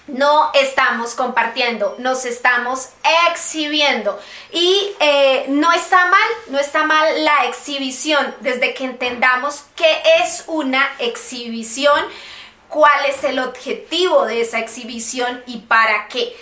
no 0.08 0.52
estamos 0.54 1.14
compartiendo, 1.14 1.96
nos 1.98 2.24
estamos 2.24 2.90
exhibiendo. 3.28 4.20
Y 4.52 4.92
eh, 5.00 5.46
no 5.48 5.72
está 5.72 6.06
mal, 6.06 6.28
no 6.48 6.58
está 6.58 6.84
mal 6.84 7.24
la 7.24 7.46
exhibición, 7.46 8.34
desde 8.40 8.74
que 8.74 8.84
entendamos 8.84 9.64
qué 9.74 10.02
es 10.20 10.44
una 10.46 10.88
exhibición, 10.98 12.00
cuál 12.68 13.06
es 13.06 13.24
el 13.24 13.38
objetivo 13.38 14.26
de 14.26 14.42
esa 14.42 14.60
exhibición 14.60 15.42
y 15.46 15.58
para 15.58 16.06
qué. 16.08 16.36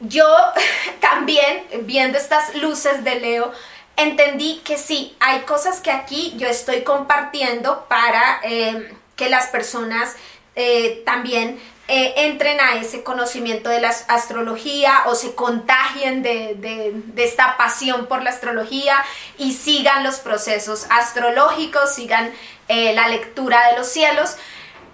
Yo 0.00 0.26
también, 1.00 1.64
viendo 1.82 2.18
estas 2.18 2.54
luces 2.56 3.02
de 3.02 3.14
Leo, 3.20 3.52
entendí 3.96 4.60
que 4.64 4.78
sí, 4.78 5.16
hay 5.20 5.40
cosas 5.40 5.80
que 5.80 5.90
aquí 5.90 6.34
yo 6.36 6.48
estoy 6.48 6.82
compartiendo 6.82 7.86
para 7.88 8.40
eh, 8.42 8.94
que 9.16 9.28
las 9.30 9.48
personas 9.48 10.14
eh, 10.54 11.02
también 11.06 11.58
eh, 11.88 12.14
entren 12.16 12.60
a 12.60 12.76
ese 12.76 13.02
conocimiento 13.02 13.70
de 13.70 13.80
la 13.80 13.88
astrología 13.88 15.04
o 15.06 15.14
se 15.14 15.34
contagien 15.34 16.22
de, 16.22 16.94
esta 17.16 17.56
pasión 17.56 18.06
por 18.06 18.22
la 18.22 18.30
astrología 18.30 18.96
y 19.38 19.52
sigan 19.52 20.04
los 20.04 20.16
procesos 20.16 20.86
astrológicos, 20.90 21.94
sigan 21.94 22.32
la 22.68 23.08
lectura 23.08 23.70
de 23.70 23.78
los 23.78 23.86
cielos. 23.86 24.36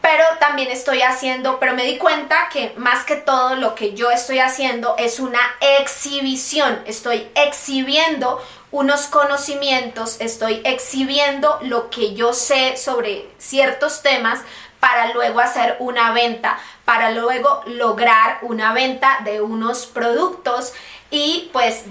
Pero 0.02 0.24
también 0.40 0.70
estoy 0.70 1.00
haciendo, 1.00 1.60
pero 1.60 1.74
me 1.74 1.84
di 1.84 1.96
cuenta 1.96 2.48
que 2.52 2.74
más 2.76 3.04
que 3.04 3.14
todo 3.14 3.54
lo 3.54 3.76
que 3.76 3.94
yo 3.94 4.10
estoy 4.10 4.40
haciendo 4.40 4.96
es 4.98 5.20
una 5.20 5.40
exhibición. 5.60 6.82
Estoy 6.86 7.28
exhibiendo 7.36 8.42
unos 8.72 9.06
conocimientos, 9.06 10.16
estoy 10.18 10.62
exhibiendo 10.64 11.58
lo 11.62 11.90
que 11.90 12.14
yo 12.14 12.32
sé 12.32 12.76
sobre 12.76 13.28
ciertos 13.38 14.02
temas 14.02 14.40
para 14.80 15.12
luego 15.12 15.40
hacer 15.40 15.76
una 15.78 16.12
venta, 16.12 16.58
para 16.84 17.12
luego 17.12 17.62
lograr 17.66 18.38
una 18.42 18.72
venta 18.72 19.20
de 19.24 19.40
unos 19.40 19.86
productos 19.86 20.72
y 21.10 21.50
pues 21.52 21.84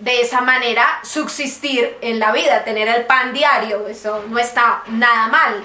de 0.00 0.22
esa 0.22 0.40
manera 0.40 0.84
subsistir 1.04 1.96
en 2.00 2.18
la 2.18 2.32
vida, 2.32 2.64
tener 2.64 2.88
el 2.88 3.06
pan 3.06 3.32
diario, 3.32 3.86
eso 3.86 4.24
no 4.28 4.38
está 4.38 4.82
nada 4.88 5.28
mal. 5.28 5.62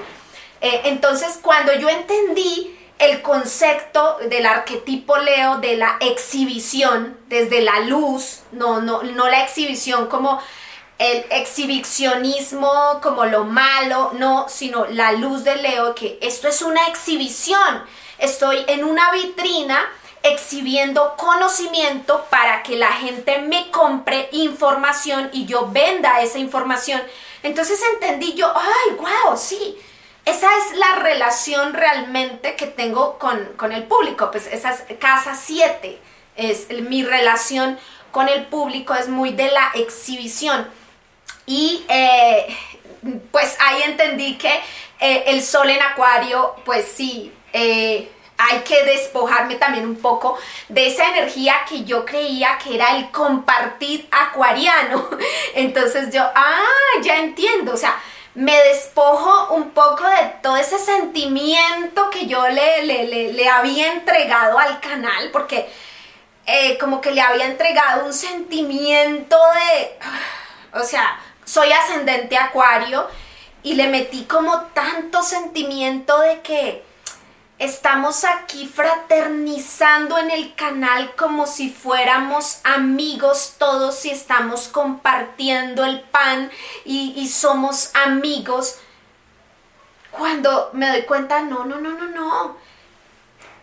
Eh, 0.60 0.82
entonces 0.86 1.40
cuando 1.42 1.74
yo 1.74 1.90
entendí 1.90 2.78
el 3.02 3.24
concepto 3.24 4.20
del 4.30 4.46
arquetipo 4.46 5.18
Leo 5.18 5.58
de 5.58 5.76
la 5.76 5.98
exhibición 6.00 7.18
desde 7.28 7.62
la 7.62 7.80
luz, 7.80 8.42
no, 8.52 8.80
no, 8.80 9.02
no 9.02 9.28
la 9.28 9.44
exhibición 9.44 10.08
como 10.08 10.40
el 11.00 11.26
exhibicionismo 11.32 13.00
como 13.02 13.26
lo 13.26 13.44
malo, 13.44 14.12
no, 14.14 14.46
sino 14.50 14.86
la 14.86 15.14
luz 15.14 15.44
de 15.44 15.56
Leo, 15.56 15.96
que 15.96 16.20
esto 16.22 16.48
es 16.48 16.62
una 16.62 16.88
exhibición. 16.90 17.84
Estoy 18.20 18.64
en 18.68 18.84
una 18.84 19.12
vitrina 19.12 19.84
exhibiendo 20.22 21.16
conocimiento 21.18 22.28
para 22.30 22.62
que 22.62 22.76
la 22.76 22.92
gente 22.92 23.40
me 23.40 23.72
compre 23.72 24.30
información 24.32 25.32
y 25.34 25.48
yo 25.48 25.70
venda 25.72 26.22
esa 26.22 26.38
información. 26.38 27.02
Entonces 27.42 27.82
entendí 27.94 28.36
yo, 28.36 28.54
ay, 28.56 28.96
wow, 28.96 29.36
sí, 29.36 29.76
esa 30.26 30.48
es 30.58 30.78
la 30.78 30.96
relación 30.96 31.74
realmente 31.74 32.56
que 32.56 32.68
tengo 32.68 33.18
con, 33.18 33.44
con 33.58 33.72
el 33.72 33.84
público, 33.84 34.32
pues 34.32 34.48
esa 34.48 34.72
es 34.72 34.98
casa 35.00 35.36
7, 35.36 36.00
es 36.36 36.70
mi 36.70 37.04
relación 37.04 37.78
con 38.12 38.28
el 38.30 38.46
público 38.46 38.94
es 38.94 39.08
muy 39.08 39.32
de 39.32 39.50
la 39.50 39.72
exhibición. 39.76 40.68
Y 41.46 41.84
eh, 41.90 42.56
pues 43.32 43.58
ahí 43.60 43.82
entendí 43.84 44.38
que 44.38 44.54
eh, 45.00 45.24
el 45.28 45.42
sol 45.42 45.70
en 45.70 45.82
acuario, 45.82 46.56
pues 46.66 46.86
sí, 46.86 47.34
eh, 47.54 48.12
hay 48.38 48.60
que 48.60 48.84
despojarme 48.84 49.56
también 49.56 49.86
un 49.86 49.98
poco 49.98 50.38
de 50.68 50.88
esa 50.88 51.10
energía 51.10 51.56
que 51.68 51.84
yo 51.84 52.06
creía 52.06 52.58
que 52.64 52.76
era 52.76 52.98
el 52.98 53.12
compartir 53.12 54.08
acuariano. 54.12 55.10
Entonces 55.56 56.14
yo, 56.14 56.22
ah, 56.36 56.64
ya 57.02 57.18
entiendo, 57.18 57.74
o 57.74 57.78
sea, 57.78 58.02
me 58.34 58.56
despojo 58.64 59.54
un 59.54 59.72
poco 59.72 60.06
de 60.06 60.34
todo 60.42 60.56
ese 60.56 60.80
sentimiento 60.80 62.10
que 62.10 62.28
yo 62.28 62.48
le, 62.48 62.84
le, 62.86 63.50
había 63.50 63.92
entregado 63.92 64.58
al 64.58 64.80
canal, 64.80 65.30
porque 65.32 65.70
como 66.80 67.02
que 67.02 67.12
le 67.12 67.22
había 67.22 67.46
entregado 67.46 68.06
un 68.06 68.14
sentimiento 68.14 69.38
de, 69.54 70.00
o 70.80 70.84
sea, 70.84 71.20
soy 71.44 71.72
ascendente 71.72 72.38
acuario 72.38 73.08
y 73.64 73.76
le 73.76 73.88
metí 73.88 74.24
como 74.24 74.62
tanto 74.74 75.22
sentimiento 75.24 76.20
de 76.20 76.42
que 76.42 76.91
estamos 77.62 78.24
aquí 78.24 78.66
fraternizando 78.66 80.18
en 80.18 80.32
el 80.32 80.56
canal 80.56 81.16
como 81.16 81.46
si 81.46 81.70
fuéramos 81.70 82.60
amigos 82.64 83.54
todos 83.60 84.04
y 84.06 84.10
estamos 84.10 84.68
compartiendo 84.68 85.86
el 85.86 86.02
pan 86.02 86.50
y, 86.86 87.28
somos 87.28 87.92
amigos. 87.94 88.80
Cuando 90.10 90.72
me 90.74 90.90
doy 90.90 91.04
cuenta, 91.04 91.42
no, 91.44 91.64
no, 91.64 91.80
no, 91.80 91.92
no, 91.92 92.08
no. 92.08 92.58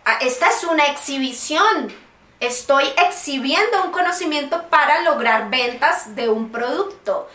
Ah, 0.05 0.17
esta 0.21 0.47
es 0.47 0.63
una 0.63 0.85
exhibición. 0.85 1.93
Estoy 2.39 2.85
exhibiendo 3.05 3.83
un 3.83 3.91
conocimiento 3.91 4.69
para 4.69 5.01
lograr 5.01 5.49
ventas 5.49 6.15
de 6.15 6.29
un 6.29 6.53
producto. 6.53 7.27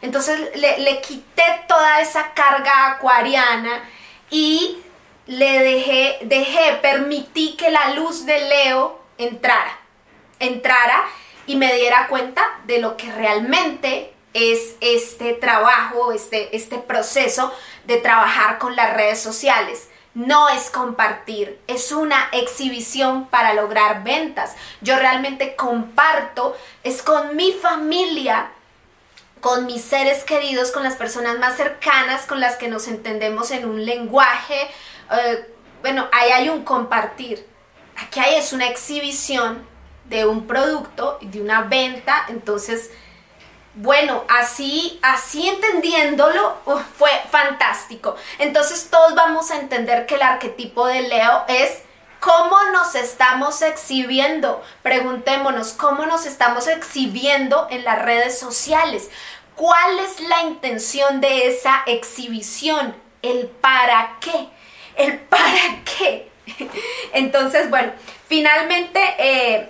Entonces 0.00 0.40
le, 0.54 1.00
quité 1.00 1.64
toda 1.66 2.00
esa 2.00 2.32
carga 2.32 2.92
acuariana 2.92 3.82
y 4.30 4.78
le 5.26 5.58
dejé, 5.60 6.18
dejé, 6.22 6.78
permití 6.82 7.56
que 7.56 7.70
la 7.70 7.90
luz 7.94 8.26
de 8.26 8.40
Leo 8.40 9.00
entrara, 9.18 9.78
entrara 10.38 11.04
y 11.46 11.56
me 11.56 11.74
diera 11.74 12.08
cuenta 12.08 12.60
de 12.66 12.78
lo 12.78 12.96
que 12.96 13.10
realmente 13.12 14.14
es 14.34 14.76
este 14.80 15.34
trabajo, 15.34 16.12
este, 16.12 16.56
este 16.56 16.78
proceso 16.78 17.52
de 17.84 17.98
trabajar 17.98 18.58
con 18.58 18.76
las 18.76 18.94
redes 18.94 19.20
sociales. 19.20 19.88
No 20.14 20.48
es 20.48 20.70
compartir, 20.70 21.58
es 21.66 21.90
una 21.90 22.28
exhibición 22.32 23.28
para 23.28 23.54
lograr 23.54 24.04
ventas. 24.04 24.54
Yo 24.82 24.96
realmente 24.96 25.56
comparto, 25.56 26.56
es 26.82 27.02
con 27.02 27.34
mi 27.36 27.52
familia 27.52 28.50
con 29.42 29.66
mis 29.66 29.82
seres 29.82 30.22
queridos, 30.22 30.70
con 30.70 30.84
las 30.84 30.94
personas 30.94 31.36
más 31.40 31.56
cercanas, 31.56 32.26
con 32.26 32.38
las 32.38 32.54
que 32.54 32.68
nos 32.68 32.86
entendemos 32.86 33.50
en 33.50 33.68
un 33.68 33.84
lenguaje. 33.84 34.70
Eh, 35.10 35.54
bueno, 35.80 36.08
ahí 36.12 36.30
hay 36.30 36.48
un 36.48 36.64
compartir. 36.64 37.46
Aquí 37.96 38.20
hay 38.20 38.36
es 38.36 38.52
una 38.52 38.68
exhibición 38.68 39.66
de 40.04 40.26
un 40.26 40.46
producto, 40.46 41.18
de 41.20 41.40
una 41.40 41.62
venta. 41.62 42.24
Entonces, 42.28 42.90
bueno, 43.74 44.24
así, 44.28 44.98
así 45.02 45.48
entendiéndolo, 45.48 46.56
fue 46.96 47.10
fantástico. 47.30 48.16
Entonces 48.38 48.88
todos 48.90 49.14
vamos 49.14 49.50
a 49.50 49.58
entender 49.58 50.06
que 50.06 50.16
el 50.16 50.22
arquetipo 50.22 50.86
de 50.86 51.02
Leo 51.02 51.44
es 51.48 51.82
¿Cómo 52.22 52.56
nos 52.70 52.94
estamos 52.94 53.62
exhibiendo? 53.62 54.62
Preguntémonos, 54.84 55.72
¿cómo 55.72 56.06
nos 56.06 56.24
estamos 56.24 56.68
exhibiendo 56.68 57.66
en 57.68 57.82
las 57.82 58.00
redes 58.00 58.38
sociales? 58.38 59.10
¿Cuál 59.56 59.98
es 59.98 60.20
la 60.28 60.42
intención 60.42 61.20
de 61.20 61.48
esa 61.48 61.82
exhibición? 61.84 62.94
El 63.22 63.48
para 63.48 64.18
qué. 64.20 64.48
El 64.96 65.18
para 65.18 65.82
qué. 65.84 66.28
Entonces, 67.12 67.70
bueno, 67.70 67.92
finalmente 68.28 69.00
eh, 69.18 69.68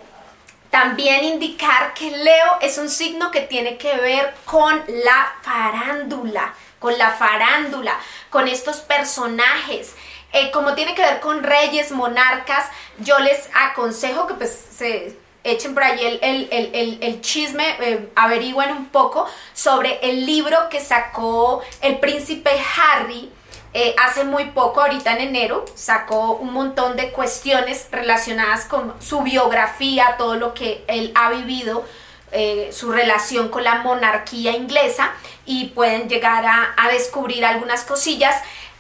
también 0.71 1.25
indicar 1.25 1.95
que 1.95 2.11
Leo 2.11 2.59
es 2.61 2.79
un 2.79 2.89
signo 2.89 3.31
que 3.31 3.41
tiene 3.41 3.77
que 3.77 3.95
ver 3.97 4.35
con 4.45 4.83
la 5.05 5.35
farándula, 5.43 6.55
con 6.79 6.97
la 6.97 7.11
farándula, 7.11 7.99
con 8.31 8.49
estos 8.49 8.81
personajes. 8.81 9.95
Eh, 10.33 10.51
como 10.51 10.75
tiene 10.75 10.95
que 10.95 11.03
ver 11.03 11.21
con 11.21 11.43
reyes, 11.43 11.93
monarcas, 11.93 12.67
yo 12.99 13.19
les 13.19 13.51
aconsejo 13.55 14.27
que 14.27 14.35
pues 14.35 14.51
se 14.51 15.17
echen 15.45 15.75
por 15.75 15.83
ahí 15.83 16.19
el, 16.23 17.21
chisme, 17.21 17.65
eh, 17.81 18.09
averigüen 18.15 18.71
un 18.71 18.87
poco 18.89 19.27
sobre 19.53 19.99
el 20.03 20.25
libro 20.25 20.69
que 20.71 20.81
sacó 20.81 21.63
el 21.81 21.99
príncipe 21.99 22.51
Harry 22.77 23.31
eh, 23.75 23.95
hace 23.99 24.25
muy 24.25 24.47
poco, 24.47 24.83
ahorita 24.83 25.15
en 25.15 25.29
enero, 25.29 25.65
sacó 25.75 26.33
un 26.33 26.53
montón 26.53 26.97
de 26.97 27.11
cuestiones 27.11 27.89
relacionadas 27.91 28.67
con 28.67 28.95
su 29.01 29.23
biografía, 29.23 30.17
todo 30.19 30.37
lo 30.37 30.53
que 30.53 30.85
él 30.89 31.11
ha 31.15 31.31
vivido, 31.31 31.85
eh, 32.33 32.71
su 32.73 32.93
relación 32.93 33.49
con 33.49 33.65
la 33.65 33.77
monarquía 33.77 34.53
inglesa 34.53 35.13
y 35.47 35.69
pueden 35.69 36.09
llegar 36.09 36.45
a, 36.47 36.89
descubrir 36.89 37.45
algunas 37.47 37.85
cosillas 37.85 38.35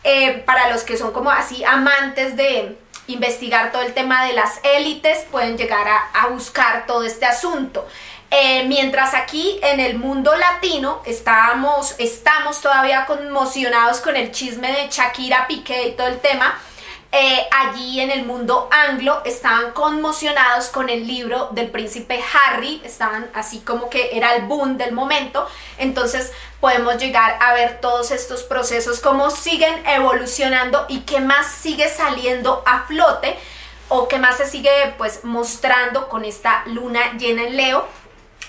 eh, 0.05 0.43
para 0.45 0.70
los 0.70 0.82
que 0.82 0.99
son 0.99 1.12
como 1.12 1.30
así 1.30 1.64
amantes 1.64 2.36
de 2.36 2.76
investigar 3.07 3.72
todo 3.72 3.82
el 3.82 3.95
tema 3.95 4.26
de 4.26 4.34
las 4.34 4.61
élites, 4.62 5.24
pueden 5.30 5.57
llegar 5.57 5.86
a 5.88 6.26
buscar 6.28 6.86
todo 6.86 7.03
este 7.05 7.24
asunto. 7.24 7.86
Eh, 8.35 8.64
mientras 8.66 9.12
aquí 9.12 9.61
en 9.62 9.78
el 9.78 9.99
mundo 9.99 10.35
latino 10.35 11.03
estábamos, 11.05 11.95
estamos 11.99 12.62
todavía 12.62 13.05
conmocionados 13.05 14.01
con 14.01 14.16
el 14.16 14.30
chisme 14.30 14.72
de 14.72 14.89
Shakira 14.89 15.47
Piqué 15.47 15.89
y 15.89 15.93
todo 15.93 16.07
el 16.07 16.18
tema, 16.18 16.59
eh, 17.12 17.47
allí 17.51 18.01
en 18.01 18.11
el 18.11 18.24
mundo 18.24 18.70
anglo 18.70 19.20
estaban 19.26 19.72
conmocionados 19.72 20.68
con 20.68 20.89
el 20.89 21.07
libro 21.07 21.51
del 21.53 21.70
príncipe 21.70 22.24
Harry, 22.33 22.80
estaban 22.87 23.30
así 23.35 23.61
como 23.61 23.91
que 23.91 24.16
era 24.16 24.35
el 24.35 24.45
boom 24.45 24.78
del 24.78 24.93
momento, 24.93 25.47
entonces 25.76 26.33
podemos 26.59 26.97
llegar 26.97 27.37
a 27.39 27.53
ver 27.53 27.83
todos 27.83 28.12
estos 28.12 28.45
procesos, 28.45 29.01
cómo 29.01 29.28
siguen 29.28 29.87
evolucionando 29.87 30.87
y 30.89 31.01
qué 31.01 31.20
más 31.20 31.49
sigue 31.49 31.91
saliendo 31.91 32.62
a 32.64 32.85
flote 32.85 33.37
o 33.91 34.09
qué 34.09 34.16
más 34.18 34.39
se 34.39 34.49
sigue 34.49 34.70
pues 34.97 35.22
mostrando 35.22 36.09
con 36.09 36.24
esta 36.24 36.62
luna 36.64 37.12
llena 37.18 37.43
en 37.43 37.59
Leo 37.59 37.87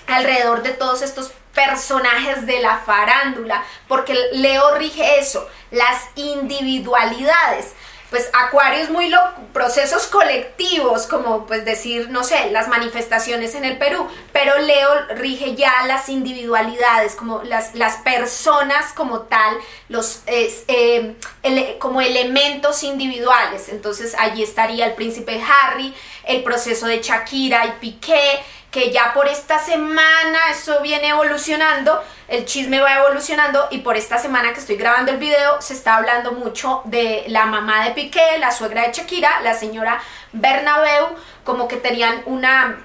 alrededor 0.06 0.62
de 0.62 0.72
todos 0.72 1.02
estos 1.02 1.32
personajes 1.54 2.46
de 2.46 2.60
la 2.60 2.78
farándula, 2.78 3.64
porque 3.88 4.14
Leo 4.32 4.74
rige 4.76 5.18
eso, 5.18 5.48
las 5.70 6.02
individualidades. 6.16 7.72
Pues 8.10 8.30
Acuario 8.32 8.80
es 8.80 8.90
muy 8.90 9.08
loco, 9.08 9.40
procesos 9.52 10.06
colectivos, 10.06 11.08
como 11.08 11.46
pues 11.46 11.64
decir, 11.64 12.10
no 12.10 12.22
sé, 12.22 12.50
las 12.52 12.68
manifestaciones 12.68 13.56
en 13.56 13.64
el 13.64 13.76
Perú, 13.76 14.06
pero 14.32 14.56
Leo 14.58 15.06
rige 15.16 15.56
ya 15.56 15.72
las 15.88 16.08
individualidades, 16.08 17.16
como 17.16 17.42
las, 17.42 17.74
las 17.74 17.96
personas 17.96 18.92
como 18.92 19.22
tal, 19.22 19.56
los, 19.88 20.20
eh, 20.28 21.16
como 21.80 22.00
elementos 22.02 22.84
individuales. 22.84 23.68
Entonces 23.68 24.14
allí 24.16 24.44
estaría 24.44 24.86
el 24.86 24.92
príncipe 24.92 25.42
Harry, 25.42 25.92
el 26.24 26.44
proceso 26.44 26.86
de 26.86 27.02
Shakira 27.02 27.66
y 27.66 27.72
Piqué, 27.80 28.40
que 28.74 28.90
ya 28.90 29.14
por 29.14 29.28
esta 29.28 29.60
semana 29.60 30.50
eso 30.50 30.80
viene 30.82 31.10
evolucionando, 31.10 32.02
el 32.26 32.44
chisme 32.44 32.80
va 32.80 32.96
evolucionando 32.96 33.68
y 33.70 33.78
por 33.78 33.96
esta 33.96 34.18
semana 34.18 34.52
que 34.52 34.58
estoy 34.58 34.74
grabando 34.74 35.12
el 35.12 35.18
video 35.18 35.62
se 35.62 35.74
está 35.74 35.94
hablando 35.94 36.32
mucho 36.32 36.82
de 36.86 37.22
la 37.28 37.46
mamá 37.46 37.84
de 37.84 37.92
Piqué, 37.92 38.36
la 38.40 38.50
suegra 38.50 38.82
de 38.82 38.92
Shakira, 38.92 39.42
la 39.42 39.54
señora 39.54 40.02
Bernabeu, 40.32 41.06
como 41.44 41.68
que 41.68 41.76
tenían 41.76 42.22
una 42.26 42.80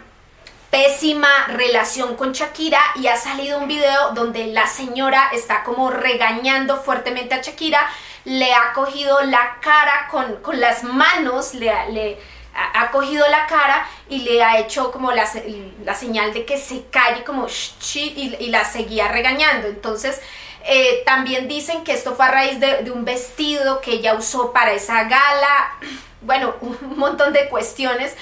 pésima 0.69 1.47
relación 1.47 2.15
con 2.15 2.33
Shakira 2.33 2.81
y 2.93 3.07
ha 3.07 3.15
salido 3.15 3.57
un 3.57 3.67
video 3.67 4.11
donde 4.11 4.45
la 4.45 4.67
señora 4.67 5.31
está 5.33 5.63
como 5.63 5.89
regañando 5.89 6.79
fuertemente 6.83 7.33
a 7.33 7.41
Shakira, 7.41 7.89
le 8.25 8.53
ha 8.53 8.73
cogido 8.73 9.23
la 9.23 9.57
cara 9.59 10.07
con, 10.11 10.35
con 10.43 10.59
las 10.59 10.83
manos, 10.83 11.55
le, 11.55 11.71
le 11.89 12.19
ha 12.53 12.91
cogido 12.91 13.27
la 13.29 13.47
cara 13.47 13.87
y 14.09 14.19
le 14.19 14.43
ha 14.43 14.59
hecho 14.59 14.91
como 14.91 15.11
la, 15.11 15.25
señal 15.25 16.33
de 16.33 16.45
que 16.45 16.57
se 16.57 16.85
calle 16.89 17.23
como 17.23 17.47
y, 17.47 18.35
y 18.39 18.49
la 18.49 18.65
seguía 18.65 19.07
regañando. 19.07 19.67
Entonces, 19.67 20.19
eh, 20.63 21.03
también 21.05 21.47
dicen 21.47 21.83
que 21.83 21.93
esto 21.93 22.15
fue 22.15 22.25
a 22.25 22.31
raíz 22.31 22.59
de, 22.59 22.91
un 22.91 23.05
vestido 23.05 23.81
que 23.81 23.93
ella 23.93 24.13
usó 24.15 24.51
para 24.53 24.73
esa 24.73 25.03
gala. 25.05 25.73
Bueno, 26.21 26.53
un 26.61 26.99
montón 26.99 27.31
de 27.31 27.47
cuestiones 27.47 28.13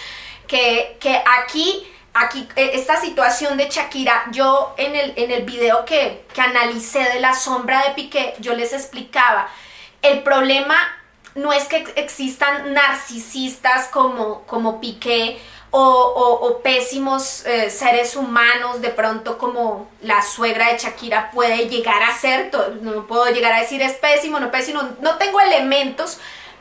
que, 0.48 1.00
aquí, 1.40 1.84
aquí, 2.14 2.48
e, 2.56 2.76
esta 2.76 3.02
situación 3.02 3.58
de 3.58 3.70
Shakira, 3.70 4.26
yo 4.32 4.76
en 4.78 4.96
el, 4.96 5.14
en 5.16 5.32
el 5.32 5.42
video 5.46 5.84
que, 5.84 6.24
que 6.32 6.42
analicé 6.42 7.00
de 7.00 7.20
la 7.20 7.34
sombra 7.34 7.84
de 7.86 7.96
Piqué, 7.96 8.36
yo 8.38 8.54
les 8.54 8.72
explicaba, 8.72 9.50
el 10.04 10.22
problema 10.22 10.78
no 11.38 11.54
es 11.54 11.66
que 11.66 11.86
existan 11.96 12.74
narcisistas 12.74 13.88
como, 13.90 14.42
como 14.42 14.82
Piqué 14.82 15.40
o, 15.70 16.60
pésimos 16.64 17.46
eh, 17.46 17.70
seres 17.70 18.16
humanos, 18.16 18.82
de 18.82 18.90
pronto 18.90 19.38
como 19.38 19.88
la 20.02 20.22
suegra 20.22 20.72
de 20.72 20.80
Shakira 20.80 21.30
puede 21.32 21.70
llegar 21.70 22.02
a 22.02 22.18
ser, 22.18 22.52
no 22.82 23.06
puedo 23.06 23.28
llegar 23.28 23.54
a 23.54 23.60
decir 23.60 23.82
es 23.82 23.94
pésimo, 23.94 24.40
no 24.40 24.50
pésimo, 24.50 24.82
no 25.02 25.18
tengo 25.18 25.40
elementos 25.40 26.20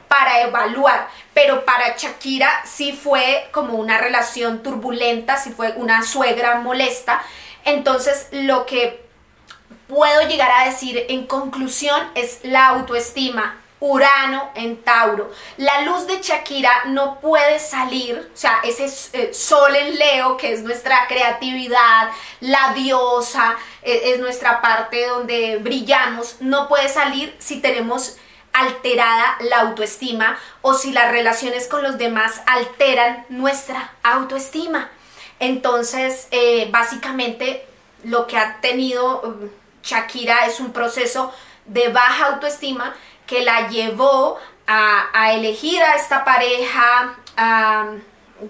para 0.09 0.43
evaluar, 0.43 1.09
pero 1.33 1.64
para 1.64 1.97
Shakira 1.97 2.51
sí 2.66 2.93
fue 2.93 3.49
como 3.53 3.74
una 3.74 3.99
relación 3.99 4.62
turbulenta, 4.62 5.39
sí 5.39 5.51
fue 5.51 5.72
una 5.77 6.03
suegra 6.03 6.57
molesta, 6.57 7.22
entonces 7.64 8.29
lo 8.33 8.66
que 8.66 9.07
puedo 9.89 10.29
llegar 10.29 10.51
a 10.51 10.66
decir 10.66 11.07
en 11.09 11.27
conclusión 11.27 12.01
es 12.14 12.41
la 12.43 12.66
autoestima, 12.68 13.57
Urano 13.81 14.51
en 14.55 14.83
Tauro. 14.83 15.31
La 15.59 15.83
luz 15.83 16.07
de 16.07 16.20
Shakira 16.22 16.85
no 16.87 17.20
puede 17.20 17.59
salir, 17.59 18.31
o 18.33 18.37
sea, 18.37 18.61
ese 18.64 18.87
eh, 19.12 19.35
sol 19.35 19.74
en 19.77 19.99
Leo, 19.99 20.37
que 20.37 20.53
es 20.53 20.62
nuestra 20.62 21.07
creatividad, 21.09 22.11
la 22.41 22.72
diosa, 22.74 23.57
e, 23.83 24.12
es 24.12 24.18
nuestra 24.18 24.62
parte 24.62 25.07
donde 25.07 25.59
brillamos, 25.59 26.37
no 26.41 26.68
puede 26.68 26.89
salir 26.89 27.37
si 27.39 27.61
tenemos 27.61 28.16
alterada 28.55 29.37
la 29.41 29.61
autoestima 29.61 30.39
o 30.62 30.72
si 30.72 30.93
las 30.93 31.11
relaciones 31.11 31.68
con 31.68 31.83
los 31.83 31.99
demás 31.99 32.41
alteran 32.47 33.27
nuestra 33.29 33.93
autoestima. 34.03 34.91
Entonces, 35.39 36.29
eh, 36.31 36.68
básicamente, 36.70 37.66
lo 38.05 38.27
que 38.27 38.39
ha 38.39 38.59
tenido 38.62 39.20
um, 39.20 39.51
Shakira 39.83 40.47
es 40.47 40.61
un 40.61 40.72
proceso 40.72 41.35
de 41.66 41.89
baja 41.89 42.27
autoestima 42.27 42.95
que 43.27 43.43
la 43.43 43.68
llevó 43.68 44.39
a, 44.66 45.33
elegir 45.33 45.83
a 45.83 45.95
esta 45.95 46.24
pareja, 46.24 47.16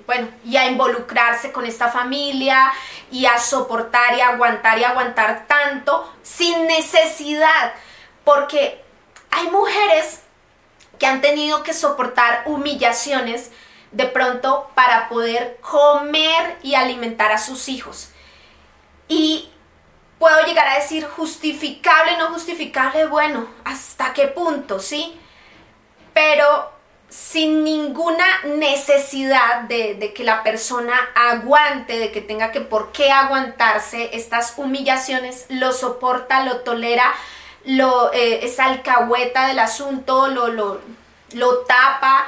bueno, 0.06 0.28
y 0.44 0.56
a 0.56 0.66
involucrarse 0.66 1.52
con 1.52 1.64
esta 1.66 1.90
familia 1.90 2.72
y 3.10 3.26
a 3.26 3.38
soportar 3.38 4.16
y 4.16 4.20
aguantar 4.20 4.78
y 4.78 4.84
aguantar 4.84 5.46
tanto 5.46 6.12
sin 6.22 6.66
necesidad, 6.66 7.72
porque 8.24 8.82
hay 9.30 9.48
mujeres 9.50 10.22
que 10.98 11.06
han 11.06 11.20
tenido 11.20 11.62
que 11.62 11.74
soportar 11.74 12.42
humillaciones 12.46 13.50
de 13.92 14.06
pronto 14.06 14.70
para 14.74 15.08
poder 15.08 15.58
comer 15.60 16.58
y 16.62 16.74
alimentar 16.74 17.32
a 17.32 17.38
sus 17.38 17.68
hijos. 17.68 18.10
Y 19.08 19.50
puedo 20.18 20.40
llegar 20.46 20.66
a 20.66 20.76
decir 20.76 21.06
justificable, 21.06 22.16
no 22.18 22.28
justificable, 22.28 23.06
bueno, 23.06 23.46
hasta 23.64 24.12
qué 24.12 24.28
punto, 24.28 24.80
¿sí? 24.80 25.18
Pero 26.14 26.76
sin 27.08 27.62
ninguna 27.62 28.24
necesidad 28.44 29.62
de, 29.62 30.12
que 30.14 30.24
la 30.24 30.42
persona 30.42 30.94
aguante, 31.14 31.98
de 31.98 32.10
que 32.10 32.20
tenga 32.20 32.50
que 32.50 32.60
por 32.60 32.92
qué 32.92 33.12
aguantarse 33.12 34.10
estas 34.16 34.54
humillaciones, 34.56 35.46
lo 35.48 35.72
soporta, 35.72 36.44
lo 36.44 36.60
tolera, 36.60 37.14
lo, 37.64 38.12
eh, 38.12 38.44
es 38.44 38.58
alcahueta 38.58 39.48
del 39.48 39.58
asunto, 39.58 40.28
lo, 40.28 40.48
lo, 40.48 40.80
lo 41.32 41.58
tapa, 41.60 42.26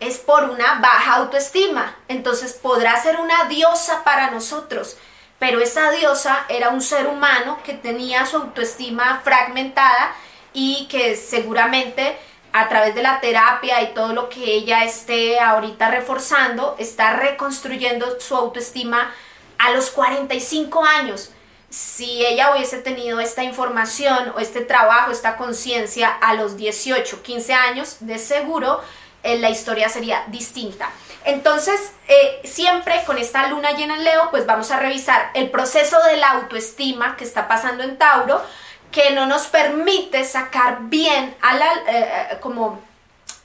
es 0.00 0.18
por 0.18 0.44
una 0.44 0.78
baja 0.80 1.16
autoestima. 1.16 1.96
Entonces 2.08 2.54
podrá 2.54 3.00
ser 3.02 3.18
una 3.18 3.44
diosa 3.44 4.02
para 4.04 4.30
nosotros, 4.30 4.96
pero 5.38 5.60
esa 5.60 5.90
diosa 5.90 6.46
era 6.48 6.70
un 6.70 6.80
ser 6.80 7.06
humano 7.06 7.58
que 7.64 7.74
tenía 7.74 8.26
su 8.26 8.36
autoestima 8.36 9.20
fragmentada 9.22 10.14
y 10.52 10.86
que 10.88 11.16
seguramente 11.16 12.16
a 12.52 12.68
través 12.70 12.94
de 12.94 13.02
la 13.02 13.20
terapia 13.20 13.82
y 13.82 13.92
todo 13.92 14.14
lo 14.14 14.30
que 14.30 14.42
ella 14.42 14.82
esté 14.84 15.38
ahorita 15.38 15.90
reforzando, 15.90 16.74
está 16.78 17.12
reconstruyendo 17.12 18.18
su 18.18 18.34
autoestima 18.34 19.12
a 19.58 19.72
los 19.72 19.90
45 19.90 20.82
años. 20.82 21.32
Si 21.68 22.24
ella 22.24 22.54
hubiese 22.54 22.78
tenido 22.78 23.20
esta 23.20 23.42
información 23.42 24.32
o 24.34 24.40
este 24.40 24.62
trabajo, 24.62 25.10
esta 25.10 25.36
conciencia 25.36 26.08
a 26.08 26.32
los 26.32 26.56
18, 26.56 27.22
15 27.22 27.52
años, 27.52 27.96
de 28.00 28.18
seguro 28.18 28.80
eh, 29.22 29.38
la 29.38 29.50
historia 29.50 29.90
sería 29.90 30.24
distinta. 30.28 30.88
Entonces, 31.26 31.92
eh, 32.08 32.40
siempre 32.44 33.02
con 33.04 33.18
esta 33.18 33.48
luna 33.48 33.72
llena 33.72 33.96
en 33.96 34.04
Leo, 34.04 34.30
pues 34.30 34.46
vamos 34.46 34.70
a 34.70 34.78
revisar 34.78 35.30
el 35.34 35.50
proceso 35.50 36.02
de 36.04 36.16
la 36.16 36.30
autoestima 36.30 37.16
que 37.16 37.24
está 37.24 37.48
pasando 37.48 37.84
en 37.84 37.98
Tauro, 37.98 38.42
que 38.90 39.10
no 39.10 39.26
nos 39.26 39.46
permite 39.48 40.24
sacar 40.24 40.78
bien 40.82 41.36
a 41.42 41.56
la, 41.56 41.68
eh, 41.88 42.38
como 42.40 42.80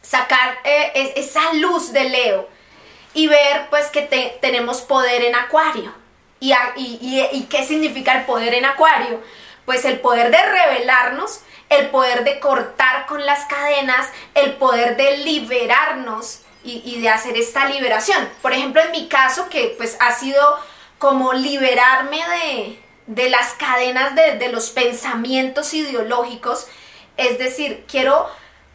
sacar 0.02 0.60
esa 0.64 1.54
luz 1.54 1.92
de 1.92 2.10
Leo 2.10 2.50
y 3.14 3.28
ver 3.28 3.68
pues 3.70 3.88
que 3.88 4.02
tenemos 4.42 4.82
poder 4.82 5.24
en 5.24 5.36
Acuario. 5.36 5.94
¿Y, 6.40 6.54
y, 6.76 7.28
¿Y 7.32 7.44
qué 7.44 7.64
significa 7.64 8.18
el 8.18 8.26
poder 8.26 8.54
en 8.54 8.66
Acuario? 8.66 9.22
Pues 9.66 9.86
el 9.86 10.00
poder 10.00 10.32
de 10.32 10.42
revelarnos 10.42 11.42
el 11.72 11.88
poder 11.88 12.26
de 12.26 12.40
cortar 12.40 13.06
con 13.06 13.26
las 13.26 13.46
cadenas, 13.46 14.10
el 14.36 14.54
poder 14.56 14.98
de 14.98 15.20
liberarnos 15.20 16.41
y, 16.64 17.02
de 17.02 17.10
hacer 17.10 17.38
esta 17.38 17.66
liberación. 17.66 18.30
Por 18.42 18.54
ejemplo, 18.54 18.82
en 18.82 18.92
mi 18.92 19.08
caso, 19.08 19.50
que 19.50 19.74
pues 19.78 19.98
ha 20.00 20.14
sido 20.14 20.60
como 20.98 21.34
liberarme 21.34 22.22
de, 23.08 23.30
las 23.30 23.54
cadenas 23.54 24.16
de, 24.16 24.38
de 24.38 24.50
los 24.50 24.70
pensamientos 24.70 25.74
ideológicos, 25.74 26.68
es 27.18 27.38
decir, 27.40 27.86
quiero 27.88 28.30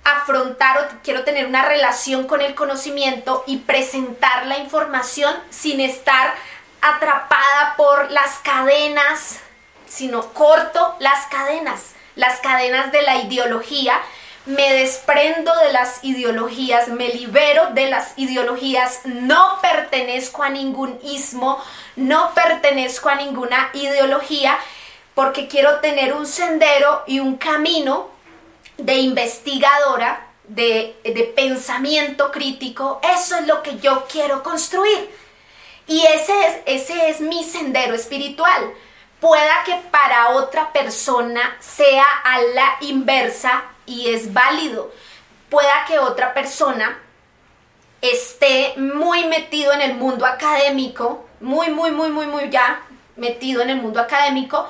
afrontar 0.05 0.79
o 0.79 1.03
quiero 1.03 1.25
tener 1.25 1.47
una 1.47 1.65
relación 1.65 2.27
con 2.27 2.41
el 2.41 2.55
conocimiento 2.55 3.43
y 3.47 3.59
presentar 3.59 4.47
la 4.47 4.59
información 4.59 5.35
sin 5.51 5.81
estar 5.81 6.35
atrapada 6.81 7.75
por 7.77 8.11
las 8.11 8.37
cadenas, 8.39 9.41
sino 9.89 10.33
corto 10.33 10.97
las 11.01 11.27
cadenas, 11.27 11.95
las 12.15 12.41
cadenas 12.41 12.93
de 12.93 13.03
la 13.03 13.17
ideología, 13.17 14.01
me 14.47 14.73
desprendo 14.75 15.53
de 15.57 15.73
las 15.73 16.03
ideologías, 16.05 16.89
me 16.89 17.09
libero 17.09 17.71
de 17.71 17.91
las 17.91 18.13
ideologías, 18.17 19.01
no 19.05 19.59
pertenezco 19.61 20.45
a 20.45 20.49
ningún 20.51 20.99
ismo, 21.03 21.63
no 21.97 22.33
pertenezco 22.33 23.09
a 23.09 23.17
ninguna 23.17 23.71
ideología, 23.75 24.57
porque 25.15 25.49
quiero 25.49 25.81
tener 25.81 26.13
un 26.13 26.27
sendero 26.27 27.03
y 27.07 27.19
un 27.19 27.37
camino 27.37 28.09
de 28.79 28.95
investigadora, 28.95 30.29
de, 30.45 30.95
pensamiento 31.35 32.31
crítico, 32.31 33.01
eso 33.03 33.37
es 33.37 33.47
lo 33.49 33.63
que 33.63 33.79
yo 33.81 34.07
quiero 34.11 34.45
construir. 34.45 35.11
Y 35.89 36.03
ese 36.03 36.33
es, 36.47 36.57
ese 36.67 37.11
es 37.11 37.21
mi 37.21 37.43
sendero 37.43 37.95
espiritual. 37.95 38.73
Pueda 39.21 39.65
que 39.65 39.75
para 39.91 40.31
otra 40.31 40.73
persona 40.73 41.57
sea 41.59 42.05
a 42.25 42.41
la 42.41 42.77
inversa 42.81 43.65
y 43.87 44.09
es 44.09 44.33
válido. 44.33 44.93
Pueda 45.49 45.85
que 45.87 45.99
otra 45.99 46.35
persona 46.35 46.99
esté 48.01 48.75
muy 48.77 49.25
metido 49.25 49.73
en 49.73 49.81
el 49.81 49.95
mundo 49.95 50.27
académico, 50.27 51.27
muy, 51.41 51.71
muy, 51.71 51.91
muy, 51.91 52.11
muy, 52.11 52.27
muy 52.27 52.51
ya 52.51 52.83
metido 53.17 53.63
en 53.63 53.71
el 53.71 53.77
mundo 53.81 54.01
académico 54.01 54.69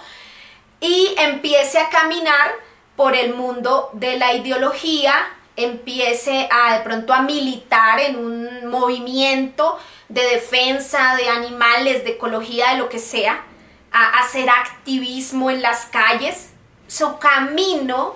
y 0.81 1.15
empiece 1.19 1.79
a 1.79 1.89
caminar 1.89 2.53
por 2.95 3.15
el 3.15 3.35
mundo 3.35 3.91
de 3.93 4.17
la 4.19 4.35
ideología, 4.35 5.15
empiece 5.57 6.49
a 6.51 6.79
de 6.79 6.85
pronto 6.85 7.13
a 7.13 7.23
militar 7.23 7.99
en 8.01 8.17
un 8.17 8.69
movimiento 8.69 9.79
de 10.09 10.23
defensa 10.23 11.17
de 11.17 11.29
animales, 11.29 12.05
de 12.05 12.13
ecología, 12.13 12.73
de 12.73 12.79
lo 12.79 12.89
que 12.89 12.99
sea, 12.99 13.45
a 13.93 14.21
hacer 14.21 14.49
activismo 14.49 15.51
en 15.51 15.63
las 15.63 15.87
calles, 15.87 16.51
su 16.87 17.19
camino 17.19 18.15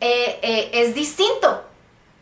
eh, 0.00 0.38
eh, 0.42 0.70
es 0.72 0.94
distinto. 0.94 1.64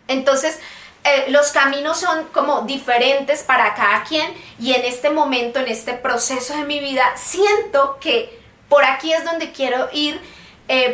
Entonces, 0.09 0.59
eh, 1.05 1.27
los 1.29 1.51
caminos 1.51 1.99
son 1.99 2.25
como 2.29 2.63
diferentes 2.63 3.43
para 3.43 3.75
cada 3.75 4.05
quien 4.05 4.33
y 4.59 4.73
en 4.73 4.85
este 4.85 5.11
momento, 5.11 5.59
en 5.59 5.69
este 5.69 5.95
proceso 5.95 6.57
de 6.57 6.65
mi 6.65 6.81
vida, 6.81 7.05
siento 7.17 7.99
que 8.01 8.41
por 8.69 8.85
aquí 8.85 9.13
es 9.13 9.25
donde 9.25 9.53
quiero 9.53 9.89
ir 9.93 10.21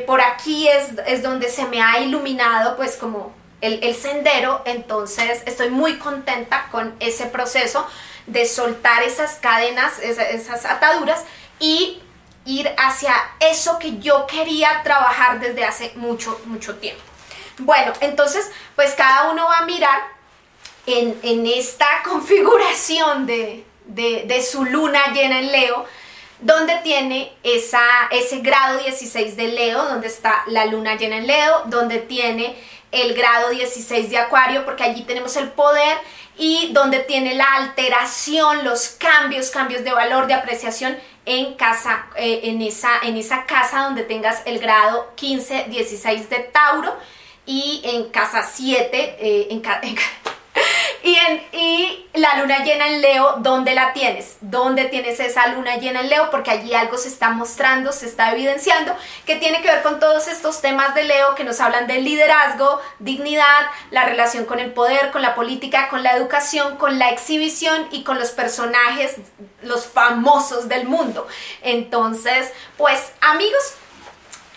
por 0.07 0.20
aquí 0.20 0.66
es, 0.66 0.89
es, 1.07 1.22
donde 1.22 1.49
se 1.49 1.64
me 1.66 1.81
ha 1.81 2.01
iluminado 2.01 2.76
pues 2.76 2.97
como 2.97 3.33
el 3.61 3.95
sendero, 3.95 4.61
entonces 4.64 5.43
estoy 5.47 5.70
muy 5.70 5.99
contenta 5.99 6.66
con 6.72 6.97
ese 6.99 7.26
proceso 7.26 7.87
de 8.29 8.47
soltar 8.47 9.03
esas 9.03 9.37
cadenas, 9.37 9.99
esas, 10.01 10.64
ataduras 10.66 11.24
y 11.59 12.01
ir 12.49 12.74
hacia 12.78 13.14
eso 13.40 13.78
que 13.78 13.99
yo 13.99 14.26
quería 14.26 14.82
trabajar 14.82 15.38
desde 15.38 15.64
hace 15.64 15.92
mucho, 15.96 16.40
mucho 16.46 16.76
tiempo. 16.76 17.03
Bueno, 17.59 17.92
entonces, 18.01 18.51
pues 18.74 18.94
cada 18.94 19.30
uno 19.30 19.46
va 19.46 19.59
a 19.59 19.66
mirar 19.66 20.01
en, 20.86 21.18
en 21.22 21.46
esta 21.46 21.86
configuración 22.05 23.26
de, 23.26 23.64
de, 23.84 24.42
su 24.42 24.64
luna 24.64 25.12
llena 25.12 25.40
en 25.40 25.53
Leo, 25.53 25.84
donde 26.40 26.76
tiene 26.78 27.32
esa, 27.42 27.82
ese 28.11 28.38
grado 28.38 28.78
16 28.78 29.36
de 29.36 29.49
Leo, 29.49 29.84
donde 29.84 30.07
está 30.07 30.42
la 30.46 30.64
luna 30.64 30.96
llena 30.96 31.18
en 31.18 31.26
Leo, 31.26 31.62
donde 31.66 31.99
tiene 31.99 32.57
el 32.92 33.12
grado 33.12 33.51
16 33.51 34.09
de 34.09 34.16
Acuario, 34.16 34.64
porque 34.64 34.84
allí 34.84 35.03
tenemos 35.03 35.36
el 35.36 35.51
poder 35.51 35.99
y 36.38 36.70
donde 36.72 37.01
tiene 37.01 37.34
la 37.34 37.53
alteración, 37.57 38.64
los 38.64 38.88
cambios, 38.88 39.51
cambios 39.51 39.84
de 39.84 39.92
valor, 39.92 40.28
de 40.28 40.34
apreciación 40.34 40.96
en 41.29 41.55
casa, 41.55 42.07
eh, 42.16 42.41
en, 42.45 42.62
esa, 42.62 42.91
en 43.03 43.16
esa 43.16 43.45
casa 43.45 43.85
donde 43.85 44.03
tengas 44.03 44.43
el 44.47 44.59
grado 44.59 45.12
15, 45.14 45.64
16 45.68 46.31
de 46.31 46.39
Tauro 46.39 46.97
y 47.45 47.83
en 47.85 48.09
casa 48.09 48.43
7, 48.43 49.16
eh, 49.20 49.49
en, 49.51 49.62
en 49.83 49.97
y, 51.03 52.05
la 52.14 52.36
luna 52.39 52.64
llena 52.64 52.89
en 52.89 53.01
Leo, 53.01 53.36
¿dónde 53.39 53.74
la 53.74 53.93
tienes? 53.93 54.39
¿Dónde 54.41 54.86
tienes 54.86 55.20
esa 55.20 55.47
luna 55.49 55.76
llena 55.76 56.01
en 56.01 56.09
Leo? 56.09 56.30
Porque 56.30 56.51
allí 56.51 56.74
algo 56.74 56.99
se 56.99 57.09
está 57.09 57.30
mostrando, 57.30 57.93
se 57.93 58.07
está 58.07 58.32
evidenciando, 58.32 58.97
que 59.24 59.36
tiene 59.36 59.62
que 59.62 59.68
ver 59.68 59.82
con 59.82 60.01
todos 60.01 60.26
estos 60.26 60.61
temas 60.61 60.95
de 60.97 61.05
Leo 61.05 61.36
que 61.36 61.45
nos 61.45 61.61
hablan 61.61 61.86
del 61.86 62.05
liderazgo, 62.05 62.80
dignidad, 62.99 63.66
la 63.91 64.05
relación 64.05 64.47
con 64.47 64.59
el 64.59 64.72
poder, 64.72 65.12
con 65.12 65.22
la 65.22 65.36
política, 65.36 65.89
con 65.89 66.03
la 66.03 66.16
educación, 66.16 66.76
con 66.76 66.99
la 66.99 67.11
exhibición 67.11 67.86
y 67.93 68.03
con 68.03 68.18
los 68.18 68.30
personajes, 68.30 69.16
los 69.62 69.86
famosos 69.86 70.68
del 70.68 70.86
mundo. 70.86 71.28
Entonces, 71.62 72.53
pues 72.76 73.12
amigos, 73.20 73.74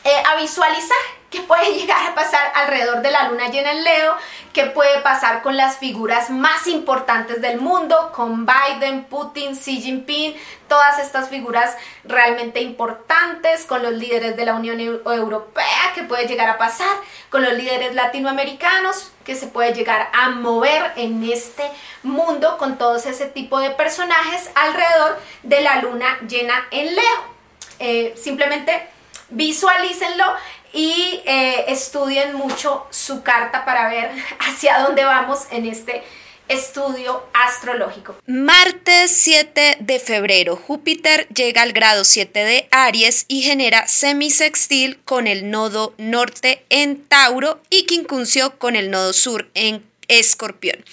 eh, 0.03 0.23
a 0.31 0.35
visualizar 0.35 1.20
qué 1.31 1.39
puede 1.41 1.73
llegar 1.73 2.11
a 2.11 2.13
pasar 2.13 2.51
alrededor 2.53 3.01
de 3.01 3.09
la 3.09 3.29
luna 3.29 3.47
llena 3.47 3.71
en 3.71 3.83
Leo, 3.83 4.17
qué 4.53 4.65
puede 4.65 4.99
pasar 4.99 5.41
con 5.41 5.55
las 5.55 5.77
figuras 5.77 6.29
más 6.29 6.67
importantes 6.67 7.41
del 7.41 7.59
mundo, 7.59 8.11
con 8.13 8.45
Biden, 8.45 9.05
Putin, 9.05 9.55
Xi 9.55 9.81
Jinping, 9.81 10.35
todas 10.67 10.99
estas 10.99 11.29
figuras 11.29 11.75
realmente 12.03 12.61
importantes, 12.61 13.65
con 13.65 13.81
los 13.81 13.93
líderes 13.93 14.35
de 14.35 14.45
la 14.45 14.55
Unión 14.55 14.79
Europea, 14.81 15.93
qué 15.95 16.03
puede 16.03 16.27
llegar 16.27 16.49
a 16.49 16.57
pasar, 16.57 16.95
con 17.29 17.43
los 17.43 17.53
líderes 17.53 17.95
latinoamericanos, 17.95 19.11
que 19.23 19.35
se 19.35 19.47
puede 19.47 19.73
llegar 19.73 20.09
a 20.13 20.31
mover 20.31 20.91
en 20.97 21.23
este 21.31 21.63
mundo 22.03 22.57
con 22.57 22.77
todos 22.77 23.05
ese 23.05 23.27
tipo 23.27 23.59
de 23.59 23.69
personajes 23.71 24.49
alrededor 24.55 25.17
de 25.43 25.61
la 25.61 25.81
luna 25.81 26.19
llena 26.27 26.67
en 26.71 26.93
Leo. 26.93 27.31
Eh, 27.79 28.13
simplemente 28.21 28.87
visualícenlo 29.29 30.25
y 30.73 31.21
eh, 31.25 31.65
estudien 31.67 32.35
mucho 32.35 32.85
su 32.89 33.23
carta 33.23 33.65
para 33.65 33.89
ver 33.89 34.11
hacia 34.39 34.79
dónde 34.79 35.03
vamos 35.03 35.47
en 35.51 35.65
este 35.65 36.03
estudio 36.47 37.23
astrológico. 37.33 38.15
Martes 38.25 39.11
7 39.11 39.77
de 39.79 39.99
febrero, 39.99 40.57
Júpiter 40.57 41.27
llega 41.29 41.61
al 41.61 41.71
grado 41.71 42.03
7 42.03 42.43
de 42.43 42.67
Aries 42.71 43.25
y 43.29 43.41
genera 43.41 43.87
semisextil 43.87 44.99
con 45.05 45.27
el 45.27 45.49
nodo 45.49 45.93
norte 45.97 46.65
en 46.69 47.05
Tauro 47.05 47.61
y 47.69 47.85
quincuncio 47.85 48.57
con 48.57 48.75
el 48.75 48.91
nodo 48.91 49.13
sur 49.13 49.49
en 49.53 49.83
Escorpión. 50.07 50.83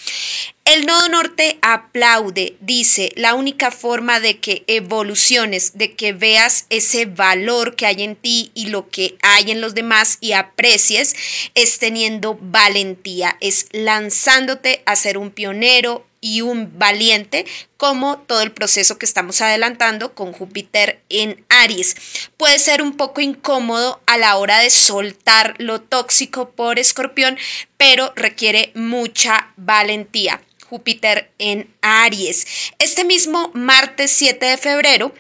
El 0.71 0.85
nodo 0.85 1.09
norte 1.09 1.59
aplaude, 1.63 2.59
dice, 2.61 3.11
la 3.17 3.33
única 3.33 3.71
forma 3.71 4.21
de 4.21 4.39
que 4.39 4.65
evoluciones, 4.67 5.79
de 5.79 5.95
que 5.95 6.13
veas 6.13 6.67
ese 6.69 7.07
valor 7.07 7.75
que 7.75 7.87
hay 7.87 8.03
en 8.03 8.17
ti 8.17 8.51
y 8.53 8.67
lo 8.67 8.91
que 8.91 9.17
hay 9.23 9.51
en 9.51 9.63
los 9.63 9.75
demás 9.75 10.19
y 10.21 10.33
aprecies, 10.33 11.17
es 11.55 11.79
teniendo 11.79 12.37
valentía, 12.43 13.39
es 13.41 13.69
lanzándote 13.73 14.83
a 14.85 14.95
ser 14.95 15.17
un 15.17 15.31
pionero, 15.31 16.05
y 16.21 16.41
un 16.41 16.79
valiente, 16.79 17.47
como 17.77 18.19
todo 18.19 18.43
el 18.43 18.51
proceso 18.51 18.99
que 18.99 19.07
estamos 19.07 19.41
adelantando 19.41 20.15
con 20.15 20.33
Júpiter 20.33 21.01
en 21.09 21.45
Aries. 21.49 21.95
Puede 22.37 22.59
ser 22.59 22.83
un 22.83 22.97
poco 22.97 23.21
incómodo 23.21 24.01
a 24.07 24.19
la 24.19 24.37
hora 24.37 24.59
de 24.59 24.71
soltar 24.71 25.55
lo 25.59 25.81
tóxico 25.81 26.51
por 26.51 26.81
escorpión, 26.81 27.39
pero 27.77 28.13
requiere 28.17 28.73
mucha 28.75 29.53
valentía. 29.57 30.43
Júpiter 30.69 31.31
en 31.39 31.73
Aries. 31.81 32.47
Este 32.79 33.05
mismo 33.05 33.51
martes 33.55 34.11
7 34.11 34.45
de 34.45 34.57
febrero, 34.57 35.15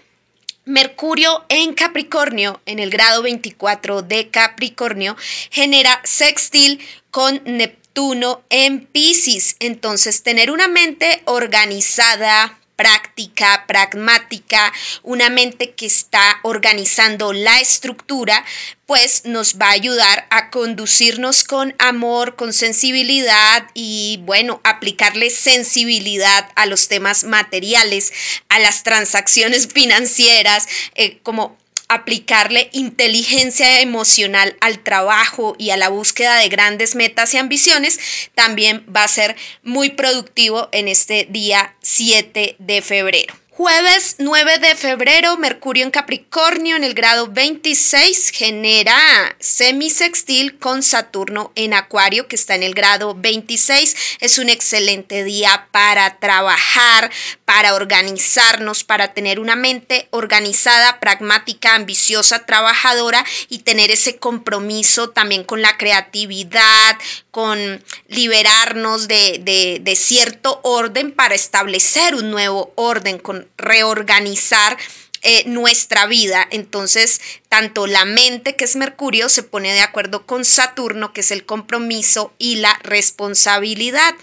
Mercurio 0.64 1.44
en 1.48 1.72
Capricornio, 1.72 2.60
en 2.66 2.78
el 2.78 2.90
grado 2.90 3.22
24 3.22 4.02
de 4.02 4.28
Capricornio, 4.28 5.16
genera 5.50 6.00
sextil 6.04 6.80
con 7.10 7.40
Neptuno 7.44 8.42
en 8.50 8.84
Pisces. 8.84 9.56
Entonces, 9.60 10.22
tener 10.22 10.50
una 10.50 10.68
mente 10.68 11.22
organizada, 11.24 12.58
práctica, 12.78 13.64
pragmática, 13.66 14.72
una 15.02 15.30
mente 15.30 15.72
que 15.72 15.86
está 15.86 16.38
organizando 16.44 17.32
la 17.32 17.58
estructura, 17.58 18.44
pues 18.86 19.24
nos 19.24 19.58
va 19.58 19.66
a 19.66 19.72
ayudar 19.72 20.28
a 20.30 20.48
conducirnos 20.50 21.42
con 21.42 21.74
amor, 21.80 22.36
con 22.36 22.52
sensibilidad 22.52 23.66
y 23.74 24.20
bueno, 24.22 24.60
aplicarle 24.62 25.30
sensibilidad 25.30 26.48
a 26.54 26.66
los 26.66 26.86
temas 26.86 27.24
materiales, 27.24 28.12
a 28.48 28.60
las 28.60 28.84
transacciones 28.84 29.66
financieras, 29.74 30.68
eh, 30.94 31.18
como 31.24 31.58
aplicarle 31.88 32.68
inteligencia 32.72 33.80
emocional 33.80 34.56
al 34.60 34.78
trabajo 34.78 35.56
y 35.58 35.70
a 35.70 35.76
la 35.76 35.88
búsqueda 35.88 36.36
de 36.36 36.48
grandes 36.48 36.94
metas 36.94 37.34
y 37.34 37.38
ambiciones, 37.38 37.98
también 38.34 38.84
va 38.94 39.04
a 39.04 39.08
ser 39.08 39.36
muy 39.62 39.90
productivo 39.90 40.68
en 40.72 40.88
este 40.88 41.26
día 41.30 41.74
7 41.82 42.56
de 42.58 42.82
febrero. 42.82 43.34
Jueves 43.58 44.14
9 44.18 44.60
de 44.60 44.76
febrero, 44.76 45.36
Mercurio 45.36 45.82
en 45.82 45.90
Capricornio 45.90 46.76
en 46.76 46.84
el 46.84 46.94
grado 46.94 47.26
26 47.26 48.30
genera 48.30 48.94
semisextil 49.40 50.60
con 50.60 50.84
Saturno 50.84 51.50
en 51.56 51.74
Acuario 51.74 52.28
que 52.28 52.36
está 52.36 52.54
en 52.54 52.62
el 52.62 52.72
grado 52.72 53.16
26. 53.16 53.96
Es 54.20 54.38
un 54.38 54.48
excelente 54.48 55.24
día 55.24 55.66
para 55.72 56.20
trabajar, 56.20 57.10
para 57.44 57.74
organizarnos, 57.74 58.84
para 58.84 59.12
tener 59.12 59.40
una 59.40 59.56
mente 59.56 60.06
organizada, 60.12 61.00
pragmática, 61.00 61.74
ambiciosa, 61.74 62.46
trabajadora 62.46 63.24
y 63.48 63.58
tener 63.58 63.90
ese 63.90 64.18
compromiso 64.18 65.10
también 65.10 65.42
con 65.42 65.62
la 65.62 65.76
creatividad, 65.76 66.96
con 67.38 67.84
liberarnos 68.08 69.06
de, 69.06 69.80
de 69.80 69.94
cierto 69.94 70.58
orden 70.64 71.12
para 71.12 71.36
establecer 71.36 72.16
un 72.16 72.32
nuevo 72.32 72.72
orden, 72.74 73.20
con 73.20 73.46
reorganizar 73.56 74.76
eh, 75.22 75.44
nuestra 75.46 76.06
vida. 76.06 76.48
Entonces, 76.50 77.20
tanto 77.48 77.86
la 77.86 78.04
mente, 78.04 78.56
que 78.56 78.64
es 78.64 78.74
Mercurio, 78.74 79.28
se 79.28 79.44
pone 79.44 79.72
de 79.72 79.82
acuerdo 79.82 80.26
con 80.26 80.44
Saturno, 80.44 81.12
que 81.12 81.20
es 81.20 81.30
el 81.30 81.46
compromiso 81.46 82.32
y 82.38 82.56
la 82.56 82.76
responsabilidad. 82.82 84.16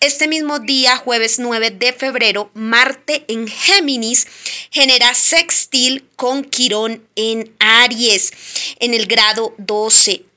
Este 0.00 0.26
mismo 0.26 0.58
día, 0.58 0.96
jueves 0.96 1.38
9 1.40 1.72
de 1.72 1.92
febrero, 1.92 2.50
Marte 2.54 3.26
en 3.28 3.48
Géminis 3.48 4.26
genera 4.70 5.12
sextil 5.12 6.08
con 6.16 6.42
Quirón 6.42 7.06
en 7.16 7.54
Aries, 7.58 8.32
en 8.80 8.94
el 8.94 9.04
grado 9.04 9.54
12. 9.58 10.31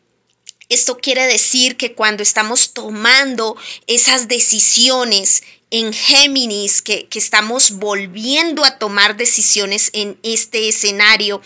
Esto 0.69 0.97
quiere 0.97 1.27
decir 1.27 1.77
que 1.77 1.93
cuando 1.93 2.23
estamos 2.23 2.73
tomando 2.73 3.55
esas 3.87 4.27
decisiones, 4.27 5.43
en 5.71 5.93
Géminis, 5.93 6.81
que, 6.81 7.07
que, 7.07 7.19
estamos 7.19 7.71
volviendo 7.71 8.63
a 8.63 8.77
tomar 8.77 9.17
decisiones 9.17 9.89
en 9.93 10.17
este 10.23 10.69
escenario, 10.69 11.41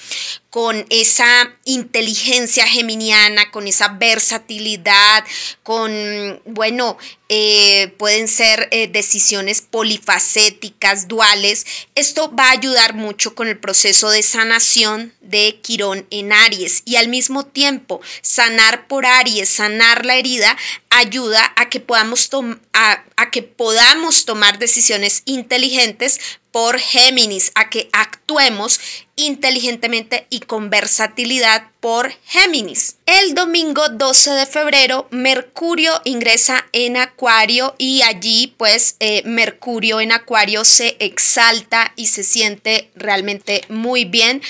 con 0.50 0.86
esa 0.90 1.56
inteligencia 1.66 2.66
geminiana, 2.68 3.52
con 3.52 3.68
esa 3.68 3.90
versatilidad, 3.90 5.24
con, 5.62 6.42
bueno, 6.46 6.98
eh, 7.28 7.94
pueden 8.00 8.28
ser 8.28 8.68
eh, 8.72 8.88
decisiones 8.88 9.62
polifacéticas, 9.62 11.08
duales. 11.08 11.68
Esto 11.94 12.34
va 12.36 12.46
a 12.46 12.54
ayudar 12.54 12.96
mucho 12.96 13.36
con 13.36 13.48
el 13.48 13.60
proceso 13.60 14.10
de 14.10 14.24
sanación 14.24 15.14
de 15.22 15.60
Quirón 15.62 16.08
en 16.10 16.34
Aries 16.34 16.82
y 16.86 16.96
al 16.96 17.10
mismo 17.10 17.46
tiempo 17.46 18.02
sanar 18.24 18.88
por 18.88 19.06
Aries, 19.06 19.50
sanar 19.50 20.08
la 20.08 20.16
herida, 20.16 20.58
ayuda 20.90 21.54
a 21.56 21.70
que 21.70 21.80
podamos, 21.80 22.28
a, 22.74 23.04
a 23.16 23.30
que 23.30 23.44
podamos 23.44 24.26
tomar 24.26 24.58
decisiones 24.58 25.22
inteligentes 25.26 26.20
por 26.52 26.80
Géminis, 26.80 27.52
a 27.56 27.70
que 27.70 27.90
actuemos 27.94 28.80
inteligentemente 29.16 30.28
y 30.30 30.40
con 30.42 30.70
versatilidad 30.70 31.68
por 31.80 32.14
Géminis. 32.26 32.98
El 33.06 33.34
domingo 33.36 33.88
12 33.90 34.32
de 34.32 34.46
febrero, 34.46 35.08
Mercurio 35.12 35.94
ingresa 36.04 36.68
en 36.74 36.98
Acuario 36.98 37.74
y 37.78 38.02
allí 38.02 38.54
pues 38.58 38.96
eh, 39.00 39.24
Mercurio 39.26 40.02
en 40.02 40.12
Acuario 40.12 40.66
se 40.66 40.98
exalta 41.00 41.94
y 41.96 42.08
se 42.08 42.24
siente 42.24 42.90
realmente 42.96 43.62
muy 43.70 44.06
bien. 44.06 44.42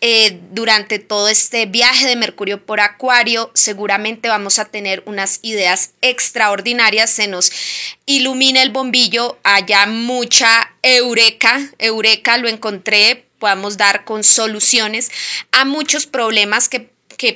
Eh, 0.00 0.40
durante 0.52 0.98
todo 0.98 1.28
este 1.28 1.66
viaje 1.66 2.06
de 2.06 2.16
Mercurio 2.16 2.64
por 2.64 2.80
Acuario 2.80 3.50
seguramente 3.54 4.28
vamos 4.28 4.58
a 4.58 4.64
tener 4.64 5.02
unas 5.06 5.40
ideas 5.42 5.92
extraordinarias, 6.00 7.10
se 7.10 7.28
nos 7.28 7.52
ilumina 8.06 8.62
el 8.62 8.70
bombillo, 8.70 9.38
haya 9.42 9.86
mucha 9.86 10.72
eureka, 10.82 11.70
eureka 11.78 12.38
lo 12.38 12.48
encontré 12.48 13.27
podamos 13.38 13.76
dar 13.76 14.04
con 14.04 14.24
soluciones 14.24 15.10
a 15.52 15.64
muchos 15.64 16.06
problemas 16.06 16.68
que, 16.68 16.90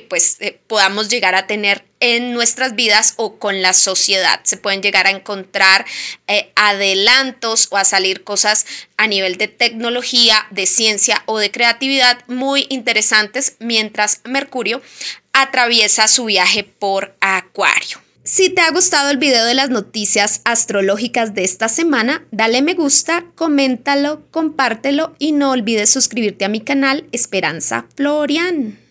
pues 0.09 0.37
eh, 0.39 0.59
podamos 0.67 1.09
llegar 1.09 1.35
a 1.35 1.47
tener 1.47 1.83
en 1.99 2.33
nuestras 2.33 2.75
vidas 2.75 3.13
o 3.17 3.37
con 3.37 3.61
la 3.61 3.73
sociedad. 3.73 4.39
Se 4.43 4.57
pueden 4.57 4.81
llegar 4.81 5.07
a 5.07 5.11
encontrar 5.11 5.85
eh, 6.27 6.51
adelantos 6.55 7.67
o 7.71 7.77
a 7.77 7.85
salir 7.85 8.23
cosas 8.23 8.65
a 8.97 9.07
nivel 9.07 9.37
de 9.37 9.47
tecnología, 9.47 10.45
de 10.51 10.65
ciencia 10.65 11.23
o 11.25 11.37
de 11.39 11.51
creatividad 11.51 12.23
muy 12.27 12.67
interesantes 12.69 13.55
mientras 13.59 14.21
Mercurio 14.25 14.81
atraviesa 15.33 16.07
su 16.07 16.25
viaje 16.25 16.63
por 16.63 17.15
Acuario. 17.19 18.02
Si 18.25 18.49
te 18.49 18.61
ha 18.61 18.71
gustado 18.71 19.09
el 19.09 19.17
video 19.17 19.45
de 19.45 19.53
las 19.53 19.69
noticias 19.69 20.39
astrológicas 20.45 21.33
de 21.33 21.43
esta 21.43 21.67
semana, 21.67 22.25
dale 22.31 22.61
me 22.61 22.73
gusta, 22.73 23.25
coméntalo, 23.35 24.25
compártelo 24.31 25.13
y 25.19 25.33
no 25.33 25.51
olvides 25.51 25.89
suscribirte 25.89 26.45
a 26.45 26.49
mi 26.49 26.61
canal 26.61 27.05
Esperanza 27.11 27.85
Florian. 27.97 28.82